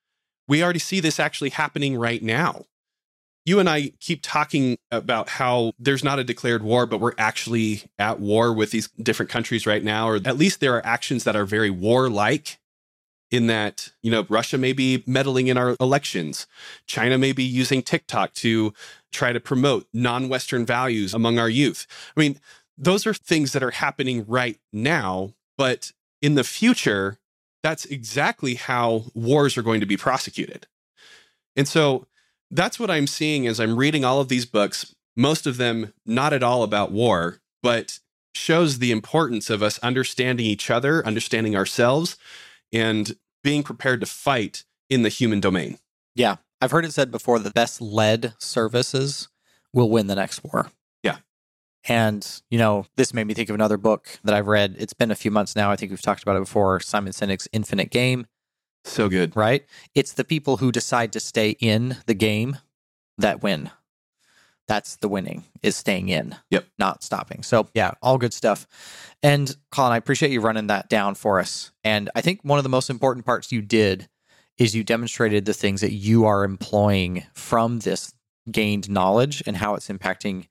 We 0.48 0.62
already 0.62 0.78
see 0.78 1.00
this 1.00 1.18
actually 1.18 1.50
happening 1.50 1.96
right 1.96 2.22
now. 2.22 2.64
You 3.46 3.60
and 3.60 3.70
I 3.70 3.92
keep 4.00 4.20
talking 4.22 4.76
about 4.90 5.28
how 5.28 5.72
there's 5.78 6.02
not 6.02 6.18
a 6.18 6.24
declared 6.24 6.64
war, 6.64 6.84
but 6.84 7.00
we're 7.00 7.14
actually 7.16 7.84
at 7.96 8.18
war 8.18 8.52
with 8.52 8.72
these 8.72 8.88
different 9.00 9.30
countries 9.30 9.66
right 9.66 9.84
now, 9.84 10.08
or 10.08 10.16
at 10.16 10.36
least 10.36 10.58
there 10.58 10.74
are 10.74 10.84
actions 10.84 11.22
that 11.24 11.36
are 11.36 11.46
very 11.46 11.70
warlike 11.70 12.58
in 13.30 13.46
that, 13.46 13.90
you 14.02 14.10
know, 14.10 14.26
Russia 14.28 14.58
may 14.58 14.72
be 14.72 15.04
meddling 15.06 15.46
in 15.46 15.56
our 15.56 15.76
elections. 15.80 16.48
China 16.86 17.18
may 17.18 17.32
be 17.32 17.44
using 17.44 17.82
TikTok 17.82 18.34
to 18.34 18.74
try 19.12 19.32
to 19.32 19.38
promote 19.38 19.86
non 19.92 20.28
Western 20.28 20.66
values 20.66 21.14
among 21.14 21.38
our 21.38 21.48
youth. 21.48 21.86
I 22.16 22.20
mean, 22.20 22.40
those 22.76 23.06
are 23.06 23.14
things 23.14 23.52
that 23.52 23.62
are 23.62 23.70
happening 23.70 24.24
right 24.26 24.58
now, 24.72 25.34
but 25.56 25.92
in 26.20 26.34
the 26.34 26.44
future, 26.44 27.18
that's 27.62 27.84
exactly 27.86 28.54
how 28.54 29.04
wars 29.14 29.56
are 29.56 29.62
going 29.62 29.80
to 29.80 29.86
be 29.86 29.96
prosecuted. 29.96 30.66
And 31.56 31.66
so 31.66 32.06
that's 32.50 32.78
what 32.78 32.90
I'm 32.90 33.06
seeing 33.06 33.46
as 33.46 33.60
I'm 33.60 33.76
reading 33.76 34.04
all 34.04 34.20
of 34.20 34.28
these 34.28 34.46
books, 34.46 34.94
most 35.16 35.46
of 35.46 35.56
them 35.56 35.92
not 36.04 36.32
at 36.32 36.42
all 36.42 36.62
about 36.62 36.92
war, 36.92 37.40
but 37.62 37.98
shows 38.34 38.78
the 38.78 38.92
importance 38.92 39.50
of 39.50 39.62
us 39.62 39.78
understanding 39.80 40.46
each 40.46 40.70
other, 40.70 41.04
understanding 41.06 41.56
ourselves, 41.56 42.16
and 42.72 43.16
being 43.42 43.62
prepared 43.62 44.00
to 44.00 44.06
fight 44.06 44.64
in 44.90 45.02
the 45.02 45.08
human 45.08 45.40
domain. 45.40 45.78
Yeah. 46.14 46.36
I've 46.60 46.70
heard 46.70 46.84
it 46.84 46.92
said 46.92 47.10
before 47.10 47.38
the 47.38 47.50
best 47.50 47.80
led 47.80 48.34
services 48.38 49.28
will 49.72 49.90
win 49.90 50.06
the 50.06 50.14
next 50.14 50.42
war. 50.44 50.70
Yeah. 51.02 51.18
And, 51.88 52.42
you 52.50 52.58
know, 52.58 52.86
this 52.96 53.12
made 53.12 53.26
me 53.26 53.34
think 53.34 53.48
of 53.48 53.54
another 53.54 53.76
book 53.76 54.18
that 54.24 54.34
I've 54.34 54.46
read. 54.48 54.76
It's 54.78 54.94
been 54.94 55.10
a 55.10 55.16
few 55.16 55.30
months 55.30 55.54
now. 55.54 55.70
I 55.70 55.76
think 55.76 55.90
we've 55.90 56.00
talked 56.00 56.22
about 56.22 56.36
it 56.36 56.40
before 56.40 56.80
Simon 56.80 57.12
Sinek's 57.12 57.48
Infinite 57.52 57.90
Game. 57.90 58.26
So 58.86 59.08
good. 59.08 59.36
Right? 59.36 59.64
It's 59.94 60.12
the 60.12 60.24
people 60.24 60.58
who 60.58 60.72
decide 60.72 61.12
to 61.12 61.20
stay 61.20 61.50
in 61.60 61.96
the 62.06 62.14
game 62.14 62.58
that 63.18 63.42
win. 63.42 63.70
That's 64.68 64.96
the 64.96 65.08
winning 65.08 65.44
is 65.62 65.76
staying 65.76 66.08
in. 66.08 66.34
Yep. 66.50 66.66
Not 66.78 67.02
stopping. 67.02 67.42
So 67.42 67.68
yeah, 67.72 67.92
all 68.02 68.18
good 68.18 68.34
stuff. 68.34 68.66
And 69.22 69.54
Colin, 69.70 69.92
I 69.92 69.96
appreciate 69.96 70.32
you 70.32 70.40
running 70.40 70.66
that 70.68 70.88
down 70.88 71.14
for 71.14 71.38
us. 71.38 71.70
And 71.84 72.10
I 72.14 72.20
think 72.20 72.40
one 72.42 72.58
of 72.58 72.64
the 72.64 72.68
most 72.68 72.90
important 72.90 73.24
parts 73.24 73.52
you 73.52 73.62
did 73.62 74.08
is 74.58 74.74
you 74.74 74.82
demonstrated 74.82 75.44
the 75.44 75.54
things 75.54 75.82
that 75.82 75.92
you 75.92 76.24
are 76.24 76.42
employing 76.42 77.24
from 77.34 77.80
this 77.80 78.12
gained 78.50 78.90
knowledge 78.90 79.42
and 79.46 79.56
how 79.56 79.74
it's 79.74 79.88
impacting 79.88 80.46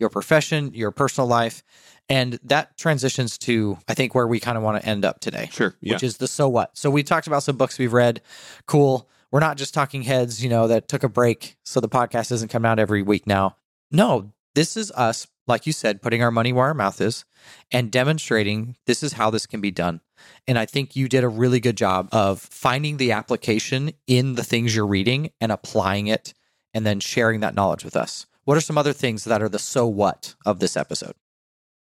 your 0.00 0.08
profession, 0.10 0.72
your 0.74 0.90
personal 0.90 1.28
life. 1.28 1.62
And 2.08 2.40
that 2.42 2.76
transitions 2.76 3.38
to, 3.38 3.78
I 3.86 3.94
think, 3.94 4.16
where 4.16 4.26
we 4.26 4.40
kind 4.40 4.58
of 4.58 4.64
want 4.64 4.82
to 4.82 4.88
end 4.88 5.04
up 5.04 5.20
today. 5.20 5.48
Sure. 5.52 5.76
Yeah. 5.80 5.94
Which 5.94 6.02
is 6.02 6.16
the 6.16 6.26
so 6.26 6.48
what. 6.48 6.76
So 6.76 6.90
we 6.90 7.04
talked 7.04 7.28
about 7.28 7.44
some 7.44 7.56
books 7.56 7.78
we've 7.78 7.92
read. 7.92 8.20
Cool. 8.66 9.08
We're 9.30 9.38
not 9.38 9.56
just 9.56 9.74
talking 9.74 10.02
heads, 10.02 10.42
you 10.42 10.50
know, 10.50 10.66
that 10.66 10.88
took 10.88 11.04
a 11.04 11.08
break. 11.08 11.56
So 11.64 11.78
the 11.78 11.88
podcast 11.88 12.30
doesn't 12.30 12.48
come 12.48 12.64
out 12.64 12.80
every 12.80 13.02
week 13.02 13.28
now. 13.28 13.56
No, 13.92 14.32
this 14.56 14.76
is 14.76 14.90
us, 14.92 15.28
like 15.46 15.66
you 15.66 15.72
said, 15.72 16.02
putting 16.02 16.20
our 16.20 16.32
money 16.32 16.52
where 16.52 16.66
our 16.66 16.74
mouth 16.74 17.00
is 17.00 17.24
and 17.70 17.92
demonstrating 17.92 18.76
this 18.86 19.04
is 19.04 19.12
how 19.12 19.30
this 19.30 19.46
can 19.46 19.60
be 19.60 19.70
done. 19.70 20.00
And 20.48 20.58
I 20.58 20.66
think 20.66 20.96
you 20.96 21.08
did 21.08 21.22
a 21.22 21.28
really 21.28 21.60
good 21.60 21.76
job 21.76 22.08
of 22.10 22.40
finding 22.40 22.96
the 22.96 23.12
application 23.12 23.92
in 24.08 24.34
the 24.34 24.44
things 24.44 24.74
you're 24.74 24.86
reading 24.86 25.30
and 25.40 25.52
applying 25.52 26.08
it 26.08 26.34
and 26.74 26.84
then 26.84 26.98
sharing 26.98 27.40
that 27.40 27.54
knowledge 27.54 27.84
with 27.84 27.96
us. 27.96 28.26
What 28.50 28.56
are 28.56 28.62
some 28.62 28.78
other 28.78 28.92
things 28.92 29.22
that 29.26 29.40
are 29.40 29.48
the 29.48 29.60
so 29.60 29.86
what 29.86 30.34
of 30.44 30.58
this 30.58 30.76
episode? 30.76 31.14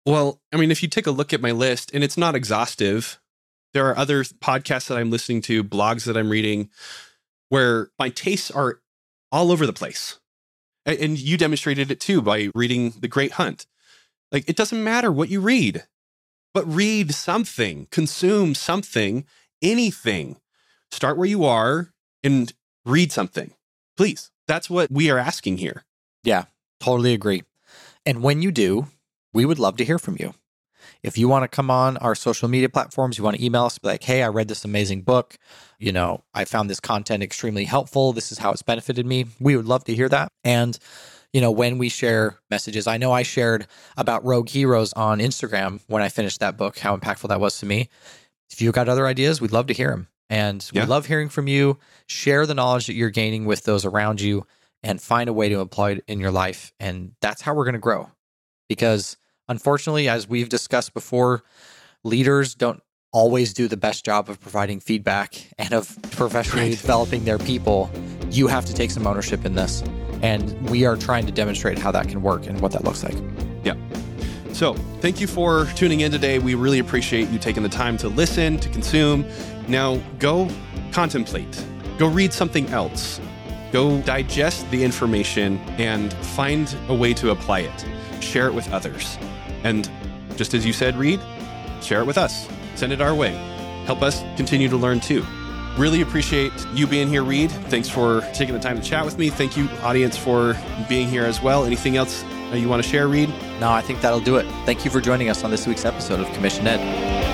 Well, 0.07 0.41
I 0.51 0.57
mean, 0.57 0.71
if 0.71 0.83
you 0.83 0.89
take 0.89 1.07
a 1.07 1.11
look 1.11 1.35
at 1.35 1.43
my 1.43 1.51
list, 1.51 1.91
and 1.93 2.03
it's 2.03 2.17
not 2.17 2.35
exhaustive, 2.35 3.21
there 3.75 3.87
are 3.87 3.99
other 3.99 4.25
podcasts 4.25 4.87
that 4.89 4.97
I'm 4.97 5.11
listening 5.11 5.43
to, 5.43 5.63
blogs 5.63 6.07
that 6.07 6.17
I'm 6.17 6.31
reading, 6.31 6.71
where 7.51 7.91
my 7.99 8.09
tastes 8.09 8.51
are 8.51 8.81
all 9.31 9.53
over 9.53 9.67
the 9.67 9.75
place. 9.75 10.19
And 10.87 11.19
you 11.19 11.37
demonstrated 11.37 11.91
it 11.91 12.01
too 12.01 12.23
by 12.23 12.49
reading 12.55 12.95
The 12.99 13.09
Great 13.09 13.33
Hunt. 13.33 13.67
Like, 14.33 14.49
it 14.49 14.57
doesn't 14.57 14.83
matter 14.83 15.13
what 15.13 15.29
you 15.29 15.43
read, 15.43 15.85
but 16.55 16.67
read 16.67 17.13
something, 17.13 17.89
consume 17.91 18.55
something, 18.55 19.27
anything. 19.61 20.39
Start 20.91 21.19
where 21.19 21.29
you 21.29 21.45
are 21.45 21.93
and 22.23 22.55
read 22.87 23.13
something, 23.13 23.53
please. 23.99 24.31
That's 24.49 24.71
what 24.71 24.91
we 24.91 25.11
are 25.11 25.19
asking 25.19 25.59
here. 25.59 25.85
Yeah, 26.23 26.47
totally 26.85 27.15
agree. 27.15 27.43
And 28.05 28.23
when 28.23 28.43
you 28.43 28.53
do, 28.53 28.87
we 29.33 29.45
would 29.45 29.59
love 29.59 29.77
to 29.79 29.85
hear 29.85 29.99
from 29.99 30.17
you. 30.19 30.35
If 31.03 31.19
you 31.19 31.29
want 31.29 31.45
to 31.45 31.49
come 31.49 31.71
on 31.71 31.97
our 31.99 32.15
social 32.15 32.49
media 32.49 32.69
platforms, 32.69 33.19
you 33.19 33.25
want 33.25 33.37
to 33.37 33.45
email 33.45 33.65
us, 33.65 33.79
be 33.79 33.89
like, 33.89 34.03
hey, 34.03 34.23
I 34.23 34.29
read 34.29 34.49
this 34.49 34.65
amazing 34.65 35.03
book. 35.03 35.37
You 35.79 35.93
know, 35.93 36.25
I 36.35 36.45
found 36.45 36.69
this 36.69 36.81
content 36.81 37.23
extremely 37.23 37.65
helpful. 37.65 38.13
This 38.13 38.33
is 38.33 38.39
how 38.39 38.53
it's 38.53 38.63
benefited 38.63 39.07
me. 39.07 39.27
We 39.41 39.57
would 39.57 39.67
love 39.67 39.85
to 39.85 39.95
hear 39.95 40.09
that. 40.09 40.29
And, 40.45 40.79
you 41.33 41.41
know, 41.41 41.51
when 41.51 41.79
we 41.79 41.89
share 41.89 42.39
messages, 42.51 42.87
I 42.87 42.97
know 42.97 43.13
I 43.13 43.23
shared 43.23 43.67
about 43.97 44.25
Rogue 44.25 44.49
Heroes 44.49 44.93
on 44.93 45.19
Instagram 45.19 45.81
when 45.89 46.03
I 46.03 46.09
finished 46.09 46.41
that 46.41 46.57
book, 46.57 46.79
how 46.79 46.97
impactful 46.97 47.29
that 47.29 47.41
was 47.41 47.59
to 47.59 47.67
me. 47.67 47.89
If 48.51 48.63
you've 48.63 48.75
got 48.75 48.89
other 48.89 49.07
ideas, 49.07 49.41
we'd 49.41 49.53
love 49.53 49.67
to 49.67 49.75
hear 49.75 49.91
them. 49.91 50.09
And 50.31 50.67
we 50.73 50.83
love 50.83 51.07
hearing 51.07 51.29
from 51.29 51.49
you. 51.49 51.79
Share 52.07 52.47
the 52.47 52.55
knowledge 52.55 52.87
that 52.87 52.95
you're 52.95 53.11
gaining 53.11 53.45
with 53.45 53.65
those 53.65 53.85
around 53.85 54.21
you 54.21 54.47
and 54.85 55.01
find 55.01 55.29
a 55.29 55.33
way 55.33 55.49
to 55.49 55.61
employ 55.61 55.93
it 55.93 56.05
in 56.07 56.21
your 56.21 56.31
life. 56.31 56.73
And 56.79 57.13
that's 57.21 57.41
how 57.41 57.55
we're 57.55 57.65
going 57.65 57.73
to 57.73 57.81
grow. 57.81 58.11
Because 58.69 59.17
unfortunately, 59.49 60.09
as 60.09 60.29
we've 60.29 60.49
discussed 60.49 60.93
before, 60.95 61.43
leaders 62.05 62.55
don't 62.55 62.83
always 63.11 63.55
do 63.55 63.67
the 63.67 63.77
best 63.77 64.05
job 64.05 64.29
of 64.29 64.39
providing 64.41 64.81
feedback 64.81 65.49
and 65.59 65.73
of 65.73 65.97
professionally 66.11 66.69
right. 66.69 66.79
developing 66.79 67.25
their 67.25 67.39
people. 67.39 67.91
You 68.31 68.47
have 68.49 68.67
to 68.67 68.75
take 68.75 68.91
some 68.91 69.07
ownership 69.07 69.45
in 69.45 69.55
this. 69.55 69.83
And 70.21 70.69
we 70.69 70.85
are 70.85 70.97
trying 70.97 71.27
to 71.27 71.33
demonstrate 71.33 71.79
how 71.79 71.91
that 71.93 72.09
can 72.09 72.23
work 72.23 72.47
and 72.47 72.61
what 72.61 72.73
that 72.73 72.85
looks 72.85 73.03
like. 73.03 73.17
Yeah. 73.65 73.77
So, 74.53 74.75
thank 75.01 75.21
you 75.21 75.27
for 75.27 75.67
tuning 75.75 76.01
in 76.01 76.13
today. 76.13 76.39
We 76.39 76.55
really 76.55 76.79
appreciate 76.79 77.29
you 77.31 77.39
taking 77.39 77.63
the 77.63 77.69
time 77.69 77.97
to 77.99 78.09
listen, 78.09 78.59
to 78.59 78.69
consume. 78.69 79.25
Now, 79.67 79.97
go 80.19 80.49
contemplate, 80.93 81.65
go 81.99 82.07
read 82.07 82.33
something 82.33 82.69
else, 82.69 83.21
go 83.75 84.01
digest 84.03 84.71
the 84.71 84.85
information 84.85 85.59
and 85.79 86.15
find 86.15 86.77
a 86.89 86.95
way 86.95 87.13
to 87.13 87.33
apply 87.33 87.59
it. 87.59 87.85
Share 88.23 88.47
it 88.47 88.55
with 88.55 88.73
others. 88.73 89.19
And 89.65 89.91
just 90.37 90.55
as 90.55 90.65
you 90.65 90.73
said, 90.73 90.95
Reed, 90.95 91.21
share 91.83 92.01
it 92.01 92.07
with 92.07 92.17
us. 92.17 92.49
Send 92.77 92.93
it 92.93 93.01
our 93.01 93.17
way. 93.17 93.33
Help 93.85 94.01
us 94.01 94.23
continue 94.37 94.69
to 94.69 94.77
learn 94.77 95.01
too. 95.01 95.27
Really 95.77 96.03
appreciate 96.03 96.53
you 96.73 96.87
being 96.87 97.09
here, 97.09 97.25
Reed. 97.25 97.51
Thanks 97.51 97.89
for 97.89 98.21
taking 98.33 98.55
the 98.55 98.61
time 98.61 98.81
to 98.81 98.83
chat 98.83 99.05
with 99.05 99.19
me. 99.19 99.29
Thank 99.29 99.57
you, 99.57 99.69
audience, 99.83 100.17
for 100.17 100.57
being 100.89 101.09
here 101.09 101.25
as 101.25 101.43
well. 101.43 101.65
Anything 101.65 101.97
else 101.97 102.23
uh, 102.23 102.55
you 102.55 102.69
want 102.69 102.81
to 102.81 102.89
share, 102.89 103.09
Reed? 103.09 103.29
No, 103.59 103.73
I 103.73 103.81
think 103.81 104.01
that'll 104.01 104.21
do 104.21 104.37
it. 104.37 104.47
Thank 104.67 104.85
you 104.85 104.91
for 104.93 105.01
joining 105.01 105.31
us 105.31 105.43
on 105.43 105.51
this 105.51 105.67
week's 105.67 105.85
episode 105.85 106.21
of 106.21 106.33
Commission 106.33 106.69
Ed. 106.69 107.34